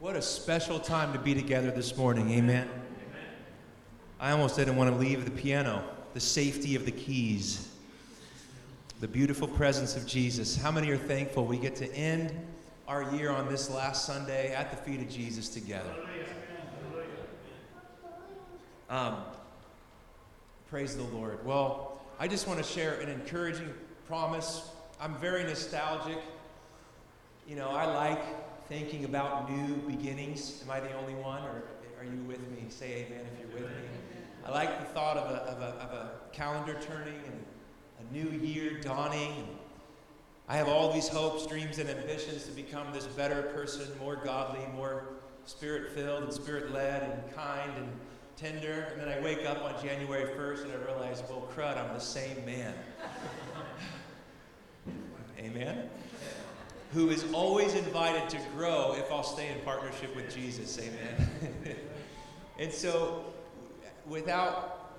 What 0.00 0.14
a 0.14 0.22
special 0.22 0.78
time 0.78 1.12
to 1.12 1.18
be 1.18 1.34
together 1.34 1.72
this 1.72 1.96
morning. 1.96 2.30
Amen. 2.30 2.68
Amen. 2.68 2.70
I 4.20 4.30
almost 4.30 4.54
didn't 4.54 4.76
want 4.76 4.92
to 4.92 4.96
leave 4.96 5.24
the 5.24 5.32
piano, 5.32 5.82
the 6.14 6.20
safety 6.20 6.76
of 6.76 6.84
the 6.84 6.92
keys, 6.92 7.68
the 9.00 9.08
beautiful 9.08 9.48
presence 9.48 9.96
of 9.96 10.06
Jesus. 10.06 10.56
How 10.56 10.70
many 10.70 10.88
are 10.90 10.96
thankful 10.96 11.46
we 11.46 11.58
get 11.58 11.74
to 11.76 11.92
end 11.96 12.32
our 12.86 13.12
year 13.16 13.30
on 13.30 13.48
this 13.48 13.68
last 13.68 14.06
Sunday 14.06 14.54
at 14.54 14.70
the 14.70 14.76
feet 14.76 15.00
of 15.00 15.10
Jesus 15.10 15.48
together? 15.48 15.92
Um, 18.88 19.16
praise 20.70 20.96
the 20.96 21.02
Lord. 21.02 21.44
Well, 21.44 22.00
I 22.20 22.28
just 22.28 22.46
want 22.46 22.60
to 22.60 22.64
share 22.64 23.00
an 23.00 23.08
encouraging 23.08 23.74
promise. 24.06 24.62
I'm 25.00 25.16
very 25.16 25.42
nostalgic. 25.42 26.18
You 27.48 27.56
know, 27.56 27.70
I 27.70 27.86
like 27.86 28.47
thinking 28.68 29.04
about 29.04 29.50
new 29.50 29.76
beginnings. 29.76 30.62
Am 30.64 30.70
I 30.70 30.80
the 30.80 30.92
only 30.92 31.14
one, 31.14 31.42
or 31.42 31.62
are 31.98 32.04
you 32.04 32.22
with 32.26 32.40
me? 32.50 32.66
Say 32.68 33.06
amen 33.06 33.24
if 33.32 33.40
you're 33.40 33.60
with 33.60 33.70
me. 33.70 33.88
I 34.44 34.50
like 34.50 34.78
the 34.78 34.84
thought 34.92 35.16
of 35.16 35.30
a, 35.30 35.36
of 35.42 35.62
a, 35.62 35.82
of 35.82 35.92
a 35.92 36.10
calendar 36.32 36.76
turning 36.80 37.20
and 37.26 37.44
a 38.00 38.12
new 38.12 38.30
year 38.38 38.78
dawning. 38.80 39.48
I 40.48 40.56
have 40.56 40.68
all 40.68 40.92
these 40.92 41.08
hopes, 41.08 41.46
dreams, 41.46 41.78
and 41.78 41.90
ambitions 41.90 42.44
to 42.44 42.52
become 42.52 42.92
this 42.92 43.04
better 43.04 43.42
person, 43.42 43.86
more 43.98 44.16
godly, 44.16 44.64
more 44.74 45.04
spirit 45.44 45.92
filled 45.92 46.24
and 46.24 46.32
spirit 46.32 46.72
led 46.72 47.02
and 47.02 47.34
kind 47.34 47.70
and 47.76 47.88
tender. 48.36 48.88
And 48.92 49.00
then 49.00 49.08
I 49.08 49.20
wake 49.20 49.44
up 49.46 49.62
on 49.62 49.74
January 49.82 50.24
1st 50.24 50.64
and 50.64 50.72
I 50.72 50.76
realize, 50.76 51.22
well, 51.28 51.46
crud, 51.54 51.76
I'm 51.76 51.92
the 51.94 52.00
same 52.00 52.44
man. 52.46 52.74
Amen? 55.38 55.90
Who 56.92 57.10
is 57.10 57.24
always 57.32 57.74
invited 57.74 58.28
to 58.30 58.38
grow 58.54 58.94
if 58.96 59.10
I'll 59.12 59.22
stay 59.22 59.48
in 59.48 59.58
partnership 59.60 60.14
with 60.16 60.34
Jesus. 60.34 60.78
Amen. 60.78 61.76
and 62.58 62.72
so, 62.72 63.24
without 64.06 64.96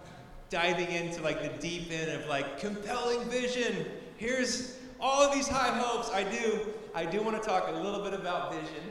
diving 0.50 0.92
into 0.92 1.22
like 1.22 1.42
the 1.42 1.68
deep 1.68 1.92
end 1.92 2.12
of 2.12 2.28
like 2.28 2.60
compelling 2.60 3.28
vision, 3.30 3.86
here's 4.18 4.78
all 5.00 5.22
of 5.24 5.34
these 5.34 5.48
high 5.48 5.78
hopes. 5.78 6.12
I 6.12 6.24
do, 6.24 6.68
I 6.94 7.06
do 7.06 7.22
want 7.22 7.42
to 7.42 7.48
talk 7.48 7.68
a 7.70 7.80
little 7.80 8.04
bit 8.04 8.14
about 8.14 8.54
vision. 8.54 8.84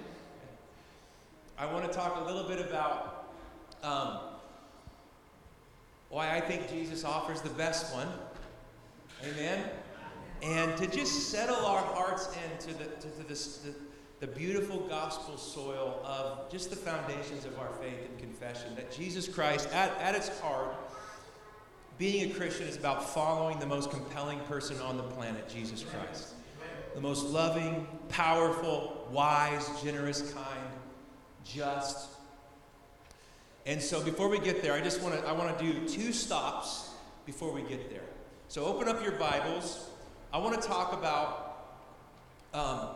I 1.57 1.67
want 1.73 1.91
to 1.91 1.97
talk 1.97 2.17
a 2.17 2.25
little 2.25 2.49
bit 2.49 2.61
about 2.61 3.33
um, 3.83 4.19
why 6.09 6.35
I 6.35 6.41
think 6.41 6.69
Jesus 6.69 7.05
offers 7.05 7.41
the 7.43 7.51
best 7.51 7.95
one. 7.95 8.09
Amen 9.25 9.69
and 10.43 10.77
to 10.77 10.87
just 10.87 11.31
settle 11.31 11.65
our 11.67 11.83
hearts 11.95 12.29
into 12.53 12.77
the, 12.79 12.85
to, 12.85 13.09
to 13.09 13.29
this, 13.29 13.59
the, 13.59 13.75
the 14.21 14.27
beautiful 14.27 14.81
gospel 14.89 15.37
soil 15.37 16.01
of 16.05 16.51
just 16.51 16.71
the 16.71 16.77
foundations 16.77 17.45
of 17.45 17.59
our 17.59 17.71
faith 17.81 18.09
and 18.09 18.19
confession 18.19 18.75
that 18.75 18.91
Jesus 18.93 19.29
Christ, 19.29 19.69
at, 19.73 19.97
at 20.01 20.15
its 20.15 20.29
heart, 20.41 20.75
being 21.99 22.31
a 22.31 22.35
Christian 22.35 22.69
is 22.69 22.77
about 22.77 23.09
following 23.11 23.59
the 23.59 23.67
most 23.67 23.91
compelling 23.91 24.39
person 24.41 24.81
on 24.81 24.97
the 24.97 25.03
planet, 25.03 25.49
Jesus 25.49 25.83
Christ. 25.83 26.35
The 26.95 27.01
most 27.01 27.27
loving, 27.27 27.87
powerful, 28.09 29.09
wise, 29.11 29.69
generous, 29.83 30.33
kind, 30.33 30.71
just. 31.45 32.09
And 33.67 33.83
so 33.83 34.03
before 34.03 34.29
we 34.29 34.39
get 34.39 34.63
there, 34.63 34.73
I 34.73 34.81
just 34.81 35.03
want 35.03 35.21
to 35.21 35.27
I 35.29 35.33
want 35.33 35.59
to 35.59 35.65
do 35.65 35.89
two 35.89 36.13
stops 36.13 36.91
before 37.27 37.53
we 37.53 37.63
get 37.63 37.91
there. 37.91 38.03
So 38.49 38.65
open 38.65 38.89
up 38.89 39.03
your 39.03 39.13
Bibles 39.13 39.91
I 40.33 40.39
want 40.39 40.61
to 40.61 40.69
talk 40.69 40.93
about 40.93 41.57
um, 42.53 42.89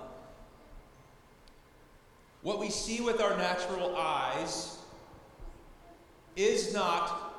what 2.42 2.58
we 2.58 2.68
see 2.68 3.00
with 3.00 3.22
our 3.22 3.36
natural 3.38 3.96
eyes 3.96 4.76
is 6.36 6.74
not 6.74 7.34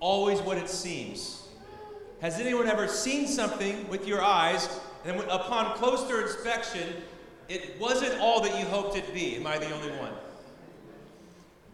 always 0.00 0.40
what 0.40 0.56
it 0.56 0.70
seems. 0.70 1.48
Has 2.20 2.40
anyone 2.40 2.66
ever 2.66 2.88
seen 2.88 3.26
something 3.26 3.86
with 3.88 4.06
your 4.06 4.22
eyes 4.22 4.80
and 5.04 5.20
upon 5.22 5.76
closer 5.76 6.22
inspection, 6.22 6.88
it 7.50 7.78
wasn't 7.78 8.18
all 8.18 8.40
that 8.40 8.58
you 8.58 8.64
hoped 8.64 8.96
it'd 8.96 9.12
be? 9.12 9.36
Am 9.36 9.46
I 9.46 9.58
the 9.58 9.70
only 9.72 9.90
one? 9.98 10.12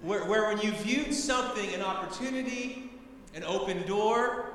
Where, 0.02 0.24
where 0.24 0.48
when 0.48 0.60
you 0.60 0.72
viewed 0.72 1.14
something, 1.14 1.72
an 1.72 1.82
opportunity, 1.82 2.90
an 3.34 3.44
open 3.44 3.86
door, 3.86 4.49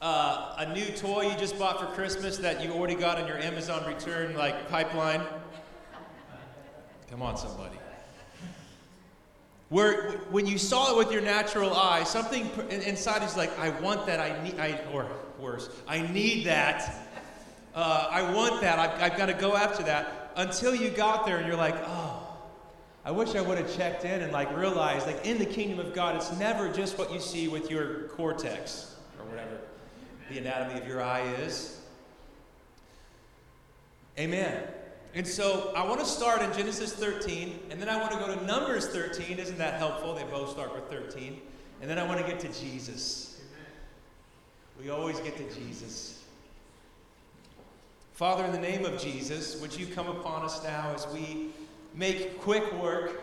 uh, 0.00 0.54
a 0.58 0.72
new 0.72 0.86
toy 0.86 1.22
you 1.22 1.36
just 1.38 1.58
bought 1.58 1.80
for 1.80 1.86
Christmas 1.86 2.38
that 2.38 2.62
you 2.62 2.70
already 2.72 2.94
got 2.94 3.18
in 3.18 3.26
your 3.26 3.38
Amazon 3.38 3.84
return 3.86 4.36
like 4.36 4.68
pipeline? 4.68 5.22
Come 7.10 7.22
on, 7.22 7.36
somebody. 7.36 7.76
Where 9.70 10.12
when 10.30 10.46
you 10.46 10.56
saw 10.56 10.92
it 10.92 10.96
with 10.96 11.12
your 11.12 11.20
natural 11.20 11.74
eye, 11.74 12.04
something 12.04 12.48
inside 12.70 13.22
is 13.22 13.36
like, 13.36 13.56
I 13.58 13.70
want 13.80 14.06
that. 14.06 14.20
I 14.20 14.42
need, 14.42 14.58
I, 14.58 14.80
or 14.92 15.06
worse, 15.38 15.68
I 15.86 16.00
need 16.00 16.46
that. 16.46 17.06
Uh, 17.74 18.08
I 18.10 18.32
want 18.32 18.60
that. 18.62 18.78
I've, 18.78 19.12
I've 19.12 19.18
got 19.18 19.26
to 19.26 19.34
go 19.34 19.56
after 19.56 19.82
that. 19.84 20.32
Until 20.36 20.74
you 20.74 20.90
got 20.90 21.26
there 21.26 21.38
and 21.38 21.46
you're 21.46 21.56
like, 21.56 21.76
oh, 21.86 22.22
I 23.04 23.10
wish 23.10 23.34
I 23.34 23.40
would 23.40 23.58
have 23.58 23.74
checked 23.76 24.04
in 24.04 24.22
and 24.22 24.32
like 24.32 24.56
realized, 24.56 25.06
like 25.06 25.26
in 25.26 25.38
the 25.38 25.46
kingdom 25.46 25.80
of 25.84 25.92
God, 25.92 26.16
it's 26.16 26.32
never 26.38 26.72
just 26.72 26.96
what 26.96 27.12
you 27.12 27.20
see 27.20 27.48
with 27.48 27.70
your 27.70 28.04
cortex 28.08 28.94
or 29.18 29.26
whatever 29.26 29.58
the 30.28 30.38
anatomy 30.38 30.80
of 30.80 30.86
your 30.86 31.02
eye 31.02 31.26
is. 31.40 31.80
Amen. 34.18 34.62
And 35.14 35.26
so 35.26 35.72
I 35.74 35.86
want 35.86 36.00
to 36.00 36.06
start 36.06 36.42
in 36.42 36.52
Genesis 36.52 36.92
13, 36.92 37.58
and 37.70 37.80
then 37.80 37.88
I 37.88 37.96
want 37.96 38.12
to 38.12 38.18
go 38.18 38.34
to 38.34 38.44
Numbers 38.44 38.88
13. 38.88 39.38
Isn't 39.38 39.58
that 39.58 39.74
helpful? 39.74 40.14
They 40.14 40.24
both 40.24 40.50
start 40.50 40.74
with 40.74 40.84
13. 40.90 41.40
And 41.80 41.88
then 41.88 41.98
I 41.98 42.04
want 42.04 42.20
to 42.20 42.26
get 42.26 42.40
to 42.40 42.48
Jesus. 42.60 43.40
We 44.80 44.90
always 44.90 45.18
get 45.20 45.36
to 45.36 45.54
Jesus. 45.58 46.22
Father, 48.12 48.44
in 48.44 48.52
the 48.52 48.58
name 48.58 48.84
of 48.84 49.00
Jesus, 49.00 49.60
would 49.60 49.76
you 49.76 49.86
come 49.86 50.08
upon 50.08 50.44
us 50.44 50.62
now 50.64 50.92
as 50.94 51.06
we 51.14 51.50
make 51.94 52.40
quick 52.40 52.72
work 52.74 53.20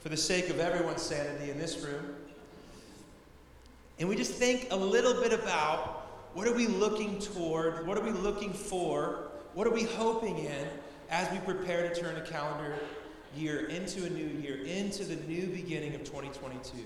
for 0.00 0.08
the 0.08 0.16
sake 0.16 0.48
of 0.48 0.58
everyone's 0.58 1.02
sanity 1.02 1.50
in 1.50 1.58
this 1.58 1.78
room? 1.84 2.14
And 3.98 4.08
we 4.08 4.16
just 4.16 4.32
think 4.32 4.68
a 4.70 4.76
little 4.76 5.20
bit 5.20 5.34
about 5.34 5.99
what 6.34 6.46
are 6.46 6.54
we 6.54 6.66
looking 6.66 7.18
toward? 7.18 7.86
What 7.86 7.98
are 7.98 8.04
we 8.04 8.10
looking 8.10 8.52
for? 8.52 9.30
What 9.54 9.66
are 9.66 9.72
we 9.72 9.82
hoping 9.82 10.38
in 10.38 10.68
as 11.10 11.30
we 11.32 11.38
prepare 11.38 11.88
to 11.88 12.00
turn 12.00 12.16
a 12.16 12.20
calendar 12.20 12.74
year 13.36 13.66
into 13.66 14.04
a 14.04 14.10
new 14.10 14.26
year, 14.40 14.64
into 14.64 15.04
the 15.04 15.16
new 15.26 15.46
beginning 15.48 15.94
of 15.94 16.04
2022? 16.04 16.78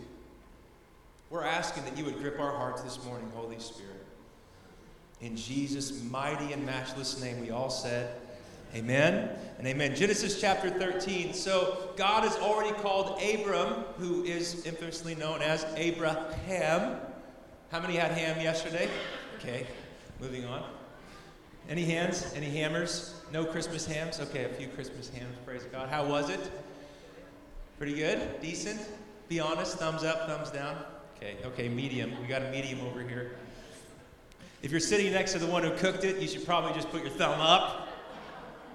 We're 1.31 1.45
asking 1.45 1.85
that 1.85 1.99
you 1.99 2.05
would 2.05 2.19
grip 2.19 2.39
our 2.39 2.53
hearts 2.53 2.83
this 2.83 3.03
morning, 3.05 3.31
Holy 3.35 3.59
Spirit. 3.59 4.05
In 5.21 5.37
Jesus' 5.37 6.03
mighty 6.05 6.53
and 6.53 6.65
matchless 6.65 7.21
name, 7.21 7.41
we 7.41 7.51
all 7.51 7.71
said, 7.71 8.15
Amen 8.75 9.31
and 9.59 9.69
amen. 9.69 9.95
Genesis 9.95 10.41
chapter 10.41 10.69
13. 10.69 11.33
So, 11.33 11.91
God 11.97 12.25
has 12.25 12.37
already 12.37 12.75
called 12.81 13.23
Abram, 13.23 13.85
who 13.99 14.25
is 14.25 14.67
infamously 14.67 15.15
known 15.15 15.43
as 15.43 15.65
Abraham. 15.77 16.97
How 17.71 17.81
many 17.81 17.95
had 17.95 18.11
ham 18.11 18.41
yesterday? 18.41 18.89
Okay, 19.45 19.67
moving 20.21 20.47
on. 20.47 20.65
Any 21.69 21.85
hands? 21.85 22.33
Any 22.35 22.49
hammers? 22.49 23.21
No 23.31 23.45
Christmas 23.45 23.85
hams? 23.85 24.19
Okay, 24.19 24.45
a 24.45 24.49
few 24.49 24.69
Christmas 24.69 25.11
hams, 25.11 25.37
praise 25.45 25.65
God. 25.71 25.91
How 25.91 26.07
was 26.07 26.31
it? 26.31 26.41
Pretty 27.77 27.95
good? 27.95 28.41
Decent? 28.41 28.81
Be 29.29 29.41
honest, 29.41 29.77
thumbs 29.77 30.03
up, 30.03 30.27
thumbs 30.27 30.51
down? 30.51 30.83
Okay, 31.19 31.37
okay, 31.45 31.69
medium. 31.69 32.19
We 32.23 32.27
got 32.27 32.41
a 32.41 32.51
medium 32.51 32.81
over 32.87 33.03
here. 33.03 33.37
If 34.63 34.71
you're 34.71 34.81
sitting 34.81 35.13
next 35.13 35.33
to 35.33 35.39
the 35.39 35.47
one 35.47 35.63
who 35.63 35.73
cooked 35.73 36.05
it, 36.05 36.23
you 36.23 36.27
should 36.27 36.47
probably 36.47 36.73
just 36.73 36.91
put 36.91 37.03
your 37.03 37.13
thumb 37.13 37.39
up. 37.39 37.89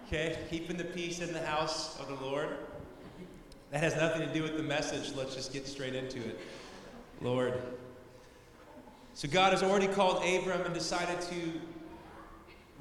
Okay, 0.05 0.37
keeping 0.51 0.77
the 0.77 0.83
peace 0.83 1.19
in 1.19 1.33
the 1.33 1.43
house 1.43 1.99
of 1.99 2.07
the 2.09 2.23
Lord. 2.23 2.49
That 3.71 3.81
has 3.81 3.95
nothing 3.95 4.21
to 4.21 4.31
do 4.31 4.43
with 4.43 4.55
the 4.55 4.61
message. 4.61 5.15
Let's 5.15 5.33
just 5.33 5.51
get 5.51 5.65
straight 5.65 5.95
into 5.95 6.19
it. 6.19 6.39
Lord, 7.21 7.59
so 9.19 9.27
God 9.27 9.51
has 9.51 9.61
already 9.63 9.89
called 9.89 10.23
Abram 10.23 10.61
and 10.61 10.73
decided 10.73 11.19
to 11.23 11.51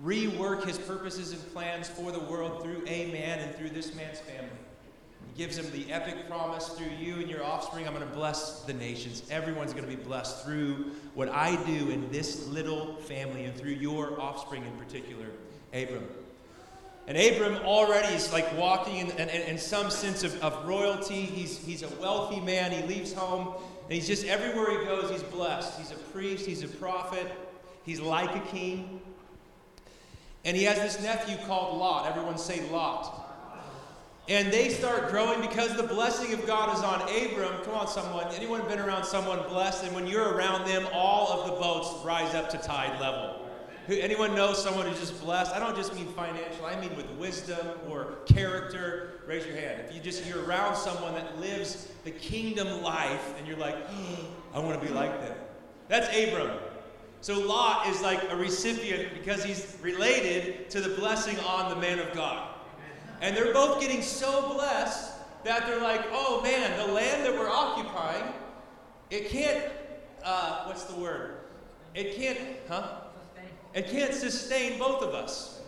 rework 0.05 0.64
his 0.64 0.79
purposes 0.79 1.32
and 1.32 1.52
plans 1.52 1.88
for 1.88 2.12
the 2.12 2.20
world 2.20 2.62
through 2.62 2.81
a 2.87 3.11
man 3.11 3.40
and 3.40 3.56
through 3.56 3.70
this 3.70 3.93
man's 3.96 4.20
family. 4.20 4.49
He 5.26 5.37
gives 5.37 5.58
him 5.58 5.69
the 5.73 5.93
epic 5.93 6.29
promise 6.29 6.69
through 6.69 6.93
you 6.96 7.14
and 7.17 7.29
your 7.29 7.43
offspring, 7.43 7.88
I'm 7.88 7.93
going 7.93 8.08
to 8.08 8.14
bless 8.14 8.61
the 8.61 8.73
nations. 8.73 9.25
Everyone's 9.32 9.73
going 9.73 9.82
to 9.82 9.90
be 9.90 10.00
blessed 10.00 10.44
through 10.44 10.93
what 11.14 11.29
I 11.29 11.56
do 11.64 11.90
in 11.90 12.08
this 12.12 12.46
little 12.46 12.94
family 12.99 13.46
and 13.46 13.56
through 13.56 13.73
your 13.73 14.20
offspring 14.20 14.64
in 14.64 14.73
particular, 14.76 15.26
Abram. 15.75 16.06
And 17.08 17.19
Abram 17.19 17.56
already 17.64 18.14
is 18.14 18.32
like 18.32 18.56
walking 18.56 18.99
in, 18.99 19.11
in, 19.11 19.29
in 19.29 19.58
some 19.58 19.90
sense 19.90 20.23
of, 20.23 20.40
of 20.40 20.69
royalty. 20.69 21.23
He's, 21.23 21.58
he's 21.58 21.82
a 21.82 21.88
wealthy 21.96 22.38
man. 22.38 22.70
He 22.70 22.82
leaves 22.82 23.12
home 23.12 23.55
and 23.88 23.94
he's 23.94 24.06
just 24.06 24.26
everywhere 24.26 24.79
he 24.79 24.85
goes, 24.85 25.11
he's 25.11 25.23
blessed. 25.23 25.79
He's 25.79 25.93
a 25.93 25.96
priest, 26.12 26.44
he's 26.44 26.62
a 26.62 26.69
prophet, 26.69 27.26
he's 27.87 28.00
like 28.00 28.37
a 28.37 28.46
king. 28.50 29.00
And 30.44 30.55
he 30.55 30.64
has 30.64 30.76
this 30.76 31.02
nephew 31.02 31.38
called 31.46 31.79
Lot. 31.79 32.06
Everyone 32.06 32.37
say 32.37 32.69
Lot. 32.69 33.25
And 34.29 34.52
they 34.52 34.69
start 34.69 35.08
growing 35.08 35.40
because 35.40 35.75
the 35.75 35.85
blessing 35.85 36.35
of 36.35 36.46
God 36.46 36.76
is 36.76 36.85
on 36.85 37.00
Abram. 37.00 37.64
Come 37.64 37.75
on, 37.75 37.88
someone. 37.88 38.26
Anyone 38.35 38.61
been 38.69 38.79
around 38.79 39.05
someone 39.05 39.38
blessed? 39.49 39.85
And 39.85 39.94
when 39.94 40.06
you're 40.06 40.35
around 40.35 40.69
them, 40.69 40.87
all 40.93 41.32
of 41.32 41.46
the 41.46 41.56
boats 41.56 42.05
rise 42.05 42.35
up 42.35 42.50
to 42.50 42.58
tide 42.58 43.00
level. 43.00 43.38
Anyone 43.88 44.35
know 44.35 44.52
someone 44.52 44.87
who's 44.87 45.00
just 45.00 45.19
blessed? 45.23 45.52
I 45.55 45.58
don't 45.58 45.75
just 45.75 45.94
mean 45.94 46.08
financial, 46.08 46.67
I 46.67 46.79
mean 46.79 46.94
with 46.94 47.08
wisdom 47.12 47.67
or 47.88 48.19
character. 48.26 49.23
Raise 49.26 49.46
your 49.46 49.56
hand. 49.56 49.82
If 49.87 49.94
you 49.94 50.00
just 50.00 50.26
you're 50.26 50.44
around 50.44 50.76
someone 50.76 51.14
that 51.14 51.40
lives 51.40 51.88
the 52.05 52.11
kingdom 52.11 52.82
life 52.82 53.35
and 53.38 53.46
you're 53.46 53.56
like, 53.56 53.76
oh, 53.90 54.26
I 54.55 54.58
want 54.58 54.79
to 54.81 54.87
be 54.87 54.93
like 54.93 55.19
them. 55.20 55.37
That's 55.88 56.06
Abram. 56.08 56.58
So 57.23 57.40
Lot 57.40 57.87
is 57.88 58.02
like 58.02 58.20
a 58.31 58.37
recipient 58.37 59.14
because 59.14 59.43
he's 59.43 59.76
related 59.81 60.69
to 60.70 60.81
the 60.81 60.90
blessing 60.90 61.38
on 61.40 61.70
the 61.70 61.76
man 61.76 61.99
of 61.99 62.12
God. 62.12 62.55
And 63.23 63.37
they're 63.37 63.52
both 63.52 63.81
getting 63.81 64.02
so 64.02 64.52
blessed 64.52 65.12
that 65.44 65.67
they're 65.67 65.81
like, 65.81 66.05
oh 66.11 66.43
man, 66.43 66.79
the 66.79 66.93
land 66.93 67.25
that 67.25 67.32
we're 67.32 67.50
occupying, 67.50 68.32
it 69.11 69.31
can't, 69.31 69.64
uh, 70.23 70.64
what's 70.64 70.85
the 70.85 70.94
word? 70.94 71.38
It 71.94 72.17
can't, 72.17 72.38
huh? 72.69 73.00
It 73.74 73.88
can't 73.88 74.14
sustain 74.14 74.78
both 74.78 75.02
of 75.02 75.14
us. 75.14 75.60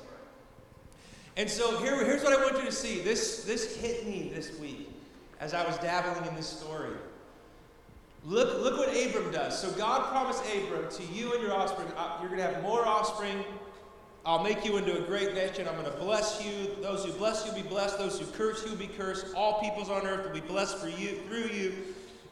And 1.37 1.49
so 1.49 1.79
here, 1.79 2.05
here's 2.05 2.23
what 2.23 2.32
I 2.32 2.43
want 2.43 2.58
you 2.58 2.64
to 2.64 2.73
see. 2.73 3.00
This, 3.00 3.44
this 3.44 3.76
hit 3.76 4.06
me 4.06 4.31
this 4.35 4.58
week 4.58 4.91
as 5.41 5.55
I 5.55 5.64
was 5.67 5.79
dabbling 5.79 6.29
in 6.29 6.35
this 6.35 6.49
story. 6.49 6.97
Look, 8.25 8.61
look 8.62 8.76
what 8.76 8.88
Abram 8.88 9.32
does. 9.32 9.58
So 9.58 9.70
God 9.73 10.11
promised 10.11 10.44
Abram 10.55 10.91
to 10.91 11.02
you 11.12 11.32
and 11.32 11.43
your 11.43 11.55
offspring, 11.55 11.88
uh, 11.97 12.19
you're 12.20 12.29
going 12.29 12.41
to 12.41 12.55
have 12.55 12.62
more 12.62 12.87
offspring 12.87 13.44
I'll 14.25 14.43
make 14.43 14.67
you 14.67 14.76
into 14.76 14.99
a 14.99 15.00
great 15.00 15.35
nation. 15.35 15.67
I'm 15.67 15.75
going 15.81 15.91
to 15.91 15.99
bless 15.99 16.44
you. 16.44 16.76
Those 16.82 17.05
who 17.05 17.12
bless 17.12 17.47
you 17.47 17.52
will 17.52 17.62
be 17.62 17.69
blessed. 17.69 17.99
Those 17.99 18.20
who 18.20 18.26
curse 18.26 18.62
you 18.64 18.73
will 18.73 18.79
be 18.79 18.87
cursed. 18.87 19.35
All 19.35 19.61
peoples 19.61 19.88
on 19.88 20.06
earth 20.06 20.26
will 20.26 20.38
be 20.38 20.47
blessed 20.47 20.76
for 20.76 20.88
you 20.88 21.20
through 21.26 21.47
you. 21.47 21.73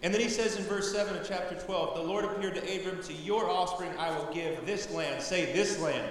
And 0.03 0.15
then 0.15 0.21
he 0.21 0.29
says 0.29 0.57
in 0.57 0.65
verse 0.65 0.93
7 0.93 1.17
of 1.17 1.27
chapter 1.27 1.57
12, 1.57 1.97
The 1.97 2.03
Lord 2.03 2.25
appeared 2.25 2.55
to 2.55 2.61
Abram, 2.61 3.03
to 3.03 3.13
your 3.13 3.49
offspring 3.49 3.91
I 3.99 4.17
will 4.17 4.33
give 4.33 4.65
this 4.65 4.91
land. 4.93 5.23
Say 5.23 5.53
this 5.53 5.81
land. 5.81 6.11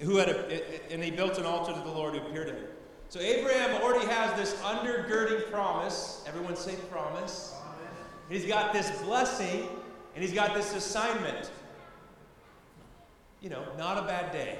Who 0.00 0.16
had 0.16 0.28
a, 0.28 0.92
and 0.92 1.02
he 1.02 1.10
built 1.10 1.38
an 1.38 1.46
altar 1.46 1.72
to 1.72 1.80
the 1.80 1.90
Lord 1.90 2.14
who 2.14 2.26
appeared 2.26 2.48
to 2.48 2.54
him. 2.54 2.64
So 3.08 3.20
Abraham 3.20 3.80
already 3.80 4.06
has 4.06 4.36
this 4.38 4.60
undergirding 4.62 5.50
promise. 5.50 6.24
Everyone 6.26 6.56
say 6.56 6.74
promise. 6.90 7.54
He's 8.28 8.44
got 8.44 8.72
this 8.72 8.90
blessing 9.02 9.68
and 10.14 10.24
he's 10.24 10.34
got 10.34 10.54
this 10.54 10.74
assignment 10.74 11.50
you 13.46 13.50
know, 13.50 13.62
not 13.78 13.96
a 13.98 14.02
bad 14.02 14.32
day 14.32 14.58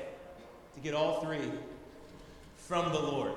to 0.75 0.81
get 0.81 0.95
all 0.95 1.21
three 1.21 1.51
from 2.57 2.93
the 2.93 3.01
Lord. 3.01 3.33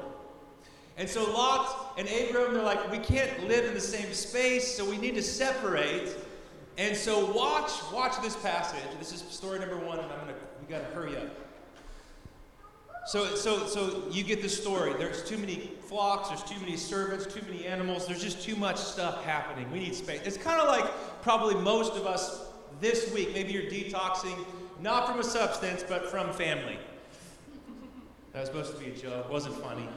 And 0.99 1.09
so 1.09 1.31
Lot 1.31 1.93
and 1.97 2.09
Abram, 2.09 2.53
they're 2.53 2.61
like, 2.61 2.91
we 2.91 2.99
can't 2.99 3.47
live 3.47 3.63
in 3.63 3.73
the 3.73 3.79
same 3.79 4.13
space, 4.13 4.75
so 4.75 4.87
we 4.87 4.97
need 4.97 5.15
to 5.15 5.23
separate. 5.23 6.13
And 6.77 6.95
so 6.95 7.31
watch, 7.31 7.71
watch 7.93 8.21
this 8.21 8.35
passage. 8.35 8.83
This 8.99 9.13
is 9.13 9.21
story 9.21 9.59
number 9.59 9.77
one, 9.77 9.99
and 9.99 10.11
I'm 10.11 10.19
gonna 10.19 10.33
we 10.61 10.67
gotta 10.67 10.93
hurry 10.93 11.15
up. 11.15 11.23
So, 13.07 13.33
so, 13.35 13.65
so 13.65 14.03
you 14.11 14.25
get 14.25 14.41
the 14.41 14.49
story. 14.49 14.93
There's 14.93 15.23
too 15.23 15.37
many 15.37 15.71
flocks, 15.87 16.27
there's 16.27 16.43
too 16.43 16.59
many 16.59 16.75
servants, 16.75 17.25
too 17.25 17.41
many 17.49 17.65
animals, 17.65 18.05
there's 18.05 18.21
just 18.21 18.43
too 18.43 18.57
much 18.57 18.77
stuff 18.77 19.23
happening. 19.23 19.71
We 19.71 19.79
need 19.79 19.95
space. 19.95 20.21
It's 20.25 20.37
kind 20.37 20.61
of 20.61 20.67
like 20.67 20.85
probably 21.21 21.55
most 21.55 21.93
of 21.93 22.05
us 22.05 22.45
this 22.81 23.11
week. 23.13 23.33
Maybe 23.33 23.53
you're 23.53 23.71
detoxing 23.71 24.37
not 24.81 25.07
from 25.07 25.19
a 25.19 25.23
substance, 25.23 25.83
but 25.87 26.11
from 26.11 26.31
family. 26.33 26.77
That 28.33 28.41
was 28.41 28.49
supposed 28.49 28.73
to 28.73 28.79
be 28.79 28.91
a 28.91 28.95
joke, 28.95 29.31
wasn't 29.31 29.55
funny. 29.61 29.87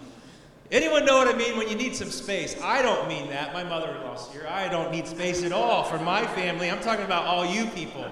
Anyone 0.73 1.05
know 1.05 1.19
what 1.19 1.29
I 1.29 1.37
mean 1.37 1.59
when 1.59 1.69
you 1.69 1.77
need 1.77 1.95
some 1.95 2.11
space? 2.11 2.57
I 2.63 2.81
don't 2.81 3.07
mean 3.07 3.29
that. 3.29 3.53
My 3.53 3.63
mother 3.63 3.95
in 3.95 4.03
law's 4.05 4.33
here. 4.33 4.47
I 4.49 4.69
don't 4.69 4.91
need 4.91 5.07
space 5.07 5.45
at 5.45 5.53
all 5.53 5.85
for 5.85 5.99
my 5.99 6.27
family. 6.29 6.71
I'm 6.71 6.81
talking 6.81 7.05
about 7.05 7.27
all 7.27 7.45
you 7.45 7.67
people. 7.67 8.07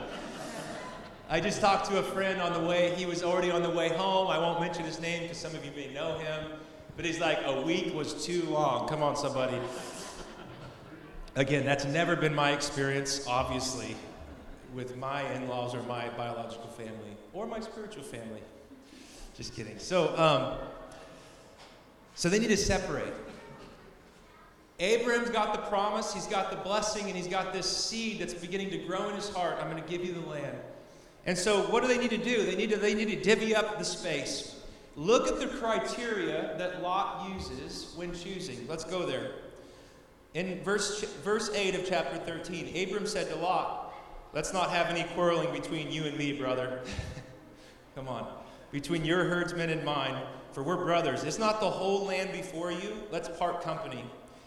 I 1.30 1.40
just 1.40 1.62
talked 1.62 1.88
to 1.88 1.98
a 1.98 2.02
friend 2.02 2.38
on 2.38 2.52
the 2.52 2.68
way. 2.68 2.94
He 2.96 3.06
was 3.06 3.22
already 3.22 3.50
on 3.50 3.62
the 3.62 3.70
way 3.70 3.88
home. 3.88 4.28
I 4.28 4.38
won't 4.38 4.60
mention 4.60 4.84
his 4.84 5.00
name 5.00 5.22
because 5.22 5.38
some 5.38 5.54
of 5.54 5.64
you 5.64 5.72
may 5.74 5.90
know 5.94 6.18
him. 6.18 6.50
But 6.96 7.06
he's 7.06 7.18
like, 7.18 7.38
a 7.46 7.62
week 7.62 7.94
was 7.94 8.26
too 8.26 8.42
long. 8.42 8.86
Come 8.88 9.02
on, 9.02 9.16
somebody. 9.16 9.58
Again, 11.36 11.64
that's 11.64 11.86
never 11.86 12.14
been 12.14 12.34
my 12.34 12.50
experience, 12.52 13.26
obviously 13.26 13.96
with 14.74 14.96
my 14.96 15.22
in 15.32 15.48
laws 15.48 15.74
or 15.74 15.82
my 15.84 16.08
biological 16.10 16.68
family 16.68 17.16
or 17.32 17.46
my 17.46 17.60
spiritual 17.60 18.02
family. 18.02 18.42
Just 19.34 19.54
kidding. 19.54 19.78
So, 19.78 20.16
um, 20.18 20.58
so 22.14 22.28
they 22.28 22.38
need 22.38 22.48
to 22.48 22.56
separate. 22.56 23.12
Abraham's 24.78 25.30
got 25.30 25.52
the 25.52 25.60
promise, 25.68 26.14
he's 26.14 26.26
got 26.26 26.50
the 26.50 26.56
blessing, 26.56 27.06
and 27.06 27.14
he's 27.14 27.26
got 27.26 27.52
this 27.52 27.66
seed 27.66 28.18
that's 28.18 28.32
beginning 28.32 28.70
to 28.70 28.78
grow 28.78 29.10
in 29.10 29.14
his 29.14 29.28
heart. 29.28 29.58
I'm 29.60 29.70
going 29.70 29.82
to 29.82 29.88
give 29.88 30.04
you 30.04 30.14
the 30.14 30.26
land. 30.26 30.56
And 31.26 31.36
so, 31.36 31.62
what 31.64 31.82
do 31.82 31.88
they 31.88 31.98
need 31.98 32.10
to 32.10 32.18
do? 32.18 32.46
They 32.46 32.56
need 32.56 32.70
to, 32.70 32.76
they 32.78 32.94
need 32.94 33.10
to 33.10 33.22
divvy 33.22 33.54
up 33.54 33.78
the 33.78 33.84
space. 33.84 34.56
Look 34.96 35.28
at 35.28 35.38
the 35.38 35.46
criteria 35.46 36.54
that 36.56 36.82
Lot 36.82 37.30
uses 37.30 37.92
when 37.94 38.14
choosing. 38.14 38.66
Let's 38.68 38.84
go 38.84 39.04
there. 39.04 39.32
In 40.34 40.62
verse, 40.62 41.02
verse 41.22 41.50
8 41.54 41.74
of 41.74 41.86
chapter 41.86 42.16
13, 42.18 42.88
Abram 42.88 43.06
said 43.06 43.28
to 43.28 43.36
Lot, 43.36 43.92
Let's 44.32 44.52
not 44.52 44.70
have 44.70 44.86
any 44.86 45.04
quarreling 45.14 45.52
between 45.52 45.90
you 45.90 46.04
and 46.04 46.16
me, 46.16 46.32
brother. 46.32 46.80
Come 47.94 48.08
on. 48.08 48.32
Between 48.70 49.04
your 49.04 49.24
herdsmen 49.24 49.70
and 49.70 49.84
mine, 49.84 50.22
for 50.52 50.62
we're 50.62 50.84
brothers. 50.84 51.24
Is 51.24 51.38
not 51.38 51.60
the 51.60 51.70
whole 51.70 52.06
land 52.06 52.32
before 52.32 52.72
you? 52.72 52.96
Let's 53.10 53.28
part 53.28 53.62
company. 53.62 54.04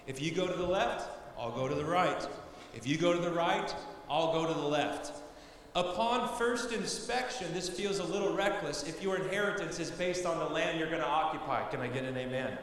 If 0.08 0.22
you 0.22 0.32
go 0.32 0.48
to 0.48 0.54
the 0.54 0.66
left, 0.66 1.10
I'll 1.40 1.52
go 1.52 1.68
to 1.68 1.76
the 1.76 1.86
right. 1.86 2.28
If 2.76 2.88
you 2.88 2.98
go 2.98 3.14
to 3.14 3.20
the 3.20 3.32
right, 3.32 3.74
I'll 4.10 4.34
go 4.34 4.48
to 4.48 4.54
the 4.54 4.68
left. 4.68 5.12
Upon 5.76 6.38
first 6.38 6.72
inspection, 6.72 7.52
this 7.54 7.68
feels 7.68 8.00
a 8.00 8.04
little 8.04 8.36
reckless 8.36 8.88
if 8.88 9.02
your 9.02 9.16
inheritance 9.16 9.80
is 9.80 9.90
based 9.90 10.26
on 10.26 10.38
the 10.38 10.46
land 10.46 10.78
you're 10.78 10.90
going 10.90 11.02
to 11.02 11.08
occupy. 11.08 11.68
Can 11.70 11.80
I 11.80 11.88
get 11.88 12.04
an 12.04 12.16
amen? 12.16 12.58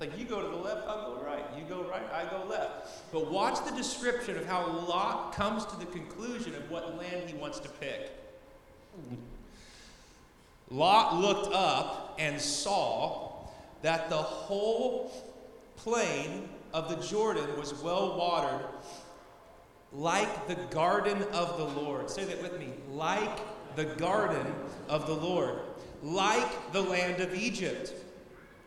Like 0.00 0.18
you 0.18 0.26
go 0.26 0.42
to 0.42 0.48
the 0.48 0.62
left, 0.62 0.86
I'll 0.86 1.14
go 1.14 1.22
right. 1.22 1.44
You 1.56 1.64
go 1.64 1.88
right, 1.88 2.02
I 2.12 2.28
go 2.30 2.44
left. 2.44 3.12
But 3.12 3.30
watch 3.30 3.64
the 3.64 3.74
description 3.74 4.36
of 4.36 4.44
how 4.44 4.66
Lot 4.66 5.34
comes 5.34 5.64
to 5.66 5.76
the 5.78 5.86
conclusion 5.86 6.54
of 6.54 6.70
what 6.70 6.98
land 6.98 7.30
he 7.30 7.36
wants 7.36 7.60
to 7.60 7.68
pick. 7.68 8.10
Lot 10.70 11.16
looked 11.16 11.54
up 11.54 12.16
and 12.18 12.40
saw 12.40 13.32
that 13.82 14.08
the 14.08 14.16
whole 14.16 15.12
plain 15.76 16.48
of 16.72 16.88
the 16.88 16.96
Jordan 17.06 17.56
was 17.58 17.74
well 17.82 18.16
watered, 18.16 18.66
like 19.92 20.48
the 20.48 20.56
garden 20.74 21.22
of 21.32 21.58
the 21.58 21.80
Lord. 21.80 22.10
Say 22.10 22.24
that 22.24 22.42
with 22.42 22.58
me. 22.58 22.72
Like 22.90 23.38
the 23.76 23.84
garden 23.84 24.46
of 24.88 25.06
the 25.06 25.14
Lord, 25.14 25.60
like 26.02 26.72
the 26.72 26.80
land 26.80 27.20
of 27.20 27.34
Egypt, 27.34 27.92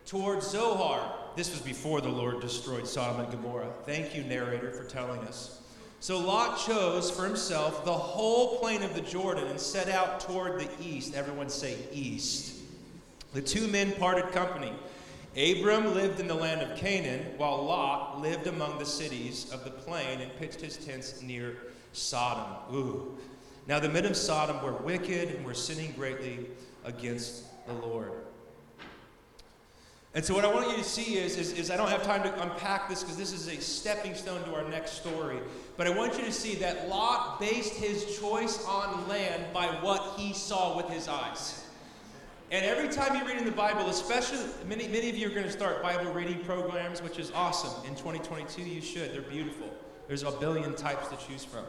towards 0.06 0.46
Zoar. 0.48 1.00
this 1.36 1.50
was 1.50 1.60
before 1.60 2.00
the 2.00 2.08
Lord 2.08 2.40
destroyed 2.40 2.86
Sodom 2.86 3.20
and 3.20 3.30
Gomorrah. 3.30 3.72
Thank 3.84 4.14
you, 4.14 4.22
narrator, 4.24 4.70
for 4.70 4.84
telling 4.84 5.20
us. 5.20 5.60
So 6.00 6.18
Lot 6.18 6.58
chose 6.58 7.10
for 7.10 7.24
himself 7.24 7.84
the 7.84 7.92
whole 7.92 8.58
plain 8.58 8.82
of 8.82 8.94
the 8.94 9.00
Jordan 9.00 9.48
and 9.48 9.58
set 9.58 9.88
out 9.88 10.20
toward 10.20 10.60
the 10.60 10.68
east. 10.80 11.14
Everyone 11.14 11.48
say 11.48 11.76
east. 11.92 12.56
The 13.34 13.42
two 13.42 13.66
men 13.66 13.92
parted 13.92 14.30
company. 14.32 14.72
Abram 15.36 15.94
lived 15.94 16.20
in 16.20 16.28
the 16.28 16.34
land 16.34 16.62
of 16.62 16.78
Canaan, 16.78 17.26
while 17.36 17.64
Lot 17.64 18.20
lived 18.20 18.46
among 18.46 18.78
the 18.78 18.86
cities 18.86 19.50
of 19.52 19.64
the 19.64 19.70
plain 19.70 20.20
and 20.20 20.34
pitched 20.38 20.60
his 20.60 20.76
tents 20.76 21.20
near 21.20 21.56
Sodom. 21.92 22.74
Ooh. 22.74 23.18
Now 23.66 23.78
the 23.78 23.88
men 23.88 24.06
of 24.06 24.16
Sodom 24.16 24.62
were 24.62 24.72
wicked 24.72 25.30
and 25.34 25.44
were 25.44 25.54
sinning 25.54 25.92
greatly 25.92 26.46
against 26.84 27.44
the 27.66 27.74
Lord. 27.74 28.12
And 30.14 30.24
so, 30.24 30.34
what 30.34 30.44
I 30.44 30.52
want 30.52 30.70
you 30.70 30.76
to 30.76 30.84
see 30.84 31.18
is, 31.18 31.36
is, 31.36 31.52
is 31.52 31.70
I 31.70 31.76
don't 31.76 31.90
have 31.90 32.02
time 32.02 32.22
to 32.22 32.42
unpack 32.42 32.88
this 32.88 33.02
because 33.02 33.18
this 33.18 33.32
is 33.32 33.46
a 33.48 33.60
stepping 33.60 34.14
stone 34.14 34.42
to 34.44 34.54
our 34.54 34.66
next 34.68 34.92
story. 34.92 35.38
But 35.76 35.86
I 35.86 35.90
want 35.90 36.18
you 36.18 36.24
to 36.24 36.32
see 36.32 36.54
that 36.56 36.88
Lot 36.88 37.38
based 37.38 37.74
his 37.74 38.18
choice 38.18 38.64
on 38.66 39.06
land 39.06 39.44
by 39.52 39.66
what 39.66 40.18
he 40.18 40.32
saw 40.32 40.76
with 40.76 40.88
his 40.88 41.08
eyes. 41.08 41.64
And 42.50 42.64
every 42.64 42.88
time 42.88 43.14
you 43.14 43.26
read 43.26 43.36
in 43.36 43.44
the 43.44 43.50
Bible, 43.50 43.90
especially 43.90 44.38
many, 44.66 44.88
many 44.88 45.10
of 45.10 45.16
you 45.18 45.26
are 45.26 45.34
going 45.34 45.44
to 45.44 45.52
start 45.52 45.82
Bible 45.82 46.10
reading 46.12 46.42
programs, 46.44 47.02
which 47.02 47.18
is 47.18 47.30
awesome. 47.32 47.86
In 47.86 47.94
2022, 47.94 48.62
you 48.62 48.80
should. 48.80 49.12
They're 49.12 49.20
beautiful. 49.20 49.68
There's 50.06 50.22
a 50.22 50.30
billion 50.30 50.74
types 50.74 51.08
to 51.08 51.16
choose 51.26 51.44
from. 51.44 51.64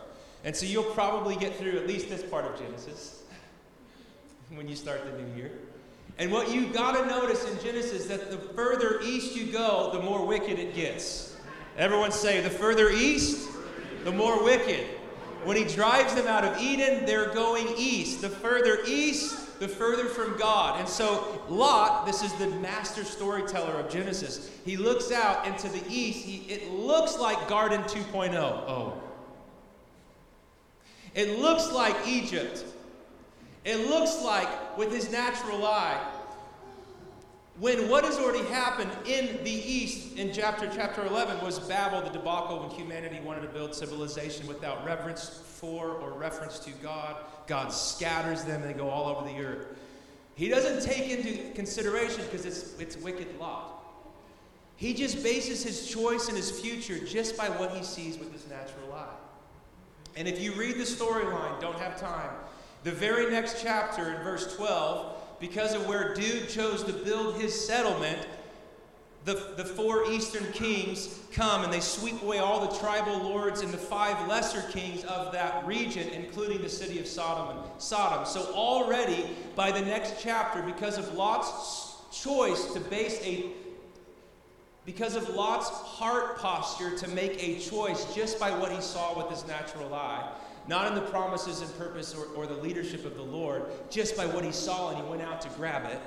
And 0.46 0.56
so 0.56 0.66
you'll 0.66 0.84
probably 0.86 1.36
get 1.36 1.58
through 1.58 1.78
at 1.78 1.86
least 1.86 2.08
this 2.08 2.24
part 2.24 2.46
of 2.46 2.58
Genesis 2.58 3.24
when 4.54 4.70
you 4.70 4.78
start 4.78 5.04
the 5.04 5.22
new 5.22 5.36
year. 5.36 5.52
And 6.20 6.34
what 6.34 6.52
you 6.52 6.68
got 6.68 6.98
to 6.98 7.06
notice 7.06 7.50
in 7.50 7.58
Genesis 7.64 7.94
is 7.94 8.08
that 8.10 8.30
the 8.30 8.38
further 8.38 9.00
east 9.02 9.38
you 9.38 9.52
go, 9.54 9.90
the 9.94 10.02
more 10.02 10.26
wicked 10.26 10.60
it 10.60 10.76
gets. 10.76 11.38
Everyone 11.78 12.12
say, 12.12 12.42
the 12.42 12.50
further 12.50 12.90
east, 12.90 13.50
the 14.04 14.12
more 14.12 14.44
wicked. 14.44 14.86
When 15.46 15.56
he 15.56 15.64
drives 15.64 16.14
them 16.16 16.28
out 16.28 16.44
of 16.44 16.62
Eden, 16.62 17.06
they're 17.06 17.34
going 17.34 17.68
east. 17.78 18.22
The 18.22 18.30
further 18.30 18.80
east, 18.86 19.62
the 19.62 19.68
further 19.70 20.06
from 20.06 20.38
God. 20.38 20.82
And 20.82 20.90
so, 20.90 21.42
Lot, 21.48 22.06
this 22.06 22.22
is 22.22 22.34
the 22.34 22.48
master 22.48 23.06
storyteller 23.06 23.72
of 23.76 23.90
Genesis, 23.90 24.52
he 24.66 24.76
looks 24.76 25.14
out 25.14 25.48
into 25.48 25.70
the 25.70 25.82
east. 25.90 26.26
He, 26.26 26.52
it 26.52 26.70
looks 26.72 27.18
like 27.18 27.48
Garden 27.48 27.82
2.0. 27.84 28.36
Oh. 28.36 29.02
It 31.16 31.40
looks 31.40 31.72
like 31.72 31.96
Egypt. 32.06 32.66
It 33.66 33.90
looks 33.90 34.22
like, 34.22 34.78
with 34.78 34.92
his 34.92 35.12
natural 35.12 35.66
eye, 35.66 36.00
when 37.60 37.90
what 37.90 38.06
has 38.06 38.18
already 38.18 38.46
happened 38.46 38.90
in 39.06 39.44
the 39.44 39.52
east 39.52 40.18
in 40.18 40.32
chapter 40.32 40.70
chapter 40.74 41.06
11 41.06 41.44
was 41.44 41.60
babel 41.60 42.02
the 42.02 42.10
debacle 42.10 42.60
when 42.60 42.70
humanity 42.70 43.20
wanted 43.20 43.42
to 43.42 43.50
build 43.50 43.76
civilization 43.76 44.48
without 44.48 44.86
reverence 44.86 45.42
for 45.46 45.90
or 45.90 46.14
reference 46.14 46.60
to 46.60 46.72
god. 46.82 47.18
God 47.48 47.74
scatters 47.74 48.46
them 48.46 48.62
and 48.62 48.74
they 48.74 48.78
go 48.78 48.90
all 48.90 49.14
over 49.14 49.28
the 49.28 49.44
earth. 49.44 49.68
He 50.36 50.48
doesn't 50.48 50.90
take 50.90 51.10
into 51.10 51.52
consideration 51.54 52.24
because 52.24 52.46
it's, 52.46 52.80
it's 52.80 52.96
wicked 52.96 53.38
lot. 53.40 53.84
He 54.78 54.94
just 54.94 55.22
bases 55.22 55.62
his 55.62 55.90
choice 55.90 56.30
and 56.30 56.38
his 56.38 56.50
future 56.50 56.98
just 57.06 57.36
by 57.36 57.50
what 57.50 57.72
he 57.72 57.84
sees 57.84 58.18
with 58.18 58.32
his 58.32 58.48
natural 58.48 58.94
eye. 58.94 59.18
And 60.16 60.30
if 60.30 60.40
you 60.40 60.54
read 60.54 60.76
the 60.78 60.84
storyline 60.84 61.60
don't 61.60 61.78
have 61.78 62.00
time 62.00 62.30
the 62.84 62.92
very 62.92 63.30
next 63.30 63.62
chapter 63.62 64.14
in 64.14 64.24
verse 64.24 64.56
12 64.56 65.16
because 65.40 65.74
of 65.74 65.88
where 65.88 66.14
Dude 66.14 66.50
chose 66.50 66.84
to 66.84 66.94
build 66.94 67.36
his 67.36 67.68
settlement, 67.68 68.28
the, 69.26 69.54
the 69.58 69.66
four 69.66 70.10
eastern 70.12 70.52
kings 70.54 71.20
come 71.34 71.64
and 71.64 71.72
they 71.72 71.80
sweep 71.80 72.22
away 72.22 72.40
all 72.40 72.66
the 72.68 72.78
tribal 72.78 73.18
lords 73.20 73.62
and 73.62 73.72
the 73.72 73.78
five 73.78 74.28
lesser 74.28 74.62
kings 74.72 75.04
of 75.06 75.32
that 75.34 75.66
region, 75.66 76.08
including 76.10 76.62
the 76.62 76.70
city 76.70 77.00
of 77.00 77.08
Sodom 77.08 77.58
and 77.58 77.82
Sodom. 77.82 78.26
So 78.26 78.52
already 78.54 79.30
by 79.56 79.72
the 79.72 79.82
next 79.82 80.16
chapter, 80.22 80.62
because 80.62 80.98
of 80.98 81.14
Lot's 81.14 81.98
choice 82.12 82.74
to 82.74 82.80
base 82.80 83.20
a 83.24 83.52
because 84.90 85.16
of 85.16 85.30
Lot's 85.36 85.70
heart 85.70 86.40
posture 86.40 86.98
to 86.98 87.08
make 87.10 87.44
a 87.44 87.60
choice 87.60 88.12
just 88.16 88.40
by 88.40 88.50
what 88.50 88.72
he 88.72 88.82
saw 88.82 89.16
with 89.16 89.30
his 89.30 89.46
natural 89.48 89.94
eye, 89.94 90.28
not 90.68 90.88
in 90.88 90.96
the 90.96 91.10
promises 91.12 91.62
and 91.62 91.78
purpose 91.78 92.16
or, 92.16 92.26
or 92.36 92.48
the 92.48 92.56
leadership 92.56 93.06
of 93.06 93.16
the 93.16 93.22
Lord, 93.22 93.66
just 93.92 94.18
by 94.18 94.26
what 94.26 94.44
he 94.44 94.52
saw 94.52 94.90
and 94.90 94.98
he 94.98 95.04
went 95.08 95.22
out 95.22 95.42
to 95.42 95.50
grab 95.50 95.86
it, 95.92 96.02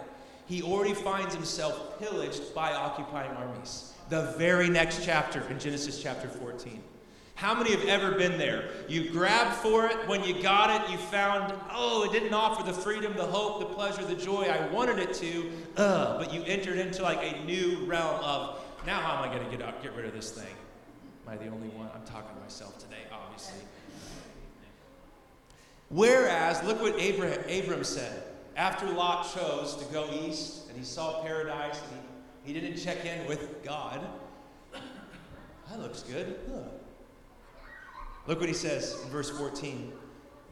he 0.47 0.65
already 0.65 0.95
finds 0.95 1.33
himself 1.33 1.97
pillaged 2.01 2.57
by 2.57 2.73
occupying 2.73 3.31
armies. 3.31 3.93
The 4.09 4.35
very 4.37 4.69
next 4.69 5.05
chapter 5.05 5.45
in 5.49 5.61
Genesis 5.61 6.03
chapter 6.03 6.27
14. 6.27 6.83
How 7.37 7.55
many 7.55 7.71
have 7.71 7.85
ever 7.85 8.13
been 8.13 8.37
there? 8.37 8.71
You 8.89 9.11
grabbed 9.11 9.55
for 9.57 9.87
it, 9.87 10.09
when 10.09 10.25
you 10.25 10.43
got 10.43 10.83
it, 10.83 10.91
you 10.91 10.99
found, 10.99 11.55
oh, 11.71 12.05
it 12.05 12.13
didn't 12.13 12.35
offer 12.35 12.65
the 12.65 12.77
freedom, 12.77 13.15
the 13.17 13.27
hope, 13.27 13.61
the 13.61 13.75
pleasure, 13.75 14.05
the 14.05 14.15
joy 14.15 14.43
I 14.43 14.67
wanted 14.69 14.99
it 14.99 15.15
to, 15.15 15.51
uh, 15.77 16.19
but 16.19 16.35
you 16.35 16.43
entered 16.45 16.79
into 16.79 17.03
like 17.03 17.21
a 17.23 17.45
new 17.45 17.85
realm 17.87 18.23
of, 18.23 18.59
now 18.87 19.01
how 19.01 19.23
am 19.23 19.31
I 19.31 19.35
going 19.35 19.49
to 19.49 19.57
get 19.57 19.67
out, 19.67 19.83
get 19.83 19.95
rid 19.95 20.07
of 20.07 20.13
this 20.13 20.31
thing? 20.31 20.55
Am 21.27 21.33
I 21.33 21.37
the 21.37 21.49
only 21.49 21.69
one? 21.69 21.89
I'm 21.95 22.05
talking 22.05 22.35
to 22.35 22.41
myself 22.41 22.79
today, 22.79 23.03
obviously. 23.13 23.61
Whereas, 25.89 26.63
look 26.65 26.81
what 26.81 26.99
Abraham, 26.99 27.41
Abram 27.49 27.85
said. 27.85 28.25
After 28.57 28.87
Lot 28.87 29.33
chose 29.35 29.77
to 29.77 29.85
go 29.93 30.09
east 30.25 30.69
and 30.69 30.77
he 30.77 30.85
saw 30.85 31.23
paradise 31.23 31.81
and 31.81 32.01
he, 32.45 32.53
he 32.53 32.61
didn't 32.61 32.79
check 32.79 33.05
in 33.05 33.27
with 33.27 33.63
God, 33.63 34.01
that 34.73 35.81
looks 35.81 36.03
good. 36.03 36.39
Huh. 36.51 36.63
Look 38.27 38.41
what 38.41 38.49
he 38.49 38.55
says 38.55 39.01
in 39.05 39.11
verse 39.11 39.31
14. 39.31 39.93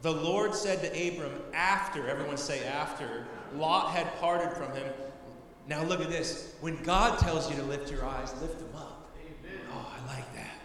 The 0.01 0.11
Lord 0.11 0.55
said 0.55 0.81
to 0.81 0.87
Abram, 0.89 1.33
after, 1.53 2.07
everyone 2.07 2.37
say 2.37 2.65
after, 2.65 3.25
Lot 3.55 3.91
had 3.91 4.07
parted 4.19 4.51
from 4.57 4.71
him. 4.73 4.91
Now 5.67 5.83
look 5.83 6.01
at 6.01 6.09
this. 6.09 6.55
When 6.61 6.81
God 6.83 7.19
tells 7.19 7.49
you 7.49 7.55
to 7.57 7.63
lift 7.63 7.91
your 7.91 8.05
eyes, 8.05 8.33
lift 8.41 8.59
them 8.59 8.75
up. 8.75 9.11
Amen. 9.19 9.61
Oh, 9.71 9.93
I 9.95 10.15
like 10.15 10.35
that. 10.35 10.59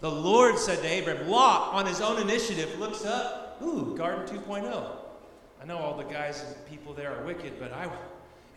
The 0.00 0.10
Lord 0.10 0.58
said 0.58 0.82
to 0.82 0.98
Abram, 1.00 1.28
Lot, 1.28 1.72
on 1.72 1.86
his 1.86 2.00
own 2.00 2.20
initiative, 2.20 2.78
looks 2.78 3.04
up 3.04 3.58
ooh, 3.62 3.96
Garden 3.96 4.26
2.0. 4.26 4.86
I 5.60 5.66
know 5.66 5.78
all 5.78 5.96
the 5.96 6.04
guys 6.04 6.44
and 6.46 6.66
people 6.66 6.92
there 6.92 7.16
are 7.16 7.24
wicked, 7.24 7.58
but 7.58 7.72
I, 7.72 7.84
it 7.84 7.90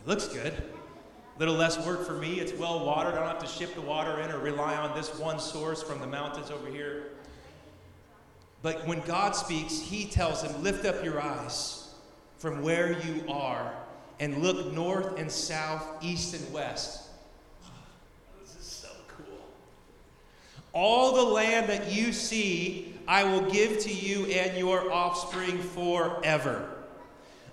looks 0.05 0.27
good. 0.27 0.53
A 0.53 1.39
little 1.39 1.55
less 1.55 1.83
work 1.85 2.05
for 2.05 2.13
me. 2.13 2.39
It's 2.39 2.51
well 2.53 2.85
watered. 2.85 3.13
I 3.13 3.19
don't 3.19 3.27
have 3.27 3.39
to 3.39 3.47
ship 3.47 3.75
the 3.75 3.81
water 3.81 4.19
in 4.21 4.31
or 4.31 4.39
rely 4.39 4.75
on 4.75 4.95
this 4.95 5.17
one 5.17 5.39
source 5.39 5.83
from 5.83 5.99
the 5.99 6.07
mountains 6.07 6.49
over 6.51 6.67
here. 6.67 7.11
But 8.61 8.85
when 8.87 9.01
God 9.01 9.35
speaks, 9.35 9.79
He 9.79 10.05
tells 10.05 10.41
him, 10.41 10.63
Lift 10.63 10.85
up 10.85 11.03
your 11.03 11.21
eyes 11.21 11.93
from 12.39 12.61
where 12.61 12.99
you 13.03 13.23
are 13.29 13.73
and 14.19 14.41
look 14.41 14.73
north 14.73 15.19
and 15.19 15.31
south, 15.31 15.85
east 16.01 16.33
and 16.33 16.53
west. 16.53 17.03
This 18.41 18.55
is 18.57 18.65
so 18.65 18.89
cool. 19.07 19.25
All 20.73 21.15
the 21.15 21.33
land 21.33 21.69
that 21.69 21.91
you 21.91 22.11
see 22.11 22.93
I 23.07 23.23
will 23.23 23.49
give 23.49 23.79
to 23.79 23.93
you 23.93 24.25
and 24.25 24.57
your 24.57 24.91
offspring 24.91 25.59
forever. 25.59 26.69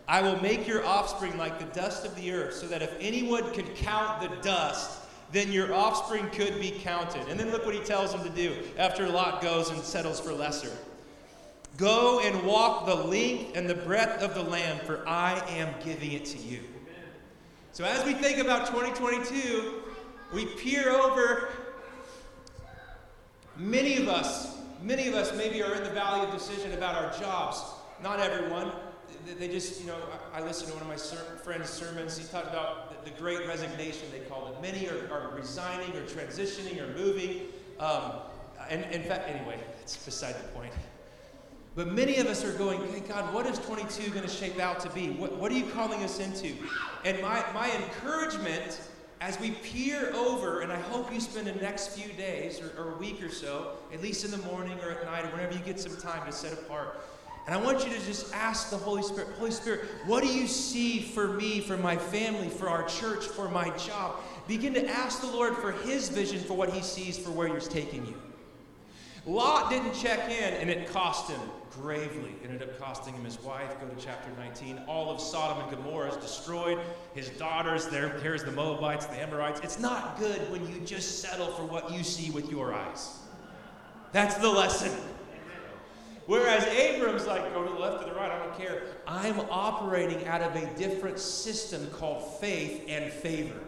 I 0.08 0.20
will 0.20 0.40
make 0.42 0.66
your 0.66 0.84
offspring 0.84 1.38
like 1.38 1.58
the 1.58 1.80
dust 1.80 2.04
of 2.04 2.14
the 2.16 2.32
earth, 2.32 2.54
so 2.54 2.66
that 2.66 2.82
if 2.82 2.92
anyone 3.00 3.50
could 3.52 3.74
count 3.76 4.20
the 4.20 4.36
dust, 4.42 4.98
then 5.32 5.52
your 5.52 5.72
offspring 5.72 6.28
could 6.30 6.60
be 6.60 6.72
counted. 6.72 7.26
And 7.28 7.38
then 7.38 7.50
look 7.50 7.64
what 7.64 7.74
he 7.74 7.80
tells 7.80 8.12
him 8.12 8.22
to 8.24 8.30
do 8.30 8.54
after 8.76 9.08
Lot 9.08 9.40
goes 9.40 9.70
and 9.70 9.80
settles 9.80 10.20
for 10.20 10.32
lesser. 10.32 10.72
Go 11.76 12.20
and 12.20 12.46
walk 12.46 12.86
the 12.86 12.94
length 12.94 13.56
and 13.56 13.68
the 13.68 13.74
breadth 13.74 14.22
of 14.22 14.34
the 14.34 14.42
land, 14.42 14.80
for 14.82 15.06
I 15.08 15.38
am 15.48 15.74
giving 15.84 16.12
it 16.12 16.24
to 16.26 16.38
you. 16.38 16.60
So 17.72 17.84
as 17.84 18.04
we 18.04 18.14
think 18.14 18.38
about 18.38 18.66
2022, 18.66 19.82
we 20.32 20.46
peer 20.46 20.90
over. 20.90 21.48
Many 23.56 23.96
of 23.96 24.08
us 24.08 24.54
Many 24.84 25.08
of 25.08 25.14
us 25.14 25.34
maybe 25.34 25.62
are 25.62 25.74
in 25.74 25.82
the 25.82 25.88
valley 25.88 26.26
of 26.26 26.30
decision 26.30 26.72
about 26.72 26.94
our 26.94 27.18
jobs. 27.18 27.58
Not 28.02 28.20
everyone. 28.20 28.70
They 29.38 29.48
just, 29.48 29.80
you 29.80 29.86
know, 29.86 29.96
I 30.34 30.42
listened 30.42 30.68
to 30.68 30.74
one 30.74 30.82
of 30.82 30.88
my 30.88 30.96
ser- 30.96 31.38
friend's 31.42 31.70
sermons. 31.70 32.18
He 32.18 32.24
talked 32.24 32.48
about 32.48 33.02
the, 33.02 33.10
great 33.12 33.46
resignation, 33.46 34.08
they 34.12 34.20
called 34.20 34.52
it. 34.52 34.60
Many 34.60 34.86
are, 34.90 35.10
are 35.10 35.34
resigning 35.34 35.96
or 35.96 36.02
transitioning 36.02 36.82
or 36.82 36.98
moving. 36.98 37.46
Um, 37.80 38.12
and 38.68 38.84
in 38.92 39.02
fact, 39.04 39.26
anyway, 39.26 39.58
it's 39.80 39.96
beside 39.96 40.34
the 40.34 40.48
point. 40.48 40.74
But 41.74 41.88
many 41.88 42.18
of 42.18 42.26
us 42.26 42.44
are 42.44 42.52
going, 42.52 42.80
hey, 42.88 43.00
God, 43.00 43.34
what 43.34 43.46
is 43.46 43.58
22 43.58 44.10
going 44.10 44.22
to 44.22 44.30
shape 44.30 44.60
out 44.60 44.78
to 44.80 44.90
be? 44.90 45.10
What, 45.10 45.36
what 45.36 45.50
are 45.50 45.56
you 45.56 45.66
calling 45.70 46.04
us 46.04 46.20
into? 46.20 46.54
And 47.04 47.20
my, 47.20 47.44
my 47.52 47.70
encouragement 47.72 48.80
as 49.20 49.40
we 49.40 49.52
peer 49.52 50.12
over, 50.14 50.60
and 50.60 50.70
I 50.70 50.78
hope 50.78 51.12
you 51.12 51.20
spend 51.20 51.46
the 51.46 51.54
next 51.54 51.96
few 51.98 52.12
days 52.12 52.60
or, 52.60 52.70
or, 52.80 52.92
a 52.92 52.96
week 52.96 53.22
or 53.22 53.30
so, 53.30 53.72
at 53.92 54.02
least 54.02 54.24
in 54.24 54.30
the 54.30 54.38
morning 54.38 54.78
or 54.80 54.90
at 54.90 55.04
night 55.04 55.24
or 55.24 55.28
whenever 55.28 55.54
you 55.54 55.60
get 55.60 55.80
some 55.80 55.96
time 55.96 56.24
to 56.26 56.32
set 56.32 56.52
apart. 56.52 57.00
And 57.46 57.54
I 57.54 57.60
want 57.60 57.86
you 57.86 57.92
to 57.92 58.06
just 58.06 58.34
ask 58.34 58.70
the 58.70 58.76
Holy 58.76 59.02
Spirit, 59.02 59.28
Holy 59.38 59.50
Spirit, 59.50 59.86
what 60.06 60.22
do 60.22 60.28
you 60.28 60.46
see 60.46 61.00
for 61.00 61.28
me, 61.28 61.60
for 61.60 61.76
my 61.76 61.96
family, 61.96 62.48
for 62.48 62.68
our 62.68 62.86
church, 62.86 63.26
for 63.26 63.48
my 63.48 63.70
job? 63.76 64.16
Begin 64.46 64.74
to 64.74 64.88
ask 64.88 65.20
the 65.20 65.26
Lord 65.26 65.56
for 65.56 65.72
His 65.72 66.08
vision 66.08 66.40
for 66.40 66.54
what 66.54 66.70
He 66.70 66.82
sees 66.82 67.18
for 67.18 67.30
where 67.30 67.48
He's 67.48 67.68
taking 67.68 68.06
you. 68.06 68.14
Lot 69.26 69.70
didn't 69.70 69.94
check 69.94 70.30
in, 70.30 70.54
and 70.54 70.68
it 70.68 70.88
cost 70.88 71.30
him 71.30 71.40
gravely. 71.70 72.34
It 72.42 72.50
ended 72.50 72.62
up 72.62 72.78
costing 72.78 73.14
him 73.14 73.24
his 73.24 73.40
wife. 73.42 73.80
Go 73.80 73.86
to 73.86 73.96
chapter 73.96 74.30
19. 74.38 74.82
All 74.86 75.10
of 75.10 75.20
Sodom 75.20 75.62
and 75.62 75.70
Gomorrah 75.70 76.10
is 76.10 76.16
destroyed. 76.18 76.78
His 77.14 77.30
daughters, 77.30 77.86
there, 77.86 78.10
there's 78.20 78.44
the 78.44 78.52
Moabites, 78.52 79.06
the 79.06 79.20
Amorites. 79.20 79.60
It's 79.62 79.78
not 79.78 80.18
good 80.18 80.40
when 80.52 80.66
you 80.68 80.80
just 80.80 81.20
settle 81.20 81.46
for 81.48 81.64
what 81.64 81.90
you 81.90 82.04
see 82.04 82.30
with 82.30 82.50
your 82.50 82.74
eyes. 82.74 83.18
That's 84.12 84.34
the 84.36 84.48
lesson. 84.48 84.92
Whereas 86.26 86.64
Abram's 86.64 87.26
like, 87.26 87.52
go 87.52 87.64
to 87.64 87.72
the 87.72 87.78
left 87.78 88.02
or 88.02 88.08
the 88.08 88.14
right, 88.14 88.30
I 88.30 88.38
don't 88.38 88.56
care. 88.56 88.82
I'm 89.06 89.40
operating 89.50 90.26
out 90.26 90.40
of 90.40 90.54
a 90.56 90.66
different 90.78 91.18
system 91.18 91.86
called 91.88 92.40
faith 92.40 92.84
and 92.88 93.12
favor. 93.12 93.58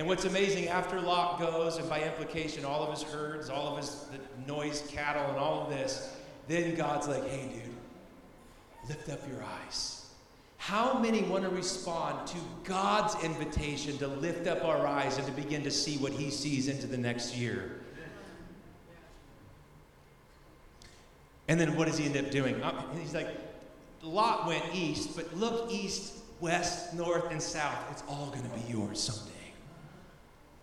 And 0.00 0.08
what's 0.08 0.24
amazing, 0.24 0.68
after 0.68 0.98
Lot 0.98 1.38
goes, 1.38 1.76
and 1.76 1.86
by 1.86 2.02
implication, 2.02 2.64
all 2.64 2.82
of 2.82 2.90
his 2.90 3.02
herds, 3.02 3.50
all 3.50 3.68
of 3.68 3.76
his 3.76 4.06
noise 4.46 4.82
cattle, 4.88 5.28
and 5.28 5.36
all 5.36 5.60
of 5.60 5.68
this, 5.68 6.16
then 6.48 6.74
God's 6.74 7.06
like, 7.06 7.28
hey, 7.28 7.50
dude, 7.52 8.88
lift 8.88 9.10
up 9.10 9.20
your 9.28 9.44
eyes. 9.44 10.06
How 10.56 10.98
many 10.98 11.20
want 11.24 11.44
to 11.44 11.50
respond 11.50 12.26
to 12.28 12.38
God's 12.64 13.22
invitation 13.22 13.98
to 13.98 14.06
lift 14.06 14.46
up 14.46 14.64
our 14.64 14.86
eyes 14.86 15.18
and 15.18 15.26
to 15.26 15.32
begin 15.34 15.62
to 15.64 15.70
see 15.70 15.98
what 15.98 16.12
He 16.12 16.30
sees 16.30 16.68
into 16.68 16.86
the 16.86 16.96
next 16.96 17.36
year? 17.36 17.82
And 21.46 21.60
then 21.60 21.76
what 21.76 21.88
does 21.88 21.98
he 21.98 22.06
end 22.06 22.16
up 22.16 22.30
doing? 22.30 22.62
Uh, 22.62 22.82
he's 22.98 23.12
like, 23.12 23.28
Lot 24.00 24.46
went 24.46 24.64
east, 24.72 25.14
but 25.14 25.36
look 25.36 25.70
east, 25.70 26.14
west, 26.40 26.94
north, 26.94 27.30
and 27.30 27.42
south. 27.42 27.76
It's 27.90 28.02
all 28.08 28.28
going 28.28 28.48
to 28.48 28.56
be 28.66 28.72
yours 28.72 28.98
someday. 28.98 29.29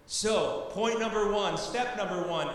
So, 0.08 0.68
point 0.72 1.00
number 1.00 1.32
one, 1.32 1.58
step 1.58 1.98
number 1.98 2.28
one 2.28 2.48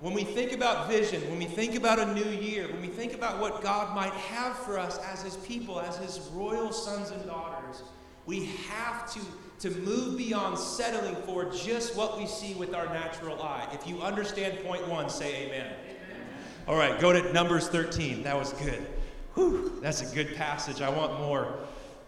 when 0.00 0.14
we 0.14 0.24
think 0.24 0.52
about 0.52 0.88
vision, 0.88 1.20
when 1.28 1.38
we 1.38 1.44
think 1.44 1.74
about 1.74 1.98
a 1.98 2.14
new 2.14 2.30
year, 2.30 2.66
when 2.68 2.80
we 2.80 2.88
think 2.88 3.12
about 3.12 3.38
what 3.38 3.62
God 3.62 3.94
might 3.94 4.12
have 4.12 4.56
for 4.56 4.78
us 4.78 4.98
as 4.98 5.22
His 5.22 5.36
people, 5.36 5.78
as 5.78 5.98
His 5.98 6.18
royal 6.32 6.72
sons 6.72 7.10
and 7.10 7.24
daughters, 7.26 7.82
we 8.24 8.46
have 8.68 9.12
to, 9.12 9.20
to 9.58 9.70
move 9.80 10.16
beyond 10.16 10.58
settling 10.58 11.16
for 11.26 11.44
just 11.52 11.96
what 11.96 12.18
we 12.18 12.26
see 12.26 12.54
with 12.54 12.74
our 12.74 12.86
natural 12.86 13.42
eye. 13.42 13.68
If 13.74 13.86
you 13.86 14.00
understand 14.00 14.58
point 14.64 14.86
one, 14.88 15.10
say 15.10 15.46
amen. 15.46 15.66
amen. 15.84 16.26
All 16.66 16.76
right, 16.76 16.98
go 16.98 17.12
to 17.12 17.32
Numbers 17.34 17.68
13. 17.68 18.22
That 18.22 18.38
was 18.38 18.54
good. 18.54 18.86
Whew, 19.34 19.80
that's 19.82 20.00
a 20.00 20.14
good 20.14 20.34
passage. 20.34 20.80
I 20.80 20.88
want 20.88 21.20
more 21.20 21.58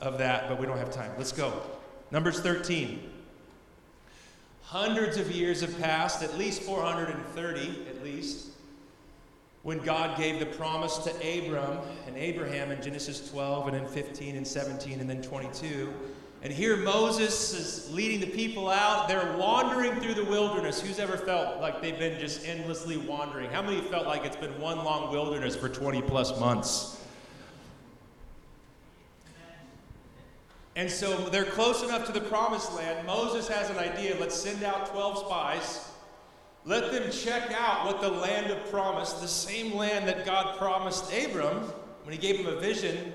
of 0.01 0.17
that, 0.17 0.49
but 0.49 0.59
we 0.59 0.65
don't 0.65 0.79
have 0.79 0.91
time. 0.91 1.11
Let's 1.19 1.33
go. 1.33 1.61
Numbers 2.11 2.41
13. 2.41 3.11
Hundreds 4.73 5.19
of 5.19 5.31
years 5.31 5.61
have 5.61 5.79
passed, 5.83 6.23
at 6.23 6.38
least 6.38 6.62
430 6.62 7.87
at 7.91 8.02
least, 8.02 8.52
when 9.64 9.76
God 9.81 10.17
gave 10.17 10.38
the 10.41 10.47
promise 10.47 10.97
to 10.97 11.11
Abram 11.11 11.76
and 12.07 12.17
Abraham 12.17 12.71
in 12.71 12.81
Genesis 12.81 13.29
12 13.29 13.69
and 13.69 13.76
in 13.76 13.87
15 13.87 14.35
and 14.35 14.47
17 14.47 15.00
and 15.00 15.11
then 15.11 15.21
22. 15.21 15.93
And 16.41 16.50
here 16.50 16.79
Moses 16.79 17.52
is 17.52 17.93
leading 17.93 18.21
the 18.21 18.35
people 18.35 18.71
out. 18.71 19.09
They're 19.09 19.37
wandering 19.37 20.00
through 20.00 20.14
the 20.14 20.25
wilderness. 20.25 20.81
Who's 20.81 20.99
ever 20.99 21.19
felt 21.19 21.61
like 21.61 21.83
they've 21.83 21.99
been 21.99 22.19
just 22.19 22.49
endlessly 22.49 22.97
wandering? 22.97 23.50
How 23.50 23.61
many 23.61 23.83
felt 23.83 24.07
like 24.07 24.25
it's 24.25 24.37
been 24.37 24.59
one 24.59 24.79
long 24.79 25.12
wilderness 25.12 25.55
for 25.55 25.69
20 25.69 26.00
plus 26.00 26.41
months? 26.41 26.97
And 30.75 30.91
so 30.91 31.17
they're 31.29 31.45
close 31.45 31.83
enough 31.83 32.07
to 32.07 32.12
the 32.12 32.21
promised 32.21 32.75
land. 32.75 33.07
Moses 33.07 33.47
has 33.49 33.69
an 33.69 33.79
idea. 33.79 34.17
Let's 34.19 34.35
send 34.35 34.62
out 34.64 34.87
12 34.87 35.19
spies. 35.19 35.91
Let 36.64 36.93
them 36.93 37.11
check 37.11 37.52
out 37.52 37.87
what 37.87 38.00
the 38.00 38.09
land 38.09 38.50
of 38.50 38.71
promise, 38.71 39.12
the 39.14 39.29
same 39.29 39.75
land 39.75 40.09
that 40.09 40.25
God 40.25 40.57
promised 40.57 41.12
Abram 41.12 41.59
when 42.05 42.12
he 42.12 42.19
gave 42.19 42.37
him 42.37 42.47
a 42.47 42.59
vision 42.59 43.12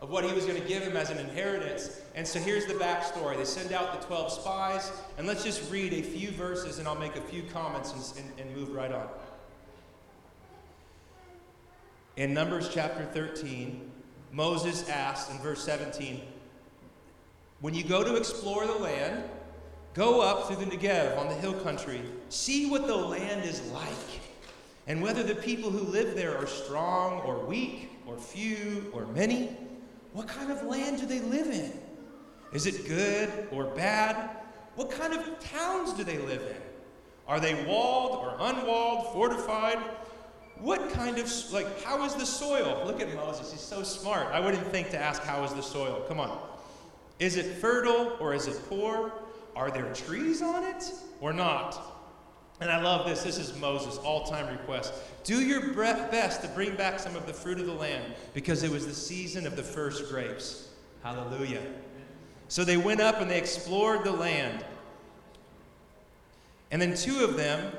of 0.00 0.10
what 0.10 0.24
he 0.24 0.32
was 0.32 0.44
going 0.44 0.60
to 0.60 0.68
give 0.68 0.82
him 0.82 0.96
as 0.96 1.10
an 1.10 1.18
inheritance. 1.18 2.00
And 2.14 2.26
so 2.26 2.38
here's 2.38 2.66
the 2.66 2.74
backstory. 2.74 3.36
They 3.36 3.44
send 3.44 3.72
out 3.72 3.98
the 3.98 4.06
12 4.06 4.32
spies, 4.32 4.90
and 5.16 5.26
let's 5.26 5.44
just 5.44 5.70
read 5.70 5.92
a 5.92 6.02
few 6.02 6.30
verses 6.32 6.78
and 6.78 6.88
I'll 6.88 6.94
make 6.94 7.16
a 7.16 7.20
few 7.20 7.42
comments 7.52 7.92
and, 8.16 8.26
and, 8.26 8.40
and 8.40 8.56
move 8.56 8.74
right 8.74 8.92
on. 8.92 9.08
In 12.16 12.32
Numbers 12.32 12.68
chapter 12.72 13.04
13, 13.04 13.90
Moses 14.34 14.88
asked 14.88 15.30
in 15.30 15.38
verse 15.38 15.62
17 15.62 16.20
When 17.60 17.72
you 17.72 17.84
go 17.84 18.02
to 18.02 18.16
explore 18.16 18.66
the 18.66 18.74
land, 18.74 19.22
go 19.94 20.20
up 20.20 20.48
through 20.48 20.56
the 20.56 20.76
Negev 20.76 21.16
on 21.16 21.28
the 21.28 21.34
hill 21.34 21.54
country, 21.54 22.02
see 22.30 22.68
what 22.68 22.88
the 22.88 22.96
land 22.96 23.44
is 23.44 23.62
like, 23.70 24.20
and 24.88 25.00
whether 25.00 25.22
the 25.22 25.36
people 25.36 25.70
who 25.70 25.84
live 25.84 26.16
there 26.16 26.36
are 26.36 26.48
strong 26.48 27.20
or 27.20 27.38
weak, 27.46 27.92
or 28.08 28.18
few 28.18 28.90
or 28.92 29.06
many. 29.06 29.56
What 30.12 30.26
kind 30.26 30.50
of 30.50 30.64
land 30.64 30.98
do 30.98 31.06
they 31.06 31.20
live 31.20 31.46
in? 31.46 31.72
Is 32.52 32.66
it 32.66 32.88
good 32.88 33.48
or 33.52 33.64
bad? 33.66 34.30
What 34.74 34.90
kind 34.90 35.14
of 35.14 35.38
towns 35.38 35.92
do 35.92 36.02
they 36.02 36.18
live 36.18 36.42
in? 36.42 36.62
Are 37.28 37.38
they 37.38 37.64
walled 37.64 38.18
or 38.18 38.36
unwalled, 38.38 39.12
fortified? 39.12 39.78
What 40.64 40.90
kind 40.90 41.18
of, 41.18 41.30
like, 41.52 41.82
how 41.82 42.02
is 42.06 42.14
the 42.14 42.24
soil? 42.24 42.82
Look 42.86 42.98
at 43.02 43.14
Moses, 43.14 43.52
he's 43.52 43.60
so 43.60 43.82
smart. 43.82 44.28
I 44.28 44.40
wouldn't 44.40 44.66
think 44.68 44.88
to 44.90 44.98
ask, 44.98 45.22
how 45.22 45.44
is 45.44 45.52
the 45.52 45.62
soil? 45.62 46.02
Come 46.08 46.18
on. 46.18 46.38
Is 47.18 47.36
it 47.36 47.44
fertile 47.56 48.16
or 48.18 48.32
is 48.32 48.46
it 48.46 48.58
poor? 48.70 49.12
Are 49.54 49.70
there 49.70 49.92
trees 49.92 50.40
on 50.40 50.64
it 50.64 50.90
or 51.20 51.34
not? 51.34 51.78
And 52.62 52.70
I 52.70 52.80
love 52.80 53.06
this. 53.06 53.22
This 53.22 53.36
is 53.36 53.54
Moses' 53.58 53.98
all 53.98 54.24
time 54.24 54.48
request. 54.48 54.94
Do 55.22 55.44
your 55.44 55.74
best 55.74 56.40
to 56.40 56.48
bring 56.48 56.74
back 56.76 56.98
some 56.98 57.14
of 57.14 57.26
the 57.26 57.34
fruit 57.34 57.60
of 57.60 57.66
the 57.66 57.74
land 57.74 58.14
because 58.32 58.62
it 58.62 58.70
was 58.70 58.86
the 58.86 58.94
season 58.94 59.46
of 59.46 59.56
the 59.56 59.62
first 59.62 60.08
grapes. 60.08 60.68
Hallelujah. 61.02 61.60
So 62.48 62.64
they 62.64 62.78
went 62.78 63.02
up 63.02 63.20
and 63.20 63.30
they 63.30 63.38
explored 63.38 64.02
the 64.02 64.12
land. 64.12 64.64
And 66.70 66.80
then 66.80 66.96
two 66.96 67.22
of 67.22 67.36
them, 67.36 67.70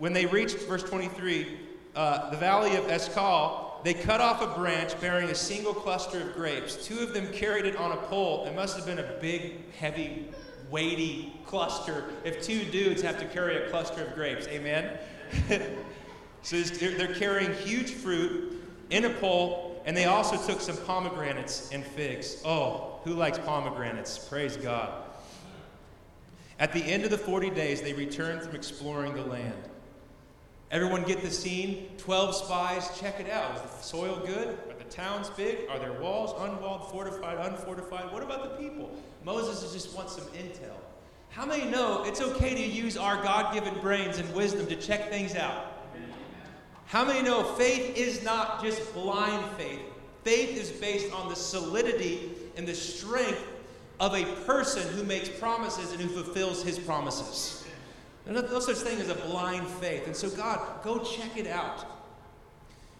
when 0.00 0.12
they 0.12 0.26
reached 0.26 0.58
verse 0.60 0.82
23, 0.82 1.67
uh, 1.94 2.30
the 2.30 2.36
valley 2.36 2.76
of 2.76 2.90
Eshcol, 2.90 3.80
they 3.84 3.94
cut 3.94 4.20
off 4.20 4.42
a 4.42 4.58
branch 4.58 5.00
bearing 5.00 5.30
a 5.30 5.34
single 5.34 5.74
cluster 5.74 6.22
of 6.22 6.34
grapes. 6.34 6.84
Two 6.86 6.98
of 7.00 7.14
them 7.14 7.32
carried 7.32 7.64
it 7.64 7.76
on 7.76 7.92
a 7.92 7.96
pole. 7.96 8.44
It 8.46 8.54
must 8.54 8.76
have 8.76 8.86
been 8.86 8.98
a 8.98 9.18
big, 9.20 9.72
heavy, 9.72 10.28
weighty 10.70 11.32
cluster 11.46 12.04
if 12.24 12.42
two 12.42 12.64
dudes 12.66 13.02
have 13.02 13.18
to 13.18 13.24
carry 13.26 13.56
a 13.56 13.70
cluster 13.70 14.04
of 14.04 14.14
grapes. 14.14 14.46
Amen? 14.48 14.98
so 16.42 16.60
they're 16.60 17.14
carrying 17.14 17.52
huge 17.54 17.92
fruit 17.92 18.62
in 18.90 19.04
a 19.04 19.10
pole, 19.10 19.82
and 19.86 19.96
they 19.96 20.06
also 20.06 20.36
took 20.46 20.60
some 20.60 20.76
pomegranates 20.78 21.70
and 21.72 21.84
figs. 21.84 22.42
Oh, 22.44 23.00
who 23.04 23.14
likes 23.14 23.38
pomegranates? 23.38 24.18
Praise 24.18 24.56
God. 24.56 25.04
At 26.58 26.72
the 26.72 26.82
end 26.82 27.04
of 27.04 27.10
the 27.10 27.18
40 27.18 27.50
days, 27.50 27.80
they 27.82 27.92
returned 27.92 28.42
from 28.42 28.56
exploring 28.56 29.14
the 29.14 29.22
land. 29.22 29.54
Everyone 30.70 31.02
get 31.02 31.22
the 31.22 31.30
scene? 31.30 31.88
12 31.96 32.34
spies, 32.34 32.98
check 33.00 33.20
it 33.20 33.30
out. 33.30 33.56
Is 33.56 33.62
the 33.62 33.82
soil 33.82 34.22
good? 34.26 34.48
Are 34.48 34.76
the 34.78 34.84
towns 34.90 35.30
big? 35.30 35.60
Are 35.70 35.78
there 35.78 35.94
walls, 35.94 36.34
unwalled, 36.38 36.90
fortified, 36.90 37.38
unfortified? 37.38 38.12
What 38.12 38.22
about 38.22 38.42
the 38.42 38.62
people? 38.62 38.90
Moses 39.24 39.72
just 39.72 39.96
wants 39.96 40.16
some 40.16 40.26
intel. 40.26 40.74
How 41.30 41.46
many 41.46 41.70
know 41.70 42.04
it's 42.04 42.20
okay 42.20 42.54
to 42.54 42.62
use 42.62 42.98
our 42.98 43.22
God 43.22 43.54
given 43.54 43.74
brains 43.80 44.18
and 44.18 44.34
wisdom 44.34 44.66
to 44.66 44.76
check 44.76 45.08
things 45.08 45.34
out? 45.34 45.72
How 46.84 47.04
many 47.04 47.22
know 47.22 47.44
faith 47.54 47.96
is 47.96 48.22
not 48.22 48.62
just 48.62 48.92
blind 48.92 49.44
faith? 49.56 49.80
Faith 50.24 50.56
is 50.56 50.70
based 50.70 51.12
on 51.14 51.28
the 51.28 51.36
solidity 51.36 52.30
and 52.56 52.66
the 52.66 52.74
strength 52.74 53.42
of 54.00 54.14
a 54.14 54.24
person 54.44 54.86
who 54.94 55.02
makes 55.04 55.28
promises 55.28 55.92
and 55.92 56.00
who 56.00 56.08
fulfills 56.08 56.62
his 56.62 56.78
promises. 56.78 57.64
There's 58.28 58.50
no 58.50 58.60
such 58.60 58.76
thing 58.76 59.00
as 59.00 59.08
a 59.08 59.14
blind 59.14 59.66
faith. 59.66 60.06
And 60.06 60.14
so, 60.14 60.28
God, 60.28 60.60
go 60.84 60.98
check 60.98 61.36
it 61.36 61.46
out. 61.46 61.86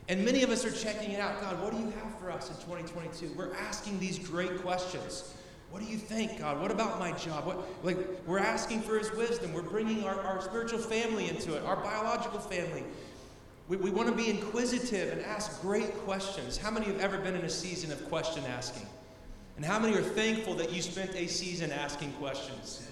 And 0.09 0.25
many 0.25 0.43
of 0.43 0.49
us 0.49 0.65
are 0.65 0.71
checking 0.71 1.11
it 1.13 1.21
out. 1.21 1.39
God, 1.43 1.63
what 1.63 1.73
do 1.73 1.79
you 1.79 1.91
have 1.91 2.19
for 2.19 2.31
us 2.31 2.49
in 2.49 2.57
2022? 2.57 3.35
We're 3.37 3.55
asking 3.55 4.01
these 4.01 4.19
great 4.19 4.63
questions. 4.63 5.35
What 5.71 5.83
do 5.83 5.87
you 5.87 5.99
think, 5.99 6.39
God? 6.39 6.63
What 6.63 6.71
about 6.71 6.99
my 6.99 7.13
job? 7.13 7.45
What, 7.45 7.59
like, 7.85 7.99
we're 8.27 8.39
asking 8.39 8.81
for 8.81 8.99
His 8.99 9.13
wisdom. 9.13 9.53
We're 9.53 9.61
bringing 9.61 10.03
our, 10.05 10.19
our 10.19 10.41
spiritual 10.41 10.79
family 10.79 11.29
into 11.29 11.55
it, 11.55 11.63
our 11.65 11.77
biological 11.77 12.41
family. 12.41 12.85
We, 13.69 13.77
we 13.77 13.91
want 13.91 14.09
to 14.09 14.15
be 14.15 14.31
inquisitive 14.31 15.13
and 15.13 15.21
ask 15.27 15.61
great 15.61 15.95
questions. 15.99 16.57
How 16.57 16.71
many 16.71 16.87
have 16.87 17.01
ever 17.01 17.19
been 17.19 17.37
in 17.37 17.45
a 17.45 17.51
season 17.51 17.93
of 17.93 18.03
question 18.09 18.45
asking? 18.47 18.87
And 19.57 19.65
how 19.65 19.79
many 19.79 19.95
are 19.95 20.03
thankful 20.03 20.55
that 20.55 20.73
you 20.73 20.81
spent 20.81 21.15
a 21.15 21.27
season 21.27 21.71
asking 21.71 22.13
questions? 22.13 22.88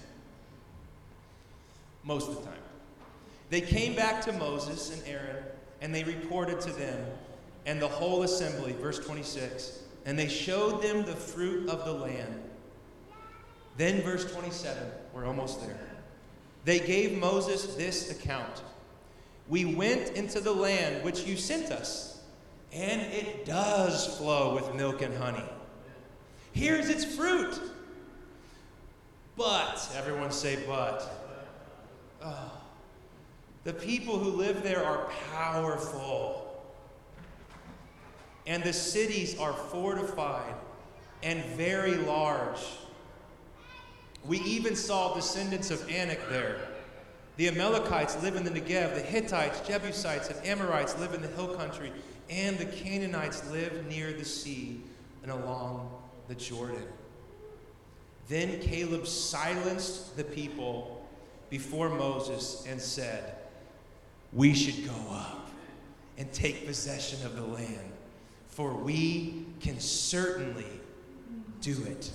Most 2.07 2.29
of 2.29 2.37
the 2.37 2.41
time. 2.43 2.53
They 3.49 3.61
came 3.61 3.95
back 3.95 4.21
to 4.23 4.33
Moses 4.33 4.93
and 4.93 5.07
Aaron, 5.07 5.43
and 5.81 5.93
they 5.93 6.03
reported 6.03 6.59
to 6.61 6.71
them 6.71 7.05
and 7.67 7.81
the 7.81 7.87
whole 7.87 8.23
assembly, 8.23 8.71
verse 8.71 8.97
26, 8.97 9.79
and 10.05 10.17
they 10.17 10.29
showed 10.29 10.81
them 10.81 11.03
the 11.03 11.15
fruit 11.15 11.69
of 11.69 11.83
the 11.83 11.91
land. 11.91 12.41
Then, 13.75 14.01
verse 14.01 14.31
27, 14.31 14.81
we're 15.13 15.25
almost 15.25 15.61
there. 15.61 15.77
They 16.63 16.79
gave 16.79 17.17
Moses 17.19 17.75
this 17.75 18.09
account 18.09 18.63
We 19.49 19.65
went 19.65 20.11
into 20.11 20.39
the 20.39 20.51
land 20.51 21.03
which 21.03 21.25
you 21.25 21.37
sent 21.37 21.71
us, 21.71 22.21
and 22.71 23.01
it 23.13 23.45
does 23.45 24.17
flow 24.17 24.55
with 24.55 24.73
milk 24.73 25.01
and 25.01 25.15
honey. 25.15 25.43
Here's 26.53 26.89
its 26.89 27.03
fruit. 27.03 27.59
But, 29.35 29.89
everyone 29.95 30.31
say, 30.31 30.57
but. 30.65 31.16
Oh, 32.23 32.51
the 33.63 33.73
people 33.73 34.17
who 34.17 34.31
live 34.31 34.63
there 34.63 34.83
are 34.83 35.09
powerful. 35.31 36.43
And 38.45 38.63
the 38.63 38.71
cities 38.71 39.37
are 39.39 39.51
fortified 39.51 40.53
and 41.21 41.43
very 41.57 41.95
large. 41.95 42.61
We 44.25 44.39
even 44.39 44.75
saw 44.75 45.13
descendants 45.13 45.69
of 45.69 45.89
Anak 45.89 46.29
there. 46.29 46.59
The 47.35 47.49
Amalekites 47.49 48.21
live 48.23 48.35
in 48.35 48.43
the 48.43 48.49
Negev, 48.49 48.95
the 48.95 49.01
Hittites, 49.01 49.59
Jebusites, 49.67 50.29
and 50.29 50.45
Amorites 50.45 50.97
live 50.97 51.13
in 51.13 51.21
the 51.21 51.27
hill 51.27 51.55
country, 51.55 51.91
and 52.29 52.57
the 52.57 52.65
Canaanites 52.65 53.49
live 53.51 53.85
near 53.87 54.11
the 54.11 54.25
sea 54.25 54.81
and 55.23 55.31
along 55.31 55.91
the 56.27 56.35
Jordan. 56.35 56.87
Then 58.27 58.59
Caleb 58.59 59.07
silenced 59.07 60.17
the 60.17 60.23
people 60.23 60.96
before 61.49 61.89
Moses 61.89 62.65
and 62.67 62.81
said, 62.81 63.35
We 64.33 64.53
should 64.53 64.85
go 64.85 65.11
up 65.11 65.49
and 66.17 66.31
take 66.33 66.65
possession 66.65 67.25
of 67.25 67.35
the 67.35 67.43
land, 67.43 67.91
for 68.47 68.73
we 68.73 69.45
can 69.59 69.79
certainly 69.79 70.65
do 71.61 71.83
it. 71.85 72.11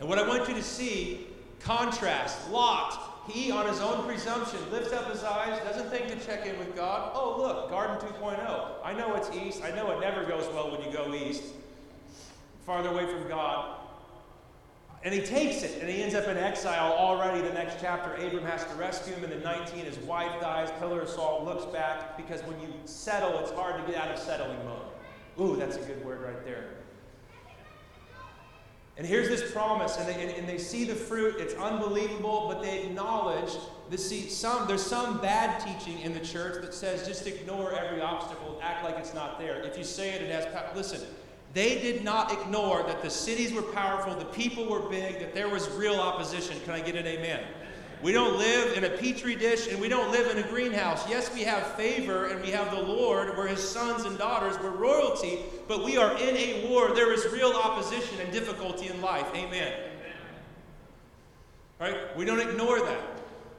And 0.00 0.08
what 0.08 0.18
I 0.18 0.26
want 0.26 0.48
you 0.48 0.54
to 0.54 0.62
see 0.62 1.26
contrast 1.60 2.50
Lot, 2.50 3.28
he, 3.28 3.50
on 3.52 3.66
his 3.66 3.80
own 3.80 4.04
presumption, 4.06 4.58
lifts 4.72 4.92
up 4.92 5.10
his 5.12 5.22
eyes, 5.22 5.60
doesn't 5.62 5.90
think 5.90 6.08
to 6.08 6.26
check 6.26 6.46
in 6.46 6.58
with 6.58 6.74
God. 6.74 7.12
Oh, 7.14 7.36
look, 7.38 7.70
Garden 7.70 7.96
2.0. 7.96 8.70
I 8.82 8.92
know 8.94 9.14
it's 9.14 9.30
east. 9.36 9.62
I 9.62 9.70
know 9.70 9.90
it 9.90 10.00
never 10.00 10.24
goes 10.24 10.46
well 10.54 10.70
when 10.70 10.82
you 10.82 10.90
go 10.90 11.14
east, 11.14 11.44
farther 12.64 12.88
away 12.88 13.06
from 13.06 13.28
God. 13.28 13.79
And 15.02 15.14
he 15.14 15.22
takes 15.22 15.62
it, 15.62 15.80
and 15.80 15.88
he 15.88 16.02
ends 16.02 16.14
up 16.14 16.26
in 16.26 16.36
exile 16.36 16.92
already. 16.92 17.40
The 17.40 17.54
next 17.54 17.76
chapter, 17.80 18.14
Abram 18.14 18.44
has 18.44 18.64
to 18.64 18.74
rescue 18.74 19.14
him. 19.14 19.24
And 19.24 19.32
then 19.32 19.42
19, 19.42 19.86
his 19.86 19.98
wife 19.98 20.40
dies. 20.42 20.70
Pillar 20.78 21.00
of 21.00 21.08
salt 21.08 21.44
looks 21.44 21.64
back 21.66 22.18
because 22.18 22.42
when 22.42 22.60
you 22.60 22.68
settle, 22.84 23.38
it's 23.38 23.50
hard 23.50 23.80
to 23.80 23.90
get 23.90 24.00
out 24.00 24.10
of 24.10 24.18
settling 24.18 24.62
mode. 24.64 24.82
Ooh, 25.40 25.56
that's 25.56 25.76
a 25.76 25.80
good 25.80 26.04
word 26.04 26.20
right 26.20 26.44
there. 26.44 26.64
And 28.98 29.06
here's 29.06 29.28
this 29.28 29.50
promise, 29.50 29.96
and 29.96 30.06
they, 30.06 30.20
and, 30.20 30.30
and 30.32 30.46
they 30.46 30.58
see 30.58 30.84
the 30.84 30.94
fruit. 30.94 31.36
It's 31.38 31.54
unbelievable, 31.54 32.52
but 32.52 32.60
they 32.60 32.82
acknowledge 32.82 33.54
the 33.88 33.96
see 33.96 34.28
some 34.28 34.68
there's 34.68 34.84
some 34.84 35.22
bad 35.22 35.58
teaching 35.58 35.98
in 36.00 36.12
the 36.12 36.20
church 36.20 36.60
that 36.60 36.74
says 36.74 37.06
just 37.06 37.26
ignore 37.26 37.72
every 37.72 38.02
obstacle, 38.02 38.60
act 38.62 38.84
like 38.84 38.98
it's 38.98 39.14
not 39.14 39.38
there. 39.38 39.62
If 39.62 39.78
you 39.78 39.84
say 39.84 40.10
it, 40.10 40.20
it 40.20 40.30
has 40.30 40.44
power. 40.52 40.70
Listen, 40.74 41.00
they 41.52 41.80
did 41.80 42.04
not 42.04 42.32
ignore 42.32 42.84
that 42.84 43.02
the 43.02 43.10
cities 43.10 43.52
were 43.52 43.62
powerful, 43.62 44.14
the 44.14 44.24
people 44.26 44.66
were 44.66 44.80
big, 44.88 45.18
that 45.18 45.34
there 45.34 45.48
was 45.48 45.68
real 45.70 45.96
opposition. 45.96 46.60
Can 46.60 46.74
I 46.74 46.80
get 46.80 46.94
an 46.94 47.06
amen? 47.06 47.42
We 48.02 48.12
don't 48.12 48.38
live 48.38 48.78
in 48.78 48.84
a 48.84 48.90
petri 48.90 49.34
dish 49.34 49.66
and 49.66 49.78
we 49.78 49.88
don't 49.88 50.10
live 50.10 50.34
in 50.34 50.42
a 50.42 50.48
greenhouse. 50.48 51.06
Yes, 51.08 51.32
we 51.34 51.42
have 51.42 51.74
favor 51.74 52.26
and 52.26 52.40
we 52.40 52.50
have 52.50 52.70
the 52.70 52.80
Lord, 52.80 53.36
we're 53.36 53.48
his 53.48 53.68
sons 53.68 54.04
and 54.04 54.16
daughters, 54.16 54.58
we're 54.62 54.70
royalty, 54.70 55.40
but 55.68 55.84
we 55.84 55.98
are 55.98 56.16
in 56.16 56.36
a 56.36 56.66
war. 56.68 56.94
There 56.94 57.12
is 57.12 57.26
real 57.26 57.52
opposition 57.52 58.18
and 58.20 58.32
difficulty 58.32 58.88
in 58.88 59.02
life. 59.02 59.26
Amen. 59.34 59.72
Right? 61.78 62.16
We 62.16 62.24
don't 62.24 62.40
ignore 62.40 62.80
that. 62.80 63.00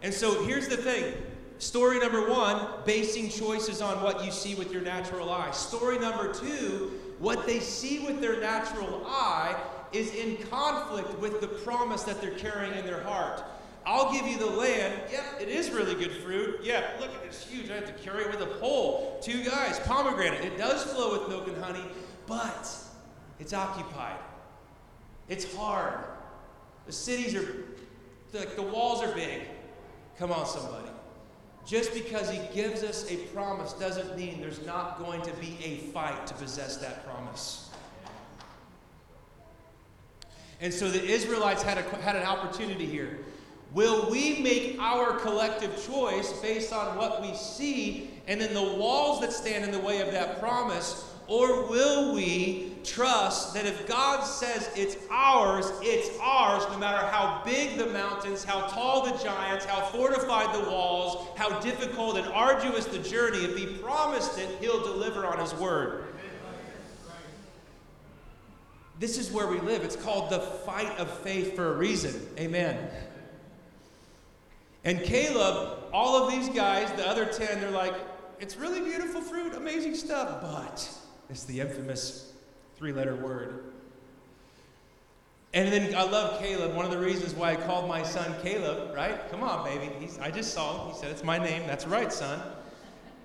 And 0.02 0.14
so 0.14 0.44
here's 0.44 0.68
the 0.68 0.78
thing 0.78 1.14
story 1.60 2.00
number 2.00 2.28
one 2.28 2.68
basing 2.86 3.30
choices 3.30 3.82
on 3.82 4.02
what 4.02 4.26
you 4.26 4.32
see 4.32 4.56
with 4.56 4.72
your 4.72 4.82
natural 4.82 5.32
eye. 5.32 5.52
Story 5.52 6.00
number 6.00 6.34
two 6.34 6.92
what 7.22 7.46
they 7.46 7.60
see 7.60 8.00
with 8.00 8.20
their 8.20 8.42
natural 8.42 9.04
eye 9.06 9.56
is 9.94 10.14
in 10.16 10.38
conflict 10.48 11.18
with 11.20 11.40
the 11.40 11.48
promise 11.48 12.04
that 12.04 12.20
they're 12.20 12.32
carrying 12.32 12.74
in 12.74 12.86
their 12.86 13.04
heart. 13.04 13.44
I'll 13.86 14.12
give 14.12 14.26
you 14.28 14.38
the 14.38 14.48
land. 14.48 15.02
Yep, 15.12 15.24
it 15.42 15.48
is 15.48 15.70
really 15.70 15.96
good 15.96 16.12
fruit. 16.18 16.60
Yeah, 16.64 16.84
look, 17.00 17.10
it's 17.26 17.46
huge. 17.46 17.70
I 17.70 17.76
have 17.76 17.86
to 17.86 18.04
carry 18.04 18.24
it 18.24 18.32
with 18.32 18.42
a 18.42 18.54
pole. 18.60 19.20
Two 19.22 19.44
guys, 19.44 19.80
pomegranate. 19.82 20.44
It 20.44 20.58
does 20.58 20.84
flow 20.84 21.18
with 21.18 21.30
milk 21.30 21.48
and 21.48 21.64
honey, 21.64 21.84
but 22.28 22.76
it's 23.40 23.54
occupied. 23.54 24.20
It's 25.30 25.56
hard. 25.56 26.00
The 26.86 26.92
cities 26.92 27.36
are, 27.36 27.66
like, 28.34 28.56
the 28.56 28.62
walls 28.62 29.04
are 29.04 29.14
big. 29.14 29.44
Come 30.18 30.32
on, 30.32 30.46
somebody. 30.46 30.91
Just 31.66 31.94
because 31.94 32.30
he 32.30 32.42
gives 32.54 32.84
us 32.84 33.10
a 33.10 33.18
promise 33.34 33.74
doesn't 33.74 34.18
mean 34.18 34.42
there's 34.42 34.66
not 34.66 35.00
going 35.00 35.22
to 35.22 35.32
be 35.34 35.58
a 35.64 35.78
fight 35.92 36.28
to 36.28 36.34
possess 36.34 36.78
that 36.78 37.06
promise. 37.06 37.70
And 40.60 40.74
so 40.74 40.90
the 40.90 41.04
Israelites 41.04 41.64
had, 41.64 41.78
a, 41.78 41.82
had 42.02 42.16
an 42.16 42.24
opportunity 42.24 42.86
here. 42.86 43.20
Will 43.74 44.10
we 44.12 44.42
make 44.42 44.78
our 44.80 45.18
collective 45.20 45.72
choice 45.88 46.34
based 46.34 46.74
on 46.74 46.98
what 46.98 47.22
we 47.22 47.34
see 47.36 48.12
and 48.28 48.40
then 48.40 48.54
the 48.54 48.62
walls 48.62 49.22
that 49.22 49.32
stand 49.32 49.64
in 49.64 49.72
the 49.72 49.80
way 49.80 50.02
of 50.02 50.12
that 50.12 50.40
promise? 50.40 51.11
Or 51.28 51.68
will 51.68 52.14
we 52.14 52.74
trust 52.84 53.54
that 53.54 53.66
if 53.66 53.88
God 53.88 54.22
says 54.24 54.70
it's 54.76 54.98
ours, 55.10 55.72
it's 55.82 56.18
ours, 56.20 56.64
no 56.72 56.78
matter 56.78 57.06
how 57.08 57.42
big 57.46 57.78
the 57.78 57.88
mountains, 57.88 58.44
how 58.44 58.68
tall 58.68 59.06
the 59.06 59.24
giants, 59.24 59.66
how 59.66 59.82
fortified 59.86 60.54
the 60.54 60.70
walls, 60.70 61.28
how 61.38 61.60
difficult 61.60 62.18
and 62.18 62.28
arduous 62.28 62.86
the 62.86 63.00
journey, 63.00 63.40
if 63.40 63.58
He 63.58 63.66
promised 63.66 64.38
it, 64.40 64.50
He'll 64.60 64.82
deliver 64.82 65.26
on 65.26 65.40
His 65.40 65.54
word. 65.56 66.06
This 69.00 69.18
is 69.18 69.32
where 69.32 69.48
we 69.48 69.60
live. 69.60 69.84
It's 69.84 69.96
called 69.96 70.30
the 70.30 70.40
fight 70.40 71.00
of 71.00 71.10
faith 71.20 71.56
for 71.56 71.74
a 71.74 71.78
reason. 71.78 72.28
Amen. 72.38 72.90
And 74.84 75.02
Caleb, 75.02 75.86
all 75.94 76.24
of 76.24 76.32
these 76.32 76.50
guys, 76.50 76.92
the 76.94 77.08
other 77.08 77.26
10, 77.26 77.62
they're 77.62 77.72
like, 77.72 77.96
it's 78.40 78.58
really 78.58 78.80
beautiful 78.80 79.22
fruit, 79.22 79.54
amazing 79.56 79.96
stuff, 79.96 80.42
but 80.42 80.90
it's 81.32 81.46
the 81.46 81.62
infamous 81.62 82.34
three 82.78 82.92
letter 82.92 83.16
word. 83.16 83.64
And 85.54 85.72
then 85.72 85.96
I 85.96 86.04
love 86.04 86.42
Caleb. 86.42 86.76
One 86.76 86.86
of 86.86 86.92
the 86.92 86.98
reasons 86.98 87.34
why 87.34 87.52
I 87.52 87.56
called 87.56 87.88
my 87.88 88.04
son 88.04 88.36
Caleb, 88.42 88.94
right? 88.96 89.30
Come 89.32 89.44
on, 89.44 89.66
baby. 89.66 89.92
He's, 90.00 90.20
I 90.20 90.30
just 90.30 90.54
saw 90.54 90.86
him. 90.86 90.94
He 90.94 91.00
said, 91.00 91.12
It's 91.12 91.24
my 91.24 91.38
name. 91.38 91.64
That's 91.68 91.88
right, 91.88 92.12
son. 92.12 92.42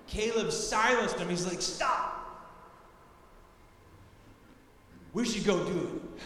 Caleb 0.07 0.51
silenced 0.51 1.17
him. 1.17 1.29
He's 1.29 1.45
like, 1.45 1.61
Stop. 1.61 2.13
We 5.13 5.25
should 5.25 5.45
go 5.45 5.63
do 5.65 5.79
it. 5.79 6.21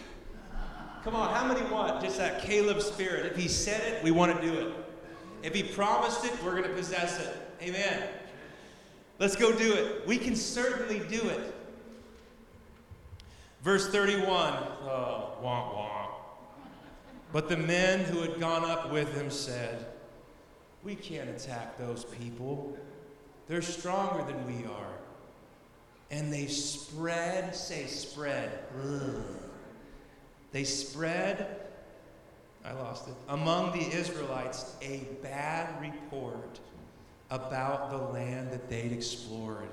Come 1.04 1.16
on, 1.16 1.34
how 1.34 1.44
many 1.46 1.62
want 1.68 2.00
just 2.00 2.18
that 2.18 2.42
Caleb 2.42 2.80
spirit? 2.80 3.26
If 3.26 3.36
he 3.36 3.48
said 3.48 3.80
it, 3.92 4.04
we 4.04 4.12
want 4.12 4.36
to 4.36 4.42
do 4.46 4.56
it. 4.56 4.74
If 5.42 5.54
he 5.54 5.64
promised 5.64 6.24
it, 6.24 6.32
we're 6.44 6.52
going 6.52 6.62
to 6.64 6.68
possess 6.68 7.18
it. 7.18 7.36
Amen. 7.60 8.08
Let's 9.18 9.34
go 9.34 9.56
do 9.56 9.74
it. 9.74 10.06
We 10.06 10.18
can 10.18 10.36
certainly 10.36 11.00
do 11.08 11.28
it. 11.28 11.54
Verse 13.62 13.88
31. 13.88 14.26
Oh, 14.26 15.34
wah, 15.40 15.74
wah. 15.74 16.08
But 17.32 17.48
the 17.48 17.56
men 17.56 18.00
who 18.00 18.20
had 18.20 18.38
gone 18.38 18.64
up 18.64 18.92
with 18.92 19.14
him 19.14 19.30
said, 19.30 19.86
We 20.84 20.94
can't 20.94 21.30
attack 21.30 21.78
those 21.78 22.04
people. 22.04 22.76
They're 23.48 23.62
stronger 23.62 24.24
than 24.24 24.46
we 24.46 24.66
are. 24.66 24.94
And 26.10 26.32
they 26.32 26.46
spread, 26.46 27.56
say 27.56 27.86
spread. 27.86 28.50
Ugh. 28.82 29.22
They 30.52 30.64
spread 30.64 31.62
I 32.64 32.72
lost 32.72 33.08
it. 33.08 33.14
Among 33.28 33.72
the 33.72 33.84
Israelites, 33.96 34.76
a 34.82 34.98
bad 35.20 35.80
report 35.80 36.60
about 37.30 37.90
the 37.90 37.96
land 37.96 38.52
that 38.52 38.68
they'd 38.68 38.92
explored. 38.92 39.68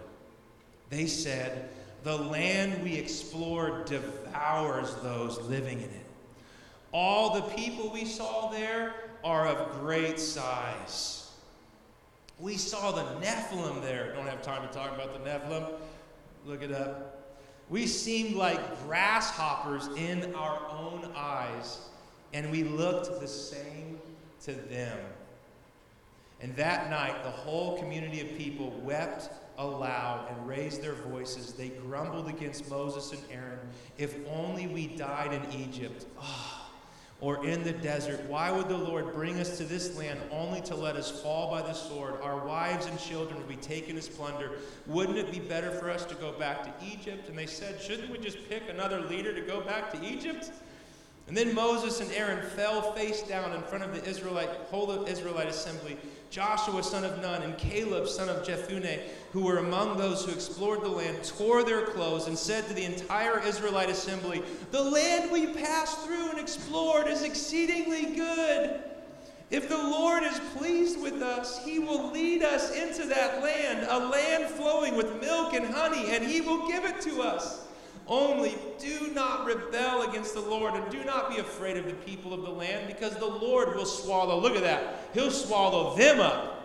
They 0.90 1.06
said, 1.06 1.70
The 2.04 2.18
land 2.18 2.84
we 2.84 2.96
explored 2.96 3.86
devours 3.86 4.96
those 5.04 5.38
living 5.42 5.80
in 5.80 5.90
it. 5.90 6.06
All 6.92 7.36
the 7.36 7.42
people 7.56 7.90
we 7.92 8.06
saw 8.06 8.50
there 8.50 8.94
are 9.24 9.48
of 9.48 9.80
great 9.80 10.20
size. 10.20 11.32
We 12.40 12.56
saw 12.56 12.92
the 12.92 13.04
Nephilim 13.26 13.82
there. 13.82 14.14
Don't 14.14 14.28
have 14.28 14.42
time 14.42 14.66
to 14.68 14.74
talk 14.74 14.96
about 14.96 15.14
the 15.14 15.30
Nephilim. 15.30 15.72
Look 16.46 16.64
it 16.64 16.72
up. 16.72 17.18
We 17.70 17.86
seemed 17.86 18.36
like 18.36 18.84
grasshoppers 18.86 19.88
in 19.98 20.34
our 20.34 20.60
own 20.72 21.12
eyes 21.16 21.80
and 22.34 22.50
we 22.52 22.64
looked 22.64 23.20
the 23.20 23.28
same 23.28 24.00
to 24.44 24.54
them. 24.54 24.98
And 26.42 26.56
that 26.56 26.90
night, 26.90 27.24
the 27.24 27.30
whole 27.30 27.78
community 27.78 28.22
of 28.22 28.38
people 28.38 28.72
wept 28.84 29.30
aloud 29.60 30.26
and 30.32 30.48
raised 30.48 30.82
their 30.82 30.94
voices. 30.94 31.54
They 31.54 31.70
grumbled 31.70 32.28
against 32.28 32.70
Moses 32.70 33.12
and 33.12 33.22
Aaron. 33.32 33.60
If 33.98 34.16
only 34.28 34.66
we 34.68 34.88
died 34.88 35.34
in 35.34 35.62
Egypt 35.62 36.06
oh, 36.20 36.70
or 37.22 37.46
in 37.46 37.64
the 37.64 37.74
desert. 37.74 38.22
Why 38.30 38.52
would 38.52 38.70
the 38.70 38.78
Lord 38.78 39.14
bring 39.14 39.40
us 39.40 39.58
to 39.58 39.66
this 39.66 39.98
land 39.98 40.20
only 40.32 40.62
to 40.62 40.76
let 40.76 40.96
us 40.96 41.22
fall 41.22 41.52
by 41.52 41.62
the 41.62 41.74
sword? 41.74 42.22
Our 42.22 42.46
wives 42.48 42.86
and 42.86 42.98
children 42.98 43.38
would 43.38 43.50
be 43.50 43.58
taken 43.58 43.98
as 43.98 44.08
plunder. 44.08 44.54
Wouldn't 44.88 45.18
it 45.18 45.30
be 45.30 45.40
better 45.40 45.72
for 45.72 45.90
us 45.90 46.06
to 46.06 46.16
go 46.16 46.32
back 46.32 46.64
to 46.64 46.86
Egypt? 46.86 47.28
And 47.28 47.38
they 47.38 47.46
said, 47.46 47.82
Shouldn't 47.82 48.10
we 48.10 48.18
just 48.18 48.50
pick 48.50 48.64
another 48.70 49.02
leader 49.02 49.34
to 49.34 49.42
go 49.42 49.60
back 49.60 49.92
to 49.92 50.04
Egypt? 50.04 50.52
And 51.28 51.38
then 51.38 51.54
Moses 51.54 52.00
and 52.00 52.12
Aaron 52.14 52.42
fell 52.42 52.94
face 52.94 53.22
down 53.22 53.54
in 53.54 53.62
front 53.62 53.84
of 53.84 53.94
the 53.94 54.04
Israelite, 54.10 54.50
whole 54.72 55.06
Israelite 55.06 55.48
assembly. 55.48 55.96
Joshua, 56.30 56.84
son 56.84 57.04
of 57.04 57.20
Nun, 57.22 57.42
and 57.42 57.58
Caleb, 57.58 58.08
son 58.08 58.30
of 58.30 58.46
Jephunneh, 58.46 59.00
who 59.34 59.42
were 59.42 59.58
among 59.58 59.98
those 59.98 60.24
who 60.24 60.32
explored 60.32 60.82
the 60.82 60.88
land, 60.88 61.24
tore 61.24 61.64
their 61.64 61.88
clothes 61.88 62.28
and 62.28 62.38
said 62.38 62.68
to 62.68 62.74
the 62.74 62.86
entire 62.86 63.40
Israelite 63.40 63.90
assembly, 63.90 64.44
The 64.72 64.84
land 64.84 65.32
we 65.32 65.48
passed 65.48 66.06
through 66.06 66.30
and 66.30 66.40
explored 66.40 67.08
is 67.08 67.24
exceedingly 67.24 68.16
good. 68.16 68.82
If 69.50 69.68
the 69.68 69.78
Lord 69.78 70.22
is 70.22 70.40
pleased 70.56 71.02
with 71.02 71.24
us, 71.24 71.64
he 71.66 71.80
will 71.80 72.12
lead 72.12 72.44
us 72.44 72.76
into 72.76 73.08
that 73.08 73.42
land, 73.42 73.88
a 73.90 73.98
land 73.98 74.54
flowing 74.54 74.96
with 74.96 75.20
milk 75.20 75.54
and 75.54 75.66
honey, 75.66 76.12
and 76.12 76.24
he 76.24 76.42
will 76.42 76.68
give 76.68 76.86
it 76.86 77.02
to 77.02 77.24
us. 77.24 77.66
Only 78.10 78.58
do 78.80 79.12
not 79.14 79.46
rebel 79.46 80.02
against 80.02 80.34
the 80.34 80.42
Lord 80.42 80.74
and 80.74 80.92
do 80.92 81.04
not 81.04 81.30
be 81.30 81.38
afraid 81.38 81.78
of 81.78 81.86
the 81.86 81.94
people 81.94 82.34
of 82.34 82.42
the 82.42 82.50
land 82.50 82.88
because 82.88 83.16
the 83.16 83.28
Lord 83.28 83.76
will 83.76 83.86
swallow, 83.86 84.40
look 84.40 84.56
at 84.56 84.64
that, 84.64 85.10
He'll 85.14 85.30
swallow 85.30 85.96
them 85.96 86.20
up. 86.20 86.56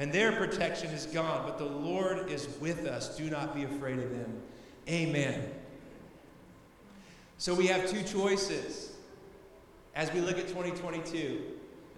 And 0.00 0.12
their 0.12 0.32
protection 0.32 0.90
is 0.90 1.06
gone, 1.06 1.44
but 1.46 1.58
the 1.58 1.64
Lord 1.64 2.28
is 2.28 2.48
with 2.58 2.86
us. 2.86 3.16
Do 3.16 3.30
not 3.30 3.54
be 3.54 3.64
afraid 3.64 3.98
of 3.98 4.10
them. 4.10 4.42
Amen. 4.88 5.48
So 7.38 7.54
we 7.54 7.68
have 7.68 7.88
two 7.88 8.02
choices 8.02 8.92
as 9.94 10.12
we 10.12 10.20
look 10.20 10.38
at 10.38 10.48
2022. 10.48 11.42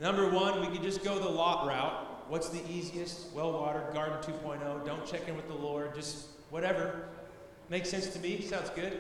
Number 0.00 0.28
one, 0.28 0.61
we 0.61 0.66
could 0.66 0.83
just 0.83 1.02
go 1.02 1.18
the 1.18 1.28
lot 1.28 1.66
route. 1.66 2.28
What's 2.28 2.48
the 2.48 2.61
easiest? 2.68 3.33
Well 3.33 3.52
watered, 3.52 3.94
garden 3.94 4.18
2.0. 4.18 4.85
Don't 4.85 5.07
check 5.07 5.28
in 5.28 5.37
with 5.37 5.48
the 5.48 5.55
Lord. 5.55 5.94
Just 5.94 6.26
whatever. 6.50 7.09
Makes 7.72 7.88
sense 7.88 8.08
to 8.08 8.18
me. 8.18 8.42
Sounds 8.42 8.68
good. 8.68 8.92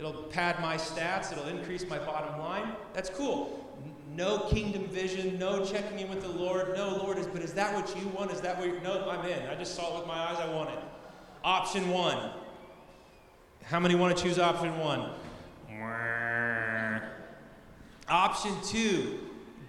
It'll 0.00 0.12
pad 0.12 0.60
my 0.60 0.74
stats. 0.74 1.30
It'll 1.30 1.46
increase 1.46 1.88
my 1.88 2.00
bottom 2.00 2.40
line. 2.40 2.72
That's 2.92 3.08
cool. 3.08 3.64
No 4.16 4.40
kingdom 4.50 4.88
vision. 4.88 5.38
No 5.38 5.64
checking 5.64 6.00
in 6.00 6.08
with 6.08 6.22
the 6.22 6.28
Lord. 6.30 6.76
No, 6.76 6.96
Lord, 6.96 7.18
is, 7.18 7.28
but 7.28 7.40
is 7.40 7.54
that 7.54 7.72
what 7.72 7.96
you 7.96 8.08
want? 8.08 8.32
Is 8.32 8.40
that 8.40 8.58
what 8.58 8.66
you're. 8.66 8.80
No, 8.80 9.08
I'm 9.08 9.24
in. 9.26 9.46
I 9.48 9.54
just 9.54 9.76
saw 9.76 9.94
it 9.94 10.00
with 10.00 10.08
my 10.08 10.14
eyes. 10.14 10.38
I 10.40 10.52
want 10.52 10.70
it. 10.70 10.78
Option 11.44 11.88
one. 11.88 12.32
How 13.62 13.78
many 13.78 13.94
want 13.94 14.16
to 14.16 14.20
choose 14.20 14.40
option 14.40 14.76
one? 14.76 15.08
Option 18.08 18.56
two. 18.64 19.20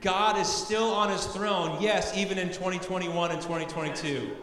God 0.01 0.35
is 0.39 0.47
still 0.47 0.91
on 0.93 1.11
his 1.11 1.27
throne, 1.27 1.79
yes, 1.79 2.17
even 2.17 2.39
in 2.39 2.47
2021 2.47 3.31
and 3.31 3.39
2022. 3.39 4.35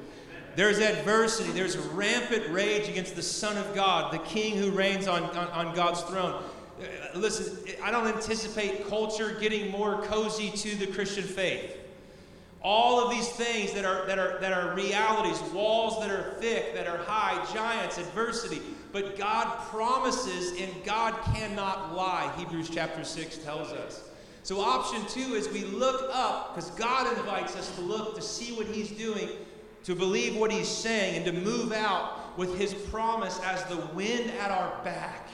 There's 0.56 0.78
adversity, 0.78 1.50
there's 1.50 1.76
rampant 1.76 2.48
rage 2.50 2.88
against 2.88 3.16
the 3.16 3.22
Son 3.22 3.56
of 3.56 3.74
God, 3.74 4.12
the 4.12 4.18
King 4.18 4.56
who 4.56 4.70
reigns 4.70 5.08
on, 5.08 5.24
on, 5.24 5.48
on 5.48 5.74
God's 5.74 6.02
throne. 6.02 6.42
Uh, 6.80 7.18
listen, 7.18 7.58
I 7.82 7.90
don't 7.90 8.06
anticipate 8.06 8.88
culture 8.88 9.36
getting 9.40 9.70
more 9.70 10.02
cozy 10.02 10.50
to 10.50 10.76
the 10.76 10.86
Christian 10.86 11.24
faith. 11.24 11.76
All 12.62 13.04
of 13.04 13.10
these 13.10 13.28
things 13.28 13.72
that 13.74 13.84
are, 13.84 14.06
that, 14.06 14.18
are, 14.18 14.38
that 14.40 14.52
are 14.52 14.74
realities, 14.74 15.40
walls 15.52 16.00
that 16.00 16.10
are 16.10 16.34
thick, 16.40 16.74
that 16.74 16.86
are 16.86 16.98
high, 16.98 17.44
giants, 17.52 17.98
adversity. 17.98 18.60
But 18.90 19.18
God 19.18 19.46
promises 19.68 20.60
and 20.60 20.72
God 20.84 21.14
cannot 21.34 21.94
lie, 21.94 22.32
Hebrews 22.38 22.70
chapter 22.70 23.04
6 23.04 23.38
tells 23.38 23.72
us. 23.72 24.08
So, 24.44 24.60
option 24.60 25.00
two 25.08 25.34
is 25.34 25.48
we 25.48 25.64
look 25.64 26.10
up 26.12 26.54
because 26.54 26.70
God 26.72 27.16
invites 27.16 27.56
us 27.56 27.74
to 27.76 27.80
look 27.80 28.14
to 28.14 28.20
see 28.20 28.52
what 28.52 28.66
He's 28.66 28.90
doing, 28.90 29.30
to 29.84 29.94
believe 29.94 30.36
what 30.36 30.50
He's 30.50 30.68
saying, 30.68 31.16
and 31.16 31.24
to 31.26 31.32
move 31.32 31.72
out 31.72 32.36
with 32.38 32.58
His 32.58 32.74
promise 32.74 33.38
as 33.44 33.64
the 33.64 33.76
wind 33.94 34.30
at 34.40 34.50
our 34.50 34.82
back, 34.82 35.28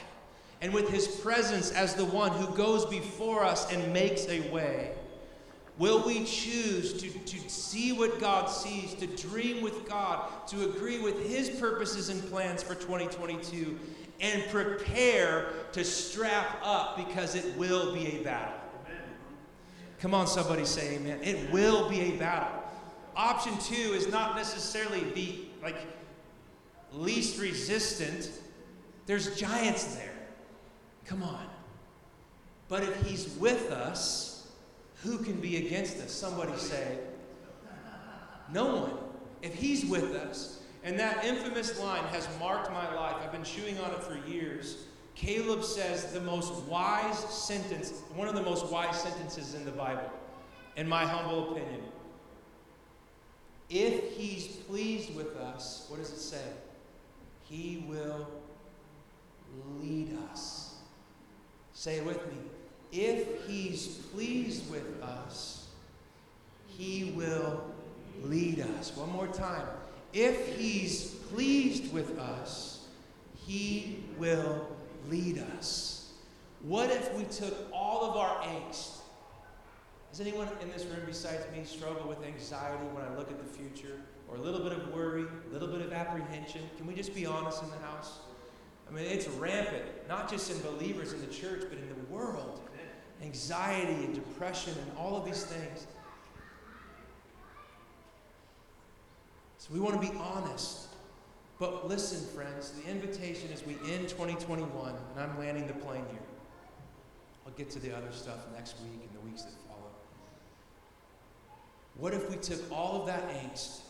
and 0.60 0.74
with 0.74 0.88
His 0.90 1.06
presence 1.06 1.70
as 1.72 1.94
the 1.94 2.04
one 2.04 2.32
who 2.32 2.54
goes 2.54 2.84
before 2.86 3.44
us 3.44 3.72
and 3.72 3.92
makes 3.92 4.28
a 4.28 4.48
way. 4.50 4.92
Will 5.78 6.04
we 6.04 6.24
choose 6.24 6.92
to, 7.00 7.08
to 7.08 7.48
see 7.48 7.92
what 7.92 8.20
God 8.20 8.50
sees, 8.50 8.92
to 8.94 9.06
dream 9.06 9.62
with 9.62 9.88
God, 9.88 10.28
to 10.48 10.68
agree 10.68 10.98
with 10.98 11.26
His 11.26 11.48
purposes 11.48 12.10
and 12.10 12.22
plans 12.28 12.62
for 12.62 12.74
2022, 12.74 13.78
and 14.20 14.42
prepare 14.50 15.46
to 15.72 15.82
strap 15.82 16.60
up 16.62 16.98
because 16.98 17.34
it 17.34 17.56
will 17.56 17.94
be 17.94 18.18
a 18.18 18.22
battle? 18.22 18.60
Come 20.00 20.14
on, 20.14 20.26
somebody 20.26 20.64
say 20.64 20.96
amen. 20.96 21.20
It 21.22 21.50
will 21.50 21.88
be 21.88 22.00
a 22.00 22.10
battle. 22.16 22.59
Option 23.16 23.56
two 23.58 23.92
is 23.94 24.08
not 24.08 24.36
necessarily 24.36 25.00
the 25.10 25.40
like 25.62 25.76
least 26.92 27.40
resistant. 27.40 28.30
There's 29.06 29.36
giants 29.36 29.96
there. 29.96 30.14
Come 31.04 31.22
on. 31.22 31.46
But 32.68 32.84
if 32.84 33.06
he's 33.06 33.34
with 33.36 33.70
us, 33.72 34.48
who 35.02 35.18
can 35.18 35.40
be 35.40 35.66
against 35.66 35.98
us? 35.98 36.12
Somebody 36.12 36.56
say, 36.56 36.98
no 38.52 38.76
one. 38.76 38.92
If 39.42 39.54
he's 39.54 39.86
with 39.86 40.14
us, 40.14 40.60
and 40.84 40.98
that 40.98 41.24
infamous 41.24 41.78
line 41.80 42.04
has 42.04 42.28
marked 42.38 42.70
my 42.70 42.94
life. 42.94 43.16
I've 43.22 43.32
been 43.32 43.44
chewing 43.44 43.78
on 43.80 43.90
it 43.90 44.02
for 44.02 44.16
years. 44.28 44.84
Caleb 45.14 45.62
says 45.62 46.12
the 46.12 46.20
most 46.20 46.54
wise 46.64 47.18
sentence, 47.18 47.92
one 48.14 48.28
of 48.28 48.34
the 48.34 48.42
most 48.42 48.70
wise 48.70 48.98
sentences 49.00 49.54
in 49.54 49.64
the 49.64 49.70
Bible, 49.70 50.10
in 50.76 50.88
my 50.88 51.04
humble 51.04 51.50
opinion. 51.50 51.82
If 53.70 54.16
he's 54.16 54.46
pleased 54.46 55.14
with 55.14 55.37
us, 55.37 55.87
what 55.88 56.00
does 56.00 56.11
it 56.11 56.18
say? 56.18 56.44
He 57.44 57.85
will 57.88 58.28
lead 59.80 60.16
us. 60.30 60.74
Say 61.72 61.96
it 61.96 62.04
with 62.04 62.26
me. 62.26 62.38
If 62.92 63.46
he's 63.46 63.87
pleased 64.12 64.68
with 64.70 65.00
us, 65.02 65.68
he 66.66 67.14
will 67.16 67.62
lead 68.22 68.61
us. 68.78 68.94
One 68.96 69.11
more 69.11 69.28
time. 69.28 69.66
If 70.12 70.59
he's 70.59 71.14
pleased 71.33 71.92
with 71.92 72.18
us, 72.18 72.88
he 73.46 74.04
will 74.18 74.66
lead 75.09 75.42
us? 75.59 76.12
What 76.62 76.90
if 76.90 77.14
we 77.14 77.24
took 77.24 77.54
all 77.72 78.11
of 78.11 78.16
our 78.16 78.42
angst? 78.42 78.99
Does 80.10 80.20
anyone 80.20 80.48
in 80.60 80.70
this 80.70 80.84
room 80.84 81.02
besides 81.06 81.44
me 81.56 81.62
struggle 81.64 82.08
with 82.08 82.22
anxiety 82.24 82.84
when 82.92 83.04
I 83.04 83.16
look 83.16 83.30
at 83.30 83.38
the 83.38 83.44
future? 83.44 84.00
Or 84.28 84.36
a 84.36 84.40
little 84.40 84.60
bit 84.60 84.72
of 84.72 84.92
worry, 84.92 85.24
a 85.48 85.52
little 85.52 85.68
bit 85.68 85.80
of 85.80 85.92
apprehension? 85.92 86.62
Can 86.76 86.86
we 86.86 86.94
just 86.94 87.14
be 87.14 87.26
honest 87.26 87.62
in 87.62 87.70
the 87.70 87.78
house? 87.78 88.18
I 88.88 88.92
mean, 88.92 89.04
it's 89.04 89.28
rampant, 89.28 89.84
not 90.08 90.28
just 90.28 90.50
in 90.50 90.60
believers 90.62 91.12
in 91.12 91.20
the 91.20 91.32
church, 91.32 91.62
but 91.68 91.78
in 91.78 91.88
the 91.88 92.12
world. 92.14 92.60
Anxiety 93.22 94.04
and 94.04 94.14
depression 94.14 94.72
and 94.72 94.98
all 94.98 95.16
of 95.16 95.24
these 95.24 95.44
things. 95.44 95.86
So 99.58 99.68
we 99.72 99.78
want 99.78 100.00
to 100.00 100.10
be 100.10 100.16
honest. 100.18 100.88
But 101.60 101.86
listen, 101.86 102.26
friends, 102.34 102.70
the 102.70 102.90
invitation 102.90 103.50
is 103.50 103.64
we 103.64 103.74
end 103.92 104.08
2021, 104.08 104.94
and 105.14 105.20
I'm 105.20 105.38
landing 105.38 105.66
the 105.66 105.74
plane 105.74 106.04
here. 106.10 106.20
I'll 107.46 107.52
get 107.52 107.70
to 107.70 107.78
the 107.78 107.94
other 107.94 108.10
stuff 108.10 108.38
next 108.54 108.76
week 108.80 109.00
and 109.06 109.14
the 109.14 109.28
weeks 109.28 109.42
that. 109.42 109.59
What 112.00 112.14
if 112.14 112.28
we 112.30 112.36
took 112.36 112.60
all 112.72 113.00
of 113.00 113.06
that 113.06 113.28
angst, 113.28 113.80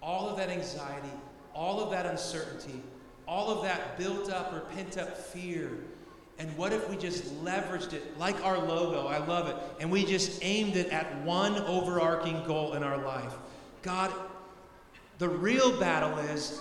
all 0.00 0.28
of 0.28 0.36
that 0.38 0.48
anxiety, 0.48 1.12
all 1.54 1.80
of 1.80 1.90
that 1.90 2.06
uncertainty, 2.06 2.82
all 3.26 3.50
of 3.50 3.62
that 3.64 3.98
built 3.98 4.30
up 4.30 4.52
or 4.52 4.60
pent 4.60 4.96
up 4.96 5.18
fear, 5.18 5.72
and 6.38 6.56
what 6.56 6.72
if 6.72 6.88
we 6.88 6.96
just 6.96 7.24
leveraged 7.44 7.92
it 7.92 8.16
like 8.16 8.44
our 8.44 8.58
logo? 8.58 9.08
I 9.08 9.18
love 9.18 9.48
it. 9.48 9.56
And 9.80 9.90
we 9.90 10.04
just 10.04 10.38
aimed 10.42 10.76
it 10.76 10.90
at 10.90 11.22
one 11.22 11.56
overarching 11.62 12.44
goal 12.44 12.74
in 12.74 12.84
our 12.84 12.98
life. 13.04 13.34
God, 13.82 14.12
the 15.18 15.28
real 15.28 15.78
battle 15.80 16.16
is 16.18 16.60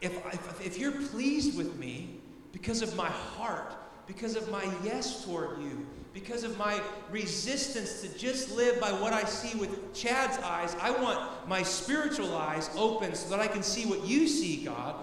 if, 0.00 0.16
if, 0.32 0.66
if 0.66 0.78
you're 0.78 0.92
pleased 0.92 1.58
with 1.58 1.76
me 1.76 2.20
because 2.52 2.80
of 2.80 2.94
my 2.94 3.08
heart, 3.08 3.74
because 4.06 4.36
of 4.36 4.48
my 4.52 4.64
yes 4.84 5.24
toward 5.24 5.60
you, 5.60 5.84
because 6.16 6.44
of 6.44 6.56
my 6.56 6.80
resistance 7.10 8.00
to 8.00 8.08
just 8.16 8.50
live 8.56 8.80
by 8.80 8.90
what 8.90 9.12
I 9.12 9.24
see 9.24 9.58
with 9.58 9.92
Chad's 9.92 10.38
eyes, 10.38 10.74
I 10.80 10.90
want 10.90 11.46
my 11.46 11.62
spiritual 11.62 12.34
eyes 12.34 12.70
open 12.74 13.14
so 13.14 13.28
that 13.28 13.38
I 13.38 13.46
can 13.46 13.62
see 13.62 13.84
what 13.84 14.02
you 14.06 14.26
see, 14.26 14.64
God. 14.64 14.94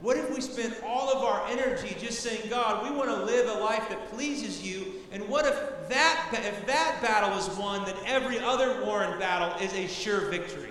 What 0.00 0.16
if 0.16 0.34
we 0.34 0.40
spent 0.40 0.74
all 0.82 1.12
of 1.12 1.22
our 1.22 1.46
energy 1.48 1.94
just 2.00 2.20
saying, 2.20 2.48
God, 2.48 2.82
we 2.82 2.96
want 2.96 3.10
to 3.10 3.24
live 3.26 3.46
a 3.46 3.60
life 3.60 3.90
that 3.90 4.10
pleases 4.10 4.66
you? 4.66 4.86
And 5.12 5.28
what 5.28 5.44
if 5.44 5.54
that, 5.90 6.30
if 6.32 6.66
that 6.66 6.98
battle 7.02 7.38
is 7.38 7.46
won, 7.58 7.84
then 7.84 7.96
every 8.06 8.38
other 8.38 8.86
war 8.86 9.02
and 9.02 9.20
battle 9.20 9.62
is 9.62 9.74
a 9.74 9.86
sure 9.86 10.30
victory? 10.30 10.70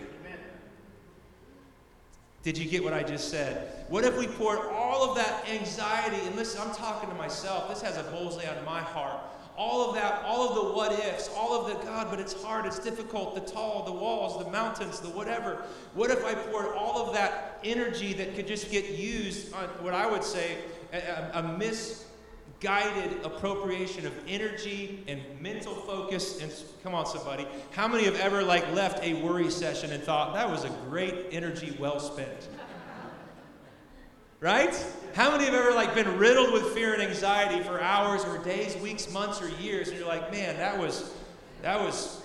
Did 2.41 2.57
you 2.57 2.67
get 2.67 2.83
what 2.83 2.93
I 2.93 3.03
just 3.03 3.29
said? 3.29 3.85
What 3.89 4.03
if 4.05 4.17
we 4.17 4.25
poured 4.25 4.59
all 4.71 5.07
of 5.07 5.15
that 5.17 5.47
anxiety, 5.47 6.17
and 6.25 6.35
listen, 6.35 6.59
I'm 6.61 6.73
talking 6.73 7.09
to 7.09 7.15
myself, 7.15 7.69
this 7.69 7.83
has 7.83 7.97
a 7.97 8.03
bullseye 8.11 8.49
on 8.57 8.65
my 8.65 8.81
heart. 8.81 9.19
All 9.55 9.87
of 9.87 9.95
that, 9.95 10.23
all 10.25 10.49
of 10.49 10.55
the 10.55 10.73
what 10.73 10.91
ifs, 10.93 11.29
all 11.35 11.53
of 11.53 11.67
the 11.67 11.85
God, 11.85 12.07
but 12.09 12.19
it's 12.19 12.33
hard, 12.41 12.65
it's 12.65 12.79
difficult, 12.79 13.35
the 13.35 13.41
tall, 13.41 13.83
the 13.83 13.91
walls, 13.91 14.43
the 14.43 14.49
mountains, 14.49 14.99
the 14.99 15.09
whatever. 15.09 15.63
What 15.93 16.09
if 16.09 16.25
I 16.25 16.33
poured 16.33 16.75
all 16.75 17.05
of 17.05 17.13
that 17.13 17.59
energy 17.63 18.13
that 18.13 18.35
could 18.35 18.47
just 18.47 18.71
get 18.71 18.89
used 18.89 19.53
on 19.53 19.65
what 19.81 19.93
I 19.93 20.09
would 20.09 20.23
say 20.23 20.57
a, 20.91 21.39
a 21.39 21.57
miss 21.57 22.05
guided 22.61 23.23
appropriation 23.23 24.07
of 24.07 24.13
energy 24.27 25.03
and 25.07 25.21
mental 25.39 25.75
focus? 25.75 26.41
And 26.41 26.51
come 26.81 26.95
on 26.95 27.05
somebody. 27.05 27.45
How 27.71 27.87
many 27.87 28.05
have 28.05 28.19
ever 28.19 28.41
like 28.41 28.71
left 28.73 29.03
a 29.03 29.21
worry 29.21 29.51
session 29.51 29.91
and 29.91 30.01
thought 30.01 30.33
that 30.33 30.49
was 30.49 30.63
a 30.63 30.69
great 30.89 31.27
energy 31.31 31.77
well 31.79 31.99
spent 31.99 32.47
right? 34.43 34.85
How 35.15 35.31
many 35.31 35.45
have 35.45 35.53
ever 35.53 35.73
like 35.73 35.95
been 35.95 36.17
riddled 36.17 36.51
with 36.51 36.73
fear 36.73 36.93
and 36.93 37.01
anxiety 37.01 37.63
for 37.63 37.79
hours 37.79 38.25
or 38.25 38.39
days 38.39 38.75
weeks 38.75 39.09
months 39.09 39.41
or 39.41 39.47
years 39.47 39.87
and 39.87 39.97
you're 39.97 40.07
like 40.07 40.31
man 40.33 40.57
that 40.57 40.77
was 40.77 41.13
that 41.61 41.79
was 41.79 42.21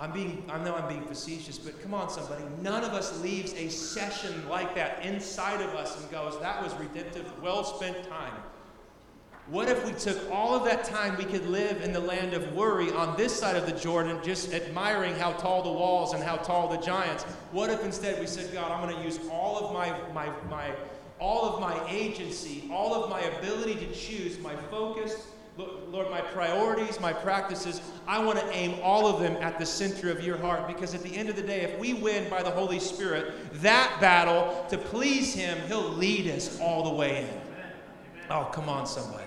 i'm 0.00 0.12
being 0.12 0.42
i 0.48 0.62
know 0.64 0.74
i'm 0.74 0.88
being 0.88 1.04
facetious 1.04 1.58
but 1.58 1.80
come 1.82 1.92
on 1.92 2.08
somebody. 2.08 2.42
None 2.62 2.84
of 2.84 2.94
us 2.94 3.20
leaves 3.20 3.52
a 3.52 3.68
session 3.68 4.48
like 4.48 4.74
that 4.76 5.04
inside 5.04 5.60
of 5.60 5.70
us 5.74 6.00
and 6.00 6.10
goes 6.10 6.40
that 6.40 6.62
was 6.62 6.72
redemptive 6.76 7.30
well 7.42 7.64
spent 7.64 8.08
time. 8.08 8.32
What 9.48 9.68
if 9.68 9.84
we 9.84 9.92
took 9.92 10.30
all 10.30 10.54
of 10.54 10.64
that 10.64 10.84
time 10.84 11.18
we 11.18 11.24
could 11.24 11.46
live 11.48 11.82
in 11.82 11.92
the 11.92 12.00
land 12.00 12.32
of 12.32 12.54
worry 12.54 12.92
on 12.92 13.16
this 13.16 13.36
side 13.36 13.56
of 13.56 13.66
the 13.66 13.72
Jordan, 13.72 14.18
just 14.22 14.54
admiring 14.54 15.16
how 15.16 15.32
tall 15.32 15.62
the 15.64 15.72
walls 15.72 16.14
and 16.14 16.22
how 16.22 16.36
tall 16.36 16.68
the 16.68 16.78
giants? 16.78 17.24
What 17.50 17.68
if 17.68 17.84
instead 17.84 18.20
we 18.20 18.28
said, 18.28 18.52
God, 18.52 18.70
I'm 18.70 18.88
going 18.88 18.96
to 18.96 19.04
use 19.04 19.18
all 19.30 19.58
of 19.58 19.74
my, 19.74 19.90
my, 20.14 20.30
my, 20.48 20.70
all 21.18 21.44
of 21.44 21.60
my 21.60 21.88
agency, 21.90 22.68
all 22.72 22.94
of 22.94 23.10
my 23.10 23.20
ability 23.20 23.74
to 23.74 23.92
choose, 23.92 24.38
my 24.38 24.54
focus, 24.70 25.26
Lord, 25.56 26.10
my 26.10 26.22
priorities, 26.22 26.98
my 26.98 27.12
practices, 27.12 27.82
I 28.06 28.24
want 28.24 28.38
to 28.38 28.50
aim 28.52 28.76
all 28.82 29.06
of 29.06 29.20
them 29.20 29.36
at 29.42 29.58
the 29.58 29.66
center 29.66 30.10
of 30.10 30.24
your 30.24 30.38
heart 30.38 30.66
because 30.66 30.94
at 30.94 31.02
the 31.02 31.14
end 31.14 31.28
of 31.28 31.36
the 31.36 31.42
day, 31.42 31.60
if 31.60 31.78
we 31.78 31.92
win 31.92 32.28
by 32.30 32.42
the 32.42 32.50
Holy 32.50 32.80
Spirit 32.80 33.34
that 33.60 33.98
battle 34.00 34.64
to 34.70 34.78
please 34.78 35.34
Him, 35.34 35.58
He'll 35.68 35.90
lead 35.90 36.26
us 36.28 36.58
all 36.58 36.84
the 36.84 36.96
way 36.96 37.22
in. 37.22 37.40
Oh, 38.30 38.48
come 38.52 38.70
on, 38.70 38.86
somebody. 38.86 39.24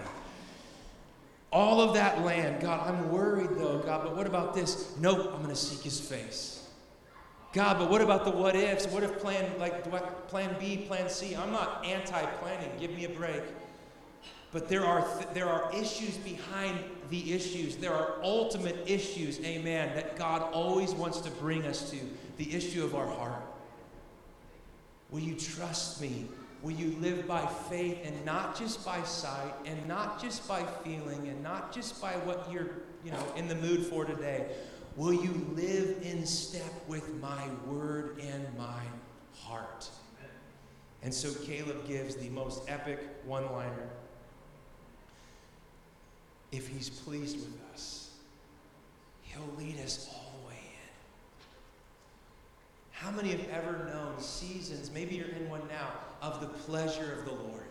All 1.52 1.80
of 1.80 1.94
that 1.94 2.24
land, 2.24 2.60
God, 2.60 2.90
I'm 2.90 3.12
worried 3.12 3.52
though, 3.52 3.80
God, 3.80 4.04
but 4.04 4.16
what 4.16 4.26
about 4.26 4.56
this? 4.56 4.96
Nope, 5.00 5.32
I'm 5.32 5.44
going 5.44 5.50
to 5.50 5.56
seek 5.56 5.84
His 5.84 6.00
face. 6.00 6.65
God, 7.56 7.80
but 7.80 7.90
what 7.90 8.02
about 8.02 8.26
the 8.26 8.32
what 8.32 8.54
ifs? 8.54 8.86
What 8.88 9.02
if 9.04 9.18
plan 9.18 9.50
like 9.58 9.86
plan 10.28 10.54
B, 10.60 10.76
plan 10.76 11.10
C? 11.10 11.38
I'm 11.38 11.54
not 11.54 11.86
anti-planning. 11.86 12.70
Give 12.82 12.92
me 12.92 13.06
a 13.06 13.10
break. 13.10 13.44
But 14.52 14.68
there 14.68 14.86
are 14.86 15.08
th- 15.18 15.30
there 15.34 15.48
are 15.48 15.74
issues 15.74 16.18
behind 16.18 16.78
the 17.10 17.32
issues. 17.32 17.78
There 17.78 17.94
are 17.94 18.16
ultimate 18.22 18.78
issues, 18.86 19.40
amen, 19.40 19.96
that 19.96 20.18
God 20.18 20.42
always 20.52 20.92
wants 20.92 21.22
to 21.22 21.32
bring 21.32 21.66
us 21.66 21.90
to. 21.92 21.98
The 22.36 22.54
issue 22.54 22.84
of 22.84 22.94
our 22.94 23.08
heart. 23.08 23.42
Will 25.10 25.22
you 25.22 25.36
trust 25.36 26.02
me? 26.02 26.26
Will 26.62 26.74
you 26.74 26.98
live 27.00 27.26
by 27.26 27.46
faith 27.70 28.00
and 28.04 28.26
not 28.26 28.60
just 28.60 28.86
by 28.86 29.02
sight 29.04 29.54
and 29.66 29.88
not 29.88 30.22
just 30.22 30.46
by 30.46 30.62
feeling 30.84 31.30
and 31.30 31.42
not 31.42 31.72
just 31.72 32.02
by 32.02 32.14
what 32.26 32.52
you're, 32.52 32.68
you 33.06 33.12
know, 33.12 33.26
in 33.38 33.48
the 33.48 33.56
mood 33.56 33.86
for 33.86 34.04
today? 34.04 34.48
Will 34.98 35.14
you 35.14 35.48
live 35.54 36.02
in 36.02 36.26
step 36.26 36.75
with 36.96 37.22
my 37.22 37.50
word 37.68 38.18
and 38.22 38.46
my 38.58 38.82
heart? 39.42 39.90
And 41.04 41.14
so 41.14 41.34
Caleb 41.44 41.86
gives 41.88 42.16
the 42.16 42.30
most 42.30 42.64
epic 42.70 43.00
one 43.26 43.52
liner. 43.52 43.90
If 46.54 46.70
he's 46.70 46.90
pleased 46.90 47.36
with 47.36 47.60
us, 47.74 48.12
he'll 49.24 49.42
lead 49.58 49.78
us 49.82 50.10
all 50.14 50.32
the 50.40 50.48
way 50.48 50.62
in. 50.62 51.44
How 52.92 53.12
many 53.12 53.32
have 53.32 53.46
ever 53.50 53.90
known 53.94 54.18
seasons, 54.20 54.90
maybe 54.90 55.16
you're 55.16 55.28
in 55.28 55.50
one 55.50 55.68
now, 55.68 55.90
of 56.22 56.40
the 56.40 56.48
pleasure 56.48 57.18
of 57.20 57.26
the 57.26 57.34
Lord? 57.34 57.66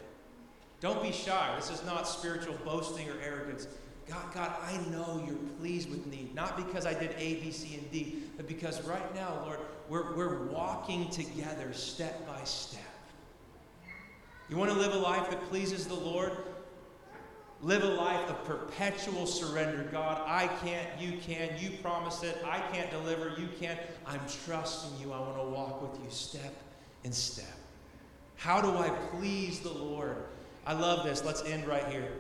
Don't 0.81 1.03
be 1.03 1.13
shy. 1.13 1.55
This 1.57 1.71
is 1.71 1.83
not 1.87 2.07
spiritual 2.07 2.57
boasting 2.63 3.09
or 3.09 3.15
arrogance. 3.25 3.69
God, 4.09 4.35
God, 4.35 4.53
I 4.67 4.77
know 4.91 5.23
you're 5.27 5.37
pleased 5.59 5.89
with 5.89 6.07
me, 6.07 6.31
not 6.35 6.57
because 6.57 6.85
I 6.85 6.93
did 6.93 7.15
A, 7.19 7.37
B, 7.37 7.51
C, 7.51 7.77
and 7.77 7.91
D, 7.91 8.25
but 8.37 8.47
because 8.47 8.83
right 8.83 9.15
now, 9.15 9.41
Lord, 9.45 9.61
we're, 9.89 10.15
we're 10.15 10.45
walking 10.45 11.09
together 11.11 11.73
step 11.73 12.27
by 12.27 12.43
step. 12.45 12.83
You 14.51 14.57
want 14.57 14.71
to 14.71 14.77
live 14.77 14.93
a 14.93 14.99
life 14.99 15.31
that 15.31 15.41
pleases 15.49 15.87
the 15.87 15.95
Lord? 15.95 16.33
Live 17.63 17.83
a 17.83 17.89
life 17.89 18.29
of 18.29 18.45
perpetual 18.45 19.27
surrender. 19.27 19.89
God, 19.91 20.21
I 20.27 20.49
can't, 20.63 20.87
you 20.99 21.17
can, 21.19 21.51
you 21.59 21.71
promise 21.83 22.23
it, 22.23 22.37
I 22.45 22.61
can't 22.73 22.91
deliver, 22.91 23.35
you 23.39 23.49
can't. 23.59 23.81
I'm 24.07 24.21
trusting 24.45 25.01
you. 25.01 25.15
I 25.15 25.19
want 25.19 25.37
to 25.39 25.45
walk 25.45 25.81
with 25.81 26.05
you 26.05 26.11
step 26.11 26.55
in 27.05 27.13
step. 27.13 27.47
How 28.37 28.61
do 28.61 28.77
I 28.77 28.91
please 29.13 29.61
the 29.61 29.73
Lord? 29.73 30.17
I 30.67 30.75
love 30.75 31.05
this. 31.05 31.25
Let's 31.25 31.43
end 31.45 31.67
right 31.67 31.87
here. 31.89 32.13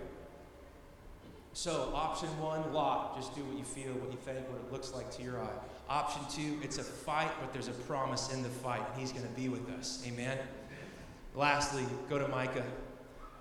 So, 1.55 1.93
option 1.95 2.29
one, 2.41 2.73
Lot, 2.73 3.17
just 3.17 3.33
do 3.37 3.45
what 3.45 3.57
you 3.57 3.65
feel, 3.65 3.93
what 3.95 4.11
you 4.11 4.19
think, 4.19 4.49
what 4.51 4.59
it 4.59 4.73
looks 4.73 4.93
like 4.93 5.09
to 5.17 5.23
your 5.23 5.41
eye. 5.41 5.57
Option 5.89 6.23
two, 6.29 6.59
it's 6.65 6.79
a 6.79 6.83
fight, 6.83 7.31
but 7.41 7.53
there's 7.53 7.69
a 7.69 7.73
promise 7.73 8.35
in 8.35 8.43
the 8.43 8.49
fight, 8.49 8.83
and 8.91 9.01
he's 9.01 9.13
going 9.13 9.25
to 9.25 9.33
be 9.35 9.49
with 9.49 9.71
us. 9.79 10.03
Amen? 10.05 10.37
Lastly, 11.37 11.85
go 12.11 12.19
to 12.19 12.27
Micah. 12.27 12.65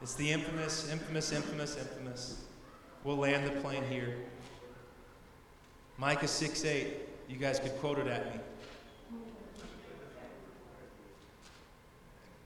It's 0.04 0.14
the 0.14 0.32
infamous, 0.32 0.92
infamous, 0.92 1.32
infamous, 1.32 1.76
infamous. 1.76 2.44
We'll 3.04 3.18
land 3.18 3.48
the 3.48 3.60
plane 3.62 3.84
here. 3.90 4.16
Micah 5.98 6.28
6 6.28 6.66
8. 6.66 6.88
You 7.30 7.38
guys 7.38 7.60
could 7.60 7.76
quote 7.80 7.98
it 7.98 8.06
at 8.06 8.32
me. 8.32 8.40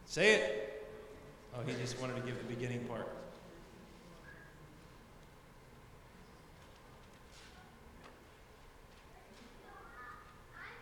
Say 0.05 0.35
it. 0.35 0.87
Oh, 1.53 1.61
he 1.67 1.73
just 1.81 1.99
wanted 1.99 2.15
to 2.15 2.21
give 2.21 2.37
the 2.37 2.53
beginning 2.53 2.85
part. 2.85 3.16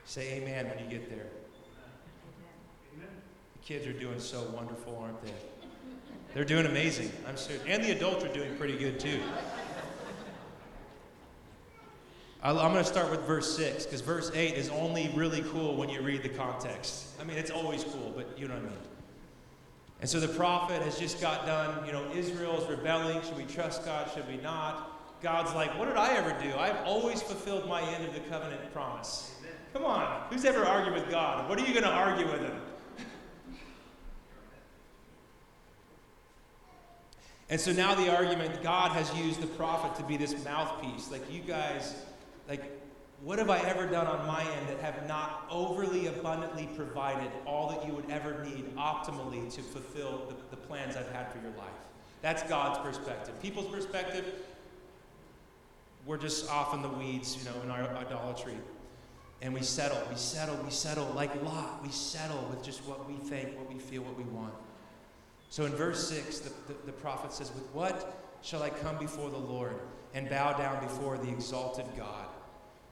Say 0.05 0.33
amen 0.33 0.69
when 0.69 0.79
you 0.79 0.89
get 0.89 1.09
there. 1.09 1.27
Amen. 2.95 3.09
The 3.53 3.67
kids 3.67 3.87
are 3.87 3.93
doing 3.93 4.19
so 4.19 4.43
wonderful, 4.55 4.97
aren't 5.01 5.21
they? 5.23 5.33
They're 6.33 6.45
doing 6.45 6.65
amazing. 6.65 7.11
I'm 7.27 7.37
serious. 7.37 7.63
And 7.67 7.83
the 7.83 7.91
adults 7.91 8.23
are 8.23 8.33
doing 8.33 8.55
pretty 8.57 8.77
good 8.77 8.99
too. 8.99 9.21
I'm 12.43 12.55
going 12.55 12.75
to 12.75 12.83
start 12.83 13.09
with 13.09 13.21
verse 13.21 13.57
6 13.57 13.85
because 13.85 14.01
verse 14.01 14.31
8 14.35 14.53
is 14.53 14.69
only 14.69 15.11
really 15.15 15.41
cool 15.51 15.75
when 15.75 15.89
you 15.89 16.01
read 16.01 16.21
the 16.21 16.29
context. 16.29 17.07
I 17.19 17.23
mean, 17.23 17.37
it's 17.37 17.49
always 17.49 17.83
cool, 17.83 18.13
but 18.15 18.37
you 18.37 18.47
know 18.47 18.53
what 18.53 18.63
I 18.63 18.67
mean. 18.67 18.77
And 20.01 20.07
so 20.07 20.19
the 20.19 20.27
prophet 20.27 20.83
has 20.83 20.99
just 20.99 21.19
got 21.19 21.47
done, 21.47 21.83
you 21.87 21.91
know, 21.91 22.05
Israel's 22.13 22.69
rebelling. 22.69 23.19
Should 23.23 23.37
we 23.37 23.45
trust 23.45 23.83
God? 23.83 24.11
Should 24.13 24.27
we 24.27 24.37
not? 24.37 24.91
God's 25.23 25.55
like, 25.55 25.75
what 25.79 25.87
did 25.87 25.97
I 25.97 26.13
ever 26.13 26.35
do? 26.43 26.55
I've 26.55 26.77
always 26.85 27.19
fulfilled 27.21 27.67
my 27.67 27.81
end 27.81 28.05
of 28.05 28.13
the 28.13 28.19
covenant 28.19 28.71
promise. 28.73 29.33
Come 29.75 29.85
on. 29.85 30.23
Who's 30.29 30.45
ever 30.45 30.63
argued 30.63 30.93
with 30.95 31.11
God? 31.11 31.49
What 31.49 31.59
are 31.59 31.65
you 31.65 31.73
going 31.73 31.83
to 31.83 31.91
argue 31.91 32.25
with 32.31 32.39
him? 32.39 32.61
and 37.49 37.59
so 37.59 37.73
now 37.73 37.93
the 37.93 38.09
argument 38.09 38.63
God 38.63 38.93
has 38.93 39.13
used 39.17 39.41
the 39.41 39.47
prophet 39.47 39.93
to 39.97 40.03
be 40.07 40.15
this 40.15 40.45
mouthpiece. 40.45 41.11
Like, 41.11 41.29
you 41.29 41.41
guys, 41.41 41.93
like, 42.47 42.63
what 43.21 43.37
have 43.37 43.49
I 43.49 43.59
ever 43.67 43.85
done 43.85 44.07
on 44.07 44.25
my 44.25 44.43
end 44.43 44.69
that 44.69 44.79
have 44.79 45.05
not 45.09 45.45
overly 45.51 46.07
abundantly 46.07 46.69
provided 46.77 47.29
all 47.45 47.67
that 47.67 47.85
you 47.85 47.93
would 47.93 48.09
ever 48.09 48.45
need 48.45 48.73
optimally 48.77 49.53
to 49.55 49.61
fulfill 49.61 50.25
the, 50.29 50.35
the 50.55 50.57
plans 50.67 50.95
I've 50.95 51.11
had 51.11 51.29
for 51.33 51.39
your 51.39 51.51
life? 51.57 51.67
That's 52.21 52.43
God's 52.43 52.79
perspective. 52.79 53.37
People's 53.41 53.67
perspective, 53.67 54.35
we're 56.05 56.15
just 56.15 56.49
off 56.49 56.73
in 56.73 56.81
the 56.81 56.87
weeds, 56.87 57.37
you 57.37 57.43
know, 57.51 57.61
in 57.61 57.69
our 57.69 57.93
idolatry. 57.97 58.55
And 59.41 59.53
we 59.53 59.61
settle, 59.61 60.01
we 60.09 60.15
settle, 60.15 60.55
we 60.63 60.71
settle 60.71 61.05
like 61.15 61.41
Lot. 61.43 61.83
We 61.83 61.89
settle 61.89 62.47
with 62.49 62.63
just 62.63 62.85
what 62.85 63.07
we 63.07 63.15
think, 63.15 63.57
what 63.57 63.71
we 63.71 63.79
feel, 63.79 64.03
what 64.03 64.17
we 64.17 64.23
want. 64.23 64.53
So 65.49 65.65
in 65.65 65.71
verse 65.73 66.09
6, 66.09 66.39
the, 66.39 66.49
the, 66.67 66.73
the 66.87 66.91
prophet 66.91 67.33
says, 67.33 67.53
With 67.53 67.67
what 67.73 68.17
shall 68.41 68.63
I 68.63 68.69
come 68.69 68.97
before 68.97 69.29
the 69.29 69.37
Lord 69.37 69.79
and 70.13 70.29
bow 70.29 70.53
down 70.53 70.81
before 70.83 71.17
the 71.17 71.29
exalted 71.29 71.85
God? 71.97 72.25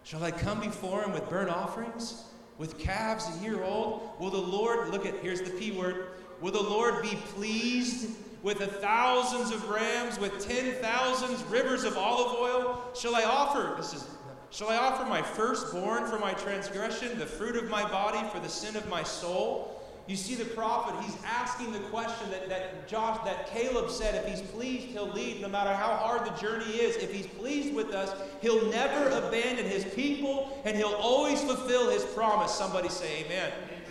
Shall 0.04 0.24
I 0.24 0.32
come 0.32 0.60
before 0.60 1.04
him 1.04 1.14
with 1.14 1.30
burnt 1.30 1.50
offerings? 1.50 2.26
With 2.58 2.78
calves 2.78 3.30
a 3.36 3.44
year 3.44 3.64
old? 3.64 4.12
Will 4.20 4.30
the 4.30 4.38
Lord, 4.38 4.90
look 4.90 5.06
at, 5.06 5.16
here's 5.20 5.42
the 5.42 5.50
P 5.52 5.72
word, 5.72 6.08
will 6.42 6.52
the 6.52 6.62
Lord 6.62 7.02
be 7.02 7.16
pleased 7.36 8.12
with 8.44 8.60
the 8.60 8.68
thousands 8.68 9.52
of 9.52 9.70
rams, 9.70 10.20
with 10.20 10.46
ten 10.46 10.74
thousands 10.82 11.42
rivers 11.46 11.86
of 11.86 11.98
olive 11.98 12.38
oil? 12.38 12.84
Shall 12.94 13.16
I 13.16 13.24
offer, 13.24 13.74
this 13.78 13.94
is 13.94 14.06
Shall 14.54 14.70
I 14.70 14.78
offer 14.78 15.04
my 15.06 15.24
firstborn 15.24 16.06
for 16.06 16.20
my 16.20 16.34
transgression, 16.34 17.18
the 17.18 17.26
fruit 17.26 17.56
of 17.56 17.72
my 17.72 17.90
body 17.90 18.20
for 18.30 18.40
the 18.40 18.48
sin 18.48 18.76
of 18.76 18.88
my 18.88 19.02
soul? 19.02 19.82
You 20.06 20.16
see 20.16 20.36
the 20.36 20.46
prophet, 20.46 20.94
he's 21.04 21.18
asking 21.26 21.72
the 21.72 21.80
question 21.80 22.30
that, 22.30 22.50
that 22.50 22.88
Josh, 22.88 23.18
that 23.26 23.48
Caleb 23.48 23.90
said, 23.90 24.14
if 24.14 24.28
he's 24.28 24.48
pleased, 24.52 24.90
he'll 24.90 25.12
lead 25.12 25.42
no 25.42 25.48
matter 25.48 25.74
how 25.74 25.96
hard 25.96 26.28
the 26.28 26.40
journey 26.40 26.66
is. 26.66 26.98
If 26.98 27.12
he's 27.12 27.26
pleased 27.26 27.74
with 27.74 27.96
us, 27.96 28.14
he'll 28.42 28.70
never 28.70 29.10
abandon 29.26 29.66
his 29.66 29.86
people 29.86 30.62
and 30.66 30.78
he'll 30.78 30.94
always 30.94 31.42
fulfill 31.42 31.90
his 31.90 32.04
promise. 32.04 32.54
Somebody 32.54 32.90
say 32.90 33.26
amen. 33.26 33.52
amen. 33.66 33.82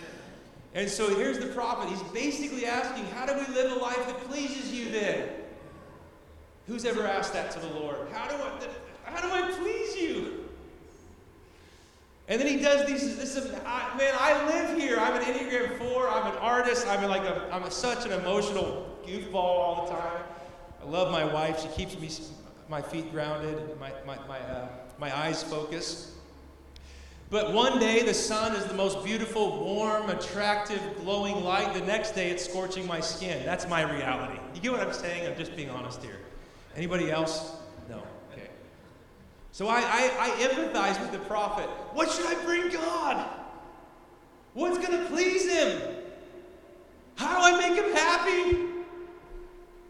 And 0.75 0.89
so 0.89 1.13
here's 1.17 1.41
the 1.41 1.47
prophet. 1.47 1.89
He's 1.89 2.03
basically 2.13 2.67
asking, 2.67 3.07
how 3.07 3.27
do 3.27 3.35
we 3.35 3.53
live 3.53 3.73
a 3.73 3.81
life 3.81 4.07
that 4.07 4.29
pleases 4.29 4.73
you 4.73 4.93
then? 4.93 5.29
Who's 6.69 6.85
ever 6.85 7.05
asked 7.05 7.33
that 7.33 7.51
to 7.51 7.59
the 7.59 7.81
Lord? 7.81 7.97
How 8.13 8.29
do 8.29 8.37
I, 8.37 9.11
how 9.11 9.21
do 9.21 9.35
I 9.35 9.51
please 9.59 9.97
you? 9.97 10.42
And 12.33 12.41
then 12.41 12.49
he 12.49 12.57
does 12.63 12.87
these. 12.87 13.19
This 13.19 13.37
is, 13.37 13.53
I, 13.67 13.95
man, 13.99 14.15
I 14.19 14.47
live 14.47 14.79
here. 14.81 14.97
I'm 14.97 15.21
an 15.21 15.23
Enneagram 15.23 15.77
4. 15.77 16.09
I'm 16.09 16.33
an 16.33 16.39
artist. 16.39 16.87
I'm 16.87 17.07
like 17.07 17.25
a, 17.25 17.47
I'm 17.53 17.63
a, 17.65 17.71
such 17.71 18.07
an 18.07 18.13
emotional 18.13 18.99
goofball 19.07 19.35
all 19.35 19.85
the 19.85 19.93
time. 19.93 20.23
I 20.83 20.89
love 20.89 21.13
my 21.13 21.27
wife. 21.27 21.61
She 21.61 21.69
keeps 21.69 22.01
me, 22.01 22.09
my 22.71 22.81
feet 22.81 23.13
grounded, 23.13 23.79
my, 23.79 23.93
my, 24.07 24.17
my, 24.27 24.39
uh, 24.39 24.69
my 24.99 25.15
eyes 25.15 25.43
focused. 25.43 26.13
But 27.29 27.53
one 27.53 27.79
day 27.79 28.03
the 28.03 28.15
sun 28.15 28.57
is 28.57 28.65
the 28.65 28.75
most 28.75 29.05
beautiful, 29.05 29.63
warm, 29.63 30.09
attractive, 30.09 30.81
glowing 31.03 31.45
light. 31.45 31.75
The 31.75 31.83
next 31.83 32.13
day 32.13 32.31
it's 32.31 32.47
scorching 32.47 32.87
my 32.87 33.01
skin. 33.01 33.45
That's 33.45 33.69
my 33.69 33.83
reality. 33.83 34.41
You 34.55 34.63
get 34.63 34.73
what 34.73 34.81
I'm 34.81 34.95
saying? 34.95 35.31
I'm 35.31 35.37
just 35.37 35.55
being 35.55 35.69
honest 35.69 36.03
here. 36.03 36.17
Anybody 36.77 37.11
else? 37.11 37.57
So 39.53 39.69
I, 39.69 39.81
I, 39.81 40.11
I 40.19 40.31
empathize 40.47 40.99
with 41.01 41.13
the 41.13 41.19
prophet. 41.19 41.69
What 41.93 42.11
should 42.11 42.27
I 42.27 42.35
bring 42.43 42.71
God? 42.71 43.29
What's 44.55 44.79
going 44.79 44.99
to 44.99 45.07
please 45.07 45.51
him? 45.51 45.81
How 47.17 47.39
do 47.39 47.57
I 47.57 47.69
make 47.69 47.79
him 47.79 47.93
happy? 47.95 48.59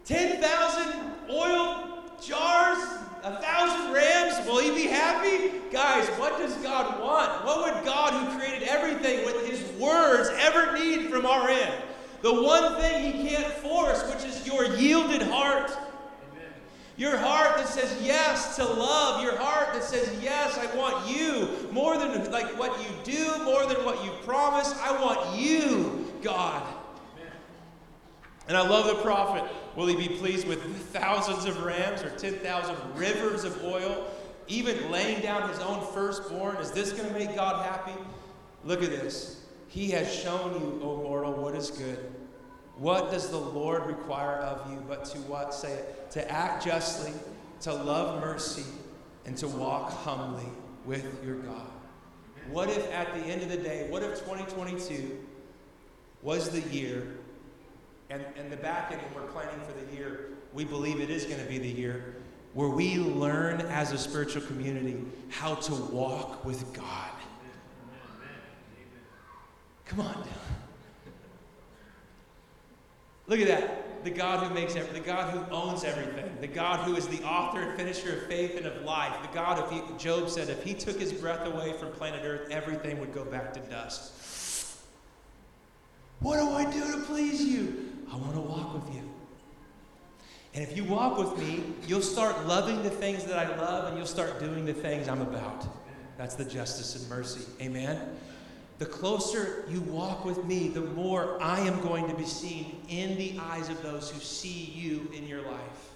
10,000 0.05 1.11
oil 1.29 2.03
jars? 2.21 2.77
A 3.23 3.41
thousand 3.41 3.93
rams? 3.93 4.45
Will 4.45 4.59
he 4.59 4.71
be 4.71 4.89
happy? 4.89 5.59
Guys, 5.71 6.09
what 6.19 6.37
does 6.39 6.55
God 6.57 7.01
want? 7.01 7.45
What 7.45 7.73
would 7.73 7.85
God, 7.85 8.11
who 8.11 8.37
created 8.37 8.67
everything 8.67 9.25
with 9.25 9.49
his 9.49 9.63
words, 9.79 10.29
ever 10.39 10.77
need 10.77 11.09
from 11.09 11.25
our 11.25 11.47
end? 11.47 11.73
The 12.21 12.33
one 12.33 12.75
thing 12.81 13.13
he 13.13 13.29
can't 13.29 13.51
force, 13.53 14.03
which 14.13 14.25
is 14.25 14.45
your 14.45 14.65
yielded 14.65 15.21
heart. 15.21 15.71
Your 17.03 17.17
heart 17.17 17.57
that 17.57 17.67
says 17.67 18.01
yes 18.01 18.55
to 18.55 18.63
love. 18.63 19.21
Your 19.21 19.35
heart 19.35 19.73
that 19.73 19.83
says 19.83 20.09
yes, 20.23 20.57
I 20.57 20.73
want 20.73 21.05
you 21.05 21.49
more 21.73 21.97
than 21.97 22.31
like 22.31 22.57
what 22.57 22.71
you 22.79 22.87
do, 23.03 23.43
more 23.43 23.65
than 23.65 23.83
what 23.83 24.01
you 24.05 24.11
promise. 24.23 24.73
I 24.79 24.93
want 25.03 25.37
you, 25.37 26.09
God. 26.21 26.63
And 28.47 28.55
I 28.55 28.65
love 28.65 28.87
the 28.87 29.01
prophet. 29.03 29.43
Will 29.75 29.87
he 29.87 29.97
be 29.97 30.15
pleased 30.15 30.47
with 30.47 30.63
thousands 30.93 31.43
of 31.43 31.61
rams 31.65 32.03
or 32.03 32.09
10,000 32.11 32.77
rivers 32.95 33.43
of 33.43 33.61
oil? 33.65 34.09
Even 34.47 34.89
laying 34.89 35.21
down 35.21 35.49
his 35.49 35.59
own 35.59 35.85
firstborn? 35.87 36.55
Is 36.55 36.71
this 36.71 36.93
going 36.93 37.11
to 37.11 37.19
make 37.19 37.35
God 37.35 37.65
happy? 37.65 37.99
Look 38.63 38.81
at 38.81 38.91
this. 38.91 39.43
He 39.67 39.91
has 39.91 40.09
shown 40.09 40.53
you, 40.53 40.79
O 40.81 41.03
mortal, 41.03 41.33
what 41.33 41.53
is 41.53 41.69
good. 41.69 42.13
What 42.77 43.11
does 43.11 43.29
the 43.29 43.37
Lord 43.37 43.85
require 43.85 44.37
of 44.37 44.71
you 44.71 44.83
but 44.87 45.05
to 45.05 45.17
what? 45.19 45.53
Say 45.53 45.73
it. 45.73 46.11
To 46.11 46.31
act 46.31 46.65
justly, 46.65 47.13
to 47.61 47.73
love 47.73 48.21
mercy, 48.21 48.65
and 49.25 49.37
to 49.37 49.47
walk 49.47 49.91
humbly 49.91 50.49
with 50.85 51.05
your 51.23 51.35
God. 51.37 51.67
What 52.49 52.69
if 52.69 52.91
at 52.91 53.13
the 53.13 53.21
end 53.21 53.41
of 53.41 53.49
the 53.49 53.57
day, 53.57 53.87
what 53.89 54.03
if 54.03 54.19
2022 54.19 55.17
was 56.21 56.49
the 56.49 56.61
year, 56.75 57.15
and, 58.09 58.23
and 58.37 58.51
the 58.51 58.57
back 58.57 58.91
end, 58.91 59.01
we're 59.15 59.21
planning 59.27 59.59
for 59.65 59.73
the 59.73 59.95
year, 59.95 60.29
we 60.53 60.65
believe 60.65 60.99
it 60.99 61.09
is 61.09 61.25
going 61.25 61.39
to 61.39 61.47
be 61.47 61.57
the 61.57 61.67
year, 61.67 62.15
where 62.53 62.69
we 62.69 62.97
learn 62.97 63.61
as 63.61 63.91
a 63.91 63.97
spiritual 63.97 64.41
community 64.43 64.97
how 65.29 65.55
to 65.55 65.73
walk 65.73 66.43
with 66.45 66.73
God. 66.73 67.09
Come 69.85 70.01
on. 70.01 70.27
Look 73.27 73.39
at 73.39 73.47
that. 73.47 74.03
The 74.03 74.11
God 74.11 74.45
who 74.45 74.53
makes 74.53 74.75
everything, 74.75 75.01
the 75.01 75.07
God 75.07 75.33
who 75.33 75.49
owns 75.53 75.85
everything, 75.85 76.29
the 76.41 76.47
God 76.47 76.81
who 76.81 76.95
is 76.97 77.07
the 77.07 77.23
author 77.23 77.61
and 77.61 77.77
finisher 77.77 78.17
of 78.17 78.27
faith 78.27 78.57
and 78.57 78.65
of 78.65 78.83
life, 78.83 79.13
the 79.21 79.33
God, 79.33 79.57
of 79.57 79.97
Job 79.97 80.29
said, 80.29 80.49
if 80.49 80.61
he 80.61 80.73
took 80.73 80.99
his 80.99 81.13
breath 81.13 81.45
away 81.47 81.71
from 81.73 81.91
planet 81.93 82.21
Earth, 82.25 82.51
everything 82.51 82.99
would 82.99 83.13
go 83.13 83.23
back 83.23 83.53
to 83.53 83.61
dust. 83.61 84.77
What 86.19 86.37
do 86.37 86.49
I 86.49 86.69
do 86.69 86.91
to 86.91 86.97
please 87.03 87.41
you? 87.41 87.93
I 88.11 88.17
want 88.17 88.33
to 88.33 88.41
walk 88.41 88.73
with 88.73 88.93
you. 88.93 89.09
And 90.53 90.63
if 90.63 90.75
you 90.75 90.83
walk 90.83 91.17
with 91.17 91.37
me, 91.39 91.63
you'll 91.87 92.01
start 92.01 92.45
loving 92.45 92.83
the 92.83 92.89
things 92.89 93.23
that 93.23 93.39
I 93.39 93.55
love 93.57 93.87
and 93.87 93.97
you'll 93.97 94.05
start 94.05 94.39
doing 94.39 94.65
the 94.65 94.73
things 94.73 95.07
I'm 95.07 95.21
about. 95.21 95.65
That's 96.17 96.35
the 96.35 96.45
justice 96.45 96.95
and 96.95 97.09
mercy. 97.09 97.45
Amen? 97.61 98.17
The 98.79 98.85
closer 98.85 99.65
you 99.69 99.81
walk 99.81 100.25
with 100.25 100.43
me, 100.45 100.67
the 100.67 100.81
more 100.81 101.41
I 101.41 101.59
am 101.61 101.79
going 101.81 102.07
to 102.07 102.15
be 102.15 102.25
seen 102.25 102.81
in 102.89 103.17
the 103.17 103.39
eyes 103.39 103.69
of 103.69 103.81
those 103.83 104.09
who 104.09 104.19
see 104.19 104.71
you 104.75 105.09
in 105.13 105.27
your 105.27 105.41
life. 105.41 105.91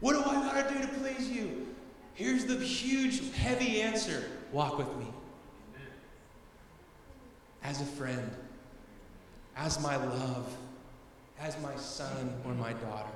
What 0.00 0.14
do 0.14 0.28
I 0.28 0.34
got 0.34 0.68
to 0.68 0.74
do 0.74 0.80
to 0.80 0.88
please 0.88 1.30
you? 1.30 1.68
Here's 2.14 2.46
the 2.46 2.58
huge, 2.58 3.32
heavy 3.34 3.80
answer 3.80 4.24
walk 4.52 4.78
with 4.78 4.94
me. 4.96 5.06
As 7.62 7.80
a 7.80 7.86
friend, 7.86 8.30
as 9.56 9.82
my 9.82 9.96
love, 9.96 10.54
as 11.40 11.60
my 11.60 11.74
son 11.76 12.34
or 12.44 12.52
my 12.54 12.72
daughter. 12.74 13.10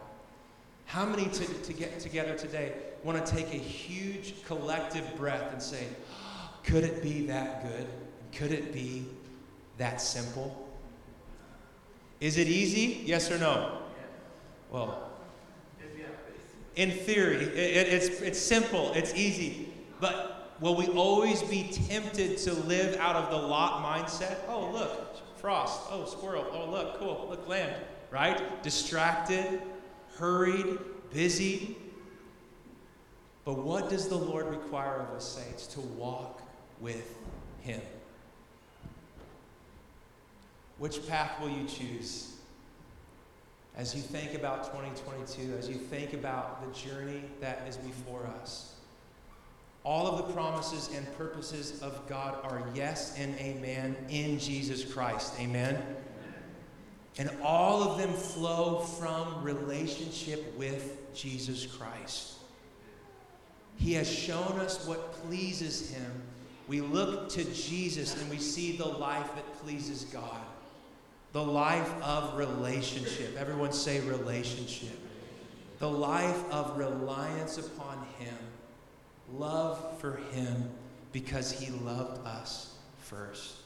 How 0.86 1.04
many 1.04 1.26
to, 1.26 1.44
to 1.44 1.72
get 1.72 2.00
together 2.00 2.34
today 2.34 2.72
want 3.04 3.24
to 3.24 3.32
take 3.32 3.52
a 3.52 3.58
huge 3.58 4.42
collective 4.44 5.16
breath 5.16 5.52
and 5.52 5.62
say, 5.62 5.86
could 6.64 6.84
it 6.84 7.02
be 7.02 7.26
that 7.26 7.62
good? 7.62 7.86
Could 8.32 8.52
it 8.52 8.72
be 8.72 9.06
that 9.78 10.00
simple? 10.00 10.68
Is 12.20 12.36
it 12.36 12.48
easy? 12.48 13.02
Yes 13.04 13.30
or 13.30 13.38
no? 13.38 13.78
Well, 14.70 15.08
in 16.78 16.92
theory, 16.92 17.36
it, 17.36 17.56
it, 17.56 17.88
it's, 17.88 18.20
it's 18.20 18.38
simple, 18.38 18.92
it's 18.92 19.12
easy. 19.14 19.72
But 20.00 20.54
will 20.60 20.76
we 20.76 20.86
always 20.88 21.42
be 21.42 21.64
tempted 21.88 22.38
to 22.38 22.52
live 22.52 22.96
out 23.00 23.16
of 23.16 23.30
the 23.30 23.36
lot 23.36 23.82
mindset? 23.84 24.36
Oh, 24.46 24.70
look, 24.70 25.36
frost. 25.38 25.80
Oh, 25.90 26.04
squirrel. 26.04 26.46
Oh, 26.52 26.70
look, 26.70 26.98
cool. 27.00 27.26
Look, 27.28 27.48
land. 27.48 27.74
Right? 28.12 28.62
Distracted, 28.62 29.60
hurried, 30.16 30.78
busy. 31.12 31.76
But 33.44 33.58
what 33.58 33.90
does 33.90 34.08
the 34.08 34.16
Lord 34.16 34.46
require 34.46 35.00
of 35.00 35.16
us, 35.16 35.26
saints? 35.26 35.66
To 35.68 35.80
walk 35.80 36.37
with 36.80 37.14
Him. 37.62 37.80
Which 40.78 41.06
path 41.08 41.40
will 41.40 41.50
you 41.50 41.66
choose? 41.66 42.36
As 43.76 43.94
you 43.94 44.00
think 44.00 44.34
about 44.34 44.64
2022, 44.64 45.54
as 45.56 45.68
you 45.68 45.76
think 45.76 46.12
about 46.12 46.62
the 46.62 46.78
journey 46.78 47.22
that 47.40 47.64
is 47.68 47.76
before 47.76 48.26
us, 48.40 48.74
all 49.84 50.06
of 50.06 50.18
the 50.18 50.32
promises 50.34 50.90
and 50.94 51.16
purposes 51.16 51.80
of 51.80 52.06
God 52.08 52.38
are 52.44 52.62
yes 52.74 53.16
and 53.16 53.34
amen 53.38 53.96
in 54.08 54.38
Jesus 54.38 54.84
Christ. 54.84 55.34
Amen? 55.40 55.80
And 57.18 57.30
all 57.42 57.82
of 57.82 57.98
them 57.98 58.12
flow 58.12 58.80
from 58.80 59.42
relationship 59.42 60.56
with 60.56 61.12
Jesus 61.14 61.66
Christ. 61.66 62.34
He 63.76 63.94
has 63.94 64.12
shown 64.12 64.58
us 64.60 64.86
what 64.86 65.12
pleases 65.24 65.90
Him 65.90 66.22
we 66.68 66.82
look 66.82 67.30
to 67.30 67.44
Jesus 67.44 68.20
and 68.20 68.30
we 68.30 68.36
see 68.36 68.76
the 68.76 68.86
life 68.86 69.34
that 69.34 69.58
pleases 69.64 70.04
God. 70.04 70.40
The 71.32 71.42
life 71.42 71.90
of 72.02 72.36
relationship. 72.38 73.36
Everyone 73.38 73.72
say 73.72 74.00
relationship. 74.00 74.98
The 75.78 75.88
life 75.88 76.50
of 76.50 76.76
reliance 76.78 77.56
upon 77.58 78.06
Him. 78.18 78.36
Love 79.32 79.98
for 79.98 80.16
Him 80.32 80.70
because 81.12 81.50
He 81.50 81.70
loved 81.70 82.26
us 82.26 82.74
first. 82.98 83.56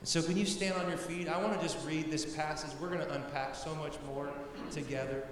And 0.00 0.08
so, 0.08 0.22
can 0.22 0.36
you 0.36 0.46
stand 0.46 0.74
on 0.74 0.88
your 0.88 0.98
feet? 0.98 1.28
I 1.28 1.42
want 1.42 1.54
to 1.54 1.60
just 1.60 1.84
read 1.86 2.10
this 2.10 2.36
passage. 2.36 2.70
We're 2.80 2.88
going 2.88 3.00
to 3.00 3.12
unpack 3.12 3.54
so 3.54 3.74
much 3.74 3.94
more 4.06 4.30
together. 4.70 5.24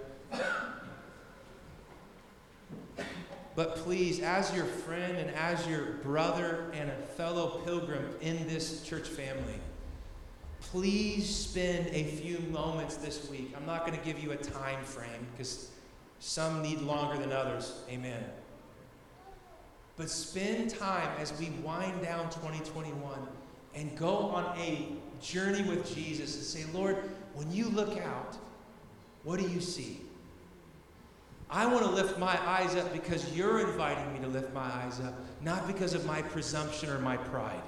But 3.57 3.77
please, 3.77 4.21
as 4.21 4.55
your 4.55 4.67
friend 4.67 5.17
and 5.17 5.31
as 5.31 5.67
your 5.67 5.95
brother 6.03 6.71
and 6.75 6.91
a 6.91 6.95
fellow 6.95 7.63
pilgrim 7.65 8.15
in 8.21 8.47
this 8.47 8.83
church 8.83 9.09
family, 9.09 9.59
please 10.61 11.35
spend 11.35 11.89
a 11.89 12.05
few 12.05 12.39
moments 12.51 12.97
this 12.97 13.31
week. 13.31 13.55
I'm 13.57 13.65
not 13.65 13.87
going 13.87 13.99
to 13.99 14.05
give 14.05 14.23
you 14.23 14.33
a 14.33 14.37
time 14.37 14.85
frame 14.85 15.27
because 15.33 15.71
some 16.19 16.61
need 16.63 16.83
longer 16.83 17.19
than 17.19 17.33
others. 17.33 17.81
Amen. 17.89 18.23
But 19.97 20.11
spend 20.11 20.69
time 20.69 21.09
as 21.19 21.39
we 21.39 21.49
wind 21.65 22.03
down 22.03 22.25
2021 22.25 23.19
and 23.75 23.97
go 23.97 24.17
on 24.19 24.59
a 24.59 24.89
journey 25.23 25.63
with 25.63 25.95
Jesus 25.95 26.35
and 26.37 26.45
say, 26.45 26.79
Lord, 26.79 26.99
when 27.33 27.51
you 27.51 27.71
look 27.71 27.99
out, 28.03 28.37
what 29.25 29.41
do 29.41 29.49
you 29.49 29.63
see? 29.63 30.01
I 31.49 31.67
want 31.67 31.85
to 31.85 31.91
lift 31.91 32.19
my 32.19 32.39
eyes 32.49 32.75
up 32.75 32.93
because 32.93 33.37
you're 33.37 33.61
inviting 33.71 34.13
me 34.13 34.19
to 34.21 34.27
lift 34.27 34.53
my 34.53 34.65
eyes 34.65 35.01
up, 35.01 35.15
not 35.43 35.67
because 35.67 35.95
of 35.95 36.05
my 36.05 36.23
presumption 36.23 36.91
or 36.91 36.99
my 36.99 37.17
pride. 37.17 37.63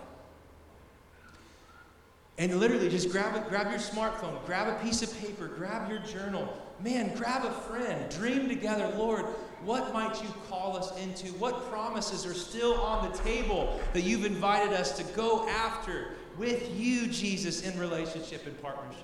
And 2.39 2.59
literally, 2.61 2.89
just 2.89 3.11
grab 3.11 3.35
it, 3.37 3.49
grab 3.49 3.71
your 3.71 3.81
smartphone, 3.81 4.45
grab 4.47 4.69
a 4.69 4.85
piece 4.85 5.03
of 5.03 5.17
paper, 5.21 5.49
grab 5.49 5.91
your 5.91 5.99
journal. 6.01 6.57
Man, 6.81 7.15
grab 7.17 7.45
a 7.45 7.51
friend. 7.51 8.09
Dream 8.11 8.49
together, 8.49 8.93
Lord, 8.97 9.25
what 9.65 9.93
might 9.93 10.23
you 10.23 10.29
call 10.49 10.77
us 10.77 10.97
into? 10.99 11.33
What 11.35 11.69
promises 11.69 12.25
are 12.25 12.35
still 12.35 12.75
on 12.75 13.11
the 13.11 13.19
table 13.19 13.81
that 13.93 14.03
you've 14.03 14.25
invited 14.25 14.73
us 14.73 14.97
to 14.99 15.05
go 15.15 15.49
after 15.49 16.13
with 16.37 16.73
you, 16.79 17.09
Jesus, 17.09 17.63
in 17.63 17.77
relationship 17.79 18.47
and 18.47 18.61
partnership? 18.63 19.03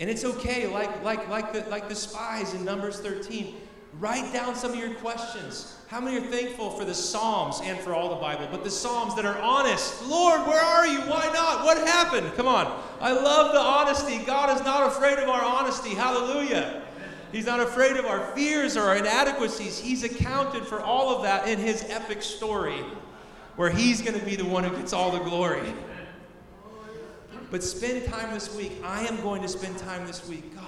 And 0.00 0.08
it's 0.08 0.24
okay, 0.24 0.66
like, 0.66 1.02
like, 1.02 1.28
like, 1.28 1.52
the, 1.52 1.68
like 1.68 1.88
the 1.88 1.94
spies 1.94 2.54
in 2.54 2.64
Numbers 2.64 3.00
13. 3.00 3.54
Write 3.98 4.32
down 4.32 4.54
some 4.54 4.72
of 4.72 4.78
your 4.78 4.94
questions. 4.94 5.76
How 5.88 6.00
many 6.00 6.18
are 6.18 6.30
thankful 6.30 6.70
for 6.70 6.84
the 6.84 6.94
Psalms 6.94 7.60
and 7.64 7.78
for 7.80 7.94
all 7.94 8.10
the 8.10 8.20
Bible? 8.20 8.46
But 8.50 8.62
the 8.62 8.70
Psalms 8.70 9.16
that 9.16 9.24
are 9.24 9.38
honest. 9.38 10.06
Lord, 10.06 10.46
where 10.46 10.62
are 10.62 10.86
you? 10.86 11.00
Why 11.00 11.28
not? 11.32 11.64
What 11.64 11.78
happened? 11.78 12.30
Come 12.36 12.46
on. 12.46 12.80
I 13.00 13.12
love 13.12 13.52
the 13.52 13.60
honesty. 13.60 14.24
God 14.24 14.54
is 14.54 14.64
not 14.64 14.86
afraid 14.86 15.18
of 15.18 15.28
our 15.28 15.42
honesty. 15.42 15.90
Hallelujah. 15.90 16.82
He's 17.32 17.46
not 17.46 17.60
afraid 17.60 17.96
of 17.96 18.06
our 18.06 18.24
fears 18.36 18.76
or 18.76 18.82
our 18.82 18.96
inadequacies. 18.96 19.78
He's 19.78 20.04
accounted 20.04 20.64
for 20.64 20.80
all 20.80 21.16
of 21.16 21.22
that 21.24 21.48
in 21.48 21.58
his 21.58 21.84
epic 21.88 22.22
story 22.22 22.84
where 23.56 23.70
he's 23.70 24.00
going 24.00 24.18
to 24.18 24.24
be 24.24 24.36
the 24.36 24.44
one 24.44 24.62
who 24.62 24.74
gets 24.76 24.92
all 24.92 25.10
the 25.10 25.18
glory. 25.18 25.74
But 27.50 27.62
spend 27.62 28.04
time 28.06 28.34
this 28.34 28.54
week. 28.54 28.72
I 28.84 29.06
am 29.06 29.20
going 29.22 29.42
to 29.42 29.48
spend 29.48 29.78
time 29.78 30.06
this 30.06 30.26
week. 30.28 30.54
God, 30.54 30.64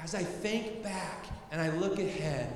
as 0.00 0.14
I 0.14 0.22
think 0.22 0.82
back 0.82 1.26
and 1.50 1.60
I 1.60 1.70
look 1.70 1.98
ahead, 1.98 2.54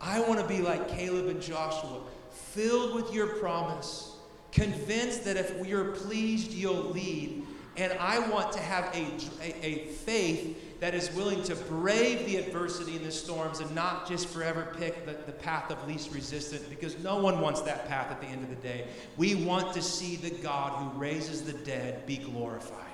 I 0.00 0.20
want 0.20 0.40
to 0.40 0.46
be 0.46 0.60
like 0.60 0.88
Caleb 0.88 1.28
and 1.28 1.40
Joshua, 1.40 2.00
filled 2.30 2.94
with 2.94 3.12
your 3.12 3.26
promise, 3.36 4.16
convinced 4.52 5.24
that 5.24 5.36
if 5.36 5.56
we 5.58 5.72
are 5.72 5.92
pleased, 5.92 6.52
you'll 6.52 6.90
lead. 6.90 7.46
And 7.78 7.92
I 8.00 8.18
want 8.28 8.50
to 8.52 8.58
have 8.58 8.86
a, 8.94 9.06
a, 9.40 9.64
a 9.64 9.84
faith 9.86 10.80
that 10.80 10.94
is 10.94 11.12
willing 11.14 11.42
to 11.44 11.54
brave 11.54 12.26
the 12.26 12.36
adversity 12.36 12.96
and 12.96 13.04
the 13.04 13.10
storms 13.10 13.60
and 13.60 13.72
not 13.72 14.08
just 14.08 14.28
forever 14.28 14.74
pick 14.78 15.06
the, 15.06 15.12
the 15.26 15.32
path 15.32 15.70
of 15.70 15.86
least 15.86 16.12
resistance 16.12 16.64
because 16.64 16.98
no 16.98 17.18
one 17.18 17.40
wants 17.40 17.62
that 17.62 17.88
path 17.88 18.10
at 18.10 18.20
the 18.20 18.26
end 18.26 18.42
of 18.42 18.50
the 18.50 18.56
day. 18.56 18.88
We 19.16 19.36
want 19.36 19.72
to 19.74 19.82
see 19.82 20.16
the 20.16 20.30
God 20.42 20.72
who 20.72 20.98
raises 20.98 21.42
the 21.42 21.52
dead 21.52 22.04
be 22.04 22.16
glorified. 22.16 22.84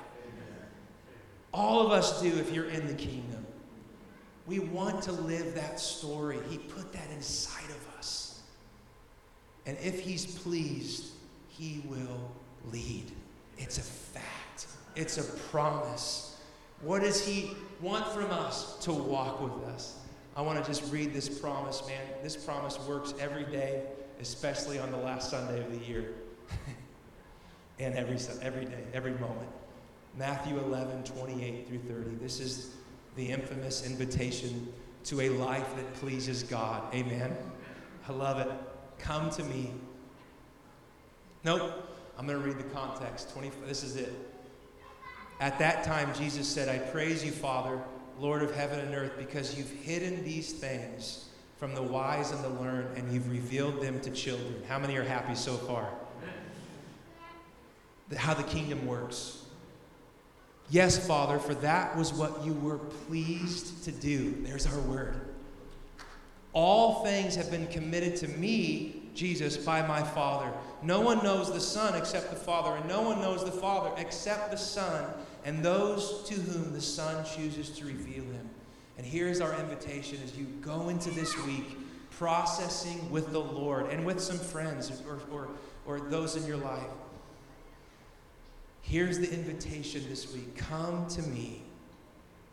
All 1.55 1.87
of 1.87 1.91
us 1.91 2.21
do 2.21 2.29
if 2.29 2.53
you're 2.53 2.69
in 2.69 2.87
the 2.87 2.95
kingdom. 2.95 3.47
We 4.47 4.59
want 4.59 5.03
to 5.05 5.13
live 5.13 5.55
that 5.55 5.81
story. 5.81 6.39
He 6.51 6.59
put 6.59 6.93
that 6.93 7.11
inside 7.11 7.71
of 7.71 7.99
us. 7.99 8.43
And 9.65 9.79
if 9.83 10.01
He's 10.01 10.27
pleased, 10.27 11.13
He 11.49 11.83
will 11.89 12.31
lead. 12.71 13.11
It's 13.57 13.79
a 13.79 13.83
fact, 13.83 14.27
it's 14.97 15.19
a 15.19 15.25
promise. 15.51 16.41
What 16.81 17.03
does 17.03 17.27
He 17.27 17.53
want 17.81 18.07
from 18.09 18.31
us? 18.31 18.79
To 18.85 18.93
walk 18.93 19.41
with 19.41 19.69
us. 19.75 19.99
I 20.37 20.43
want 20.43 20.63
to 20.63 20.69
just 20.69 20.93
read 20.93 21.13
this 21.13 21.29
promise, 21.29 21.87
man. 21.87 22.03
This 22.23 22.37
promise 22.37 22.79
works 22.89 23.15
every 23.21 23.45
day, 23.45 23.83
especially 24.21 24.79
on 24.79 24.91
the 24.91 24.97
last 24.97 25.31
Sunday 25.31 25.61
of 25.61 25.71
the 25.71 25.87
year. 25.87 26.15
and 27.79 27.95
every, 27.95 28.19
every 28.43 28.65
day, 28.65 28.85
every 28.93 29.13
moment. 29.13 29.49
Matthew 30.17 30.59
11, 30.59 31.05
28 31.05 31.69
through 31.69 31.79
30. 31.79 32.17
This 32.17 32.41
is 32.41 32.71
the 33.17 33.31
infamous 33.31 33.87
invitation 33.87 34.73
to 35.05 35.21
a 35.21 35.29
life 35.31 35.77
that 35.77 35.95
pleases 35.95 36.43
God. 36.43 36.83
Amen. 36.95 37.37
I 38.09 38.13
love 38.13 38.39
it. 38.39 38.51
Come 38.99 39.31
to 39.31 39.45
me. 39.45 39.73
Nope. 41.45 41.91
I'm 42.17 42.27
going 42.27 42.41
to 42.41 42.45
read 42.45 42.59
the 42.59 42.71
context. 42.75 43.33
20, 43.33 43.51
this 43.67 43.83
is 43.83 43.97
it. 43.97 44.13
At 45.41 45.59
that 45.59 45.85
time, 45.85 46.15
Jesus 46.15 46.49
said, 46.49 46.69
I 46.69 46.79
praise 46.79 47.25
you, 47.25 47.33
Father, 47.33 47.81
Lord 48.19 48.43
of 48.43 48.55
heaven 48.55 48.79
and 48.79 48.95
earth, 48.95 49.13
because 49.19 49.59
you've 49.59 49.71
hidden 49.71 50.25
these 50.25 50.53
things 50.53 51.29
from 51.59 51.75
the 51.75 51.83
wise 51.83 52.31
and 52.31 52.43
the 52.45 52.49
learned, 52.49 52.97
and 52.97 53.13
you've 53.13 53.31
revealed 53.31 53.81
them 53.81 54.01
to 54.01 54.11
children. 54.11 54.63
How 54.69 54.79
many 54.79 54.97
are 54.97 55.05
happy 55.05 55.35
so 55.35 55.57
far? 55.57 55.89
How 58.17 58.35
the 58.35 58.43
kingdom 58.45 58.87
works. 58.87 59.45
Yes, 60.71 61.05
Father, 61.07 61.39
for 61.39 61.55
that 61.57 61.97
was 61.97 62.13
what 62.13 62.45
you 62.45 62.55
were 62.55 62.79
pleased 62.79 63.85
to 63.85 63.93
do. 63.93 64.35
There's 64.43 64.67
our 64.67 64.79
word. 64.81 65.21
All 66.53 67.05
things 67.05 67.35
have 67.35 67.51
been 67.51 67.67
committed 67.67 68.17
to 68.17 68.29
me, 68.29 69.09
Jesus, 69.15 69.57
by 69.57 69.87
my 69.87 70.03
Father. 70.03 70.53
No 70.85 71.01
one 71.01 71.25
knows 71.25 71.51
the 71.51 71.61
Son 71.61 71.95
except 71.95 72.29
the 72.29 72.37
Father, 72.37 72.77
and 72.77 72.87
no 72.87 73.01
one 73.01 73.19
knows 73.23 73.43
the 73.43 73.51
Father 73.51 73.91
except 73.97 74.51
the 74.51 74.59
Son, 74.59 75.11
and 75.43 75.63
those 75.65 76.23
to 76.25 76.35
whom 76.35 76.75
the 76.75 76.81
Son 76.81 77.25
chooses 77.25 77.71
to 77.79 77.87
reveal 77.87 78.25
him. 78.25 78.51
And 78.99 79.07
here's 79.07 79.41
our 79.41 79.59
invitation 79.59 80.19
as 80.23 80.37
you 80.37 80.45
go 80.61 80.91
into 80.91 81.11
this 81.11 81.35
week 81.47 81.79
processing 82.11 83.11
with 83.11 83.33
the 83.33 83.41
Lord 83.41 83.87
and 83.91 84.05
with 84.05 84.21
some 84.21 84.39
friends 84.39 84.93
or, 85.09 85.19
or, 85.33 85.49
or 85.87 86.01
those 86.01 86.37
in 86.37 86.47
your 86.47 86.59
life. 86.59 86.83
Here's 88.83 89.19
the 89.19 89.33
invitation 89.33 90.05
this 90.11 90.35
week 90.35 90.55
Come 90.55 91.09
to 91.09 91.23
me, 91.23 91.63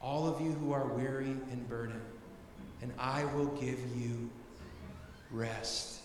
all 0.01 0.25
of 0.25 0.39
you 0.39 0.53
who 0.53 0.71
are 0.71 0.88
weary 0.88 1.36
and 1.51 1.67
burdened, 1.67 2.01
and 2.82 2.93
I 2.97 3.25
will 3.36 3.47
give 3.47 3.77
you 3.97 4.29
rest. 5.32 6.01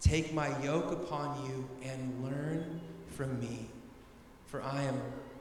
Take 0.00 0.32
my 0.32 0.48
yoke 0.62 0.92
upon 0.92 1.46
you 1.46 1.68
and 1.82 2.24
learn 2.24 2.80
from 3.08 3.38
me, 3.38 3.68
for 4.46 4.62
I 4.62 4.82
am 4.82 5.00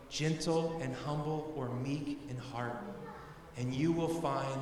gentle 0.10 0.80
and 0.82 0.93
humble 0.93 1.53
or 1.55 1.70
meek 1.70 2.20
in 2.30 2.38
heart, 2.38 2.78
and 3.57 3.74
you 3.74 3.91
will 3.91 4.10
find 4.10 4.62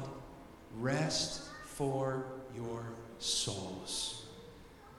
rest 0.80 1.50
for 1.66 2.26
your 2.56 2.86
souls. 3.20 4.28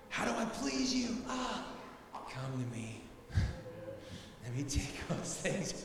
How 0.09 0.25
do 0.25 0.33
I 0.33 0.45
please 0.47 0.95
you? 0.95 1.17
Ah, 1.29 1.65
come 2.13 2.53
to 2.53 2.77
me. 2.77 3.01
Let 4.45 4.57
me 4.57 4.65
take 4.65 5.09
those 5.09 5.35
things 5.35 5.85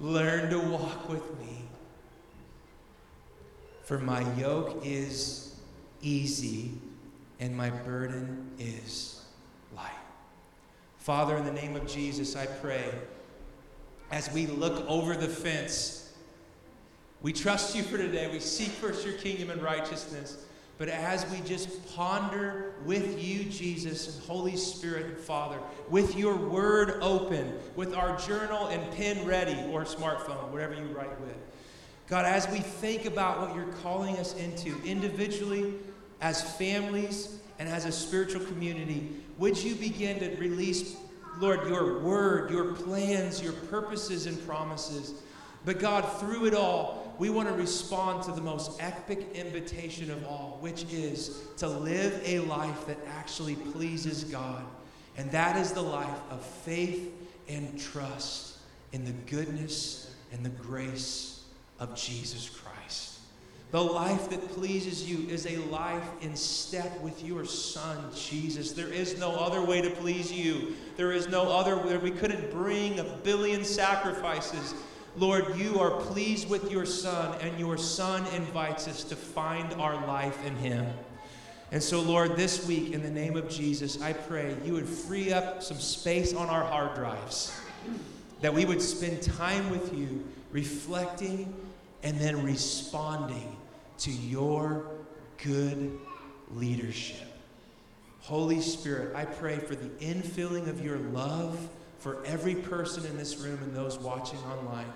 Learn 0.00 0.50
to 0.50 0.60
walk 0.60 1.08
with 1.08 1.38
me. 1.40 1.64
For 3.82 3.98
my 3.98 4.20
yoke 4.36 4.82
is 4.84 5.56
easy 6.00 6.72
and 7.40 7.56
my 7.56 7.70
burden 7.70 8.50
is 8.58 9.24
light. 9.76 9.90
Father, 10.98 11.36
in 11.36 11.44
the 11.44 11.52
name 11.52 11.76
of 11.76 11.86
Jesus, 11.86 12.36
I 12.36 12.46
pray 12.46 12.84
as 14.10 14.32
we 14.32 14.46
look 14.46 14.88
over 14.88 15.14
the 15.14 15.28
fence, 15.28 16.12
we 17.20 17.32
trust 17.32 17.76
you 17.76 17.82
for 17.82 17.98
today. 17.98 18.28
We 18.30 18.40
seek 18.40 18.68
first 18.68 19.04
your 19.04 19.14
kingdom 19.14 19.50
and 19.50 19.62
righteousness. 19.62 20.44
But 20.78 20.88
as 20.88 21.28
we 21.30 21.40
just 21.40 21.94
ponder 21.96 22.74
with 22.84 23.22
you, 23.22 23.44
Jesus 23.44 24.14
and 24.16 24.24
Holy 24.26 24.56
Spirit 24.56 25.06
and 25.06 25.18
Father, 25.18 25.58
with 25.88 26.16
your 26.16 26.36
word 26.36 26.98
open, 27.02 27.52
with 27.74 27.94
our 27.94 28.16
journal 28.20 28.68
and 28.68 28.88
pen 28.92 29.26
ready, 29.26 29.56
or 29.72 29.84
smartphone, 29.84 30.48
whatever 30.50 30.74
you 30.74 30.86
write 30.96 31.20
with, 31.20 31.36
God, 32.08 32.24
as 32.24 32.48
we 32.48 32.60
think 32.60 33.04
about 33.06 33.40
what 33.40 33.56
you're 33.56 33.72
calling 33.82 34.16
us 34.18 34.34
into 34.36 34.80
individually, 34.84 35.74
as 36.20 36.42
families, 36.56 37.38
and 37.58 37.68
as 37.68 37.84
a 37.84 37.92
spiritual 37.92 38.44
community, 38.46 39.10
would 39.38 39.56
you 39.56 39.74
begin 39.74 40.18
to 40.20 40.36
release, 40.36 40.96
Lord, 41.38 41.68
your 41.68 41.98
word, 42.00 42.50
your 42.50 42.72
plans, 42.74 43.42
your 43.42 43.52
purposes 43.52 44.26
and 44.26 44.46
promises? 44.46 45.14
But 45.64 45.80
God, 45.80 46.02
through 46.20 46.46
it 46.46 46.54
all, 46.54 47.14
we 47.18 47.30
want 47.30 47.48
to 47.48 47.54
respond 47.54 48.22
to 48.24 48.32
the 48.32 48.40
most 48.40 48.80
epic 48.80 49.26
invitation 49.34 50.10
of 50.10 50.24
all, 50.26 50.58
which 50.60 50.84
is 50.92 51.42
to 51.56 51.66
live 51.66 52.20
a 52.24 52.38
life 52.40 52.86
that 52.86 52.98
actually 53.08 53.56
pleases 53.56 54.24
God. 54.24 54.64
And 55.16 55.30
that 55.32 55.56
is 55.56 55.72
the 55.72 55.82
life 55.82 56.20
of 56.30 56.44
faith 56.44 57.12
and 57.48 57.78
trust 57.78 58.58
in 58.92 59.04
the 59.04 59.12
goodness 59.26 60.14
and 60.32 60.44
the 60.44 60.50
grace 60.50 61.42
of 61.80 61.96
Jesus 61.96 62.48
Christ. 62.48 62.77
The 63.70 63.82
life 63.82 64.30
that 64.30 64.48
pleases 64.54 65.08
you 65.08 65.28
is 65.28 65.46
a 65.46 65.58
life 65.66 66.08
in 66.22 66.34
step 66.36 67.00
with 67.02 67.22
your 67.22 67.44
Son, 67.44 68.02
Jesus. 68.14 68.72
There 68.72 68.88
is 68.88 69.18
no 69.18 69.36
other 69.36 69.62
way 69.62 69.82
to 69.82 69.90
please 69.90 70.32
you. 70.32 70.74
There 70.96 71.12
is 71.12 71.28
no 71.28 71.50
other 71.50 71.76
way. 71.76 71.96
We 71.98 72.10
couldn't 72.10 72.50
bring 72.50 72.98
a 72.98 73.04
billion 73.04 73.64
sacrifices 73.64 74.74
Lord, 75.18 75.56
you 75.56 75.80
are 75.80 75.90
pleased 75.90 76.48
with 76.48 76.70
your 76.70 76.86
Son, 76.86 77.36
and 77.40 77.58
your 77.58 77.76
Son 77.76 78.24
invites 78.34 78.86
us 78.86 79.02
to 79.04 79.16
find 79.16 79.72
our 79.74 79.94
life 80.06 80.44
in 80.46 80.54
Him. 80.56 80.86
And 81.72 81.82
so, 81.82 82.00
Lord, 82.00 82.36
this 82.36 82.66
week, 82.68 82.92
in 82.92 83.02
the 83.02 83.10
name 83.10 83.36
of 83.36 83.48
Jesus, 83.48 84.00
I 84.00 84.12
pray 84.12 84.54
you 84.64 84.74
would 84.74 84.88
free 84.88 85.32
up 85.32 85.62
some 85.62 85.80
space 85.80 86.34
on 86.34 86.48
our 86.48 86.62
hard 86.62 86.94
drives, 86.94 87.58
that 88.42 88.54
we 88.54 88.64
would 88.64 88.80
spend 88.80 89.20
time 89.20 89.68
with 89.70 89.92
you, 89.92 90.24
reflecting 90.52 91.52
and 92.04 92.16
then 92.18 92.44
responding 92.44 93.57
to 93.98 94.10
your 94.10 94.86
good 95.42 95.98
leadership. 96.54 97.26
Holy 98.20 98.60
Spirit, 98.60 99.14
I 99.14 99.24
pray 99.24 99.58
for 99.58 99.74
the 99.74 99.88
infilling 100.04 100.68
of 100.68 100.84
your 100.84 100.98
love 100.98 101.68
for 101.98 102.24
every 102.24 102.54
person 102.54 103.06
in 103.06 103.16
this 103.16 103.38
room 103.38 103.58
and 103.62 103.74
those 103.74 103.98
watching 103.98 104.38
online. 104.40 104.92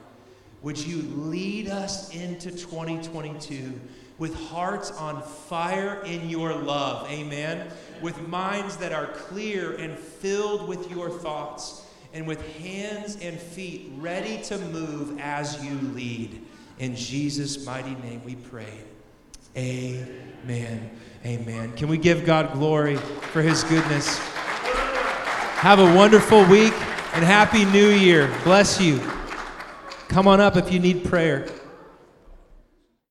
Would 0.63 0.79
you 0.79 1.03
lead 1.17 1.69
us 1.69 2.15
into 2.15 2.51
2022 2.51 3.81
with 4.19 4.35
hearts 4.35 4.93
on 4.93 5.23
fire 5.23 6.03
in 6.05 6.29
your 6.29 6.55
love? 6.55 7.11
Amen. 7.11 7.69
With 8.01 8.29
minds 8.29 8.77
that 8.77 8.93
are 8.93 9.07
clear 9.09 9.73
and 9.73 9.99
filled 9.99 10.69
with 10.69 10.91
your 10.91 11.11
thoughts, 11.11 11.85
and 12.13 12.27
with 12.27 12.47
hands 12.59 13.17
and 13.23 13.39
feet 13.39 13.91
ready 13.97 14.43
to 14.43 14.59
move 14.59 15.19
as 15.19 15.63
you 15.65 15.75
lead. 15.95 16.43
In 16.79 16.95
Jesus' 16.95 17.65
mighty 17.65 17.95
name 17.97 18.23
we 18.25 18.35
pray. 18.35 18.85
Amen. 19.57 20.91
Amen. 21.25 21.73
Can 21.77 21.89
we 21.89 21.99
give 21.99 22.25
God 22.25 22.53
glory 22.55 22.97
for 22.97 23.43
his 23.43 23.65
goodness? 23.65 24.19
Have 25.59 25.79
a 25.79 25.95
wonderful 25.95 26.45
week 26.47 26.73
and 27.15 27.25
Happy 27.25 27.65
New 27.67 27.91
Year. 27.91 28.33
Bless 28.45 28.81
you. 28.81 28.99
Come 30.09 30.27
on 30.27 30.41
up 30.41 30.57
if 30.57 30.73
you 30.73 30.81
need 30.81 31.05
prayer. 31.05 31.47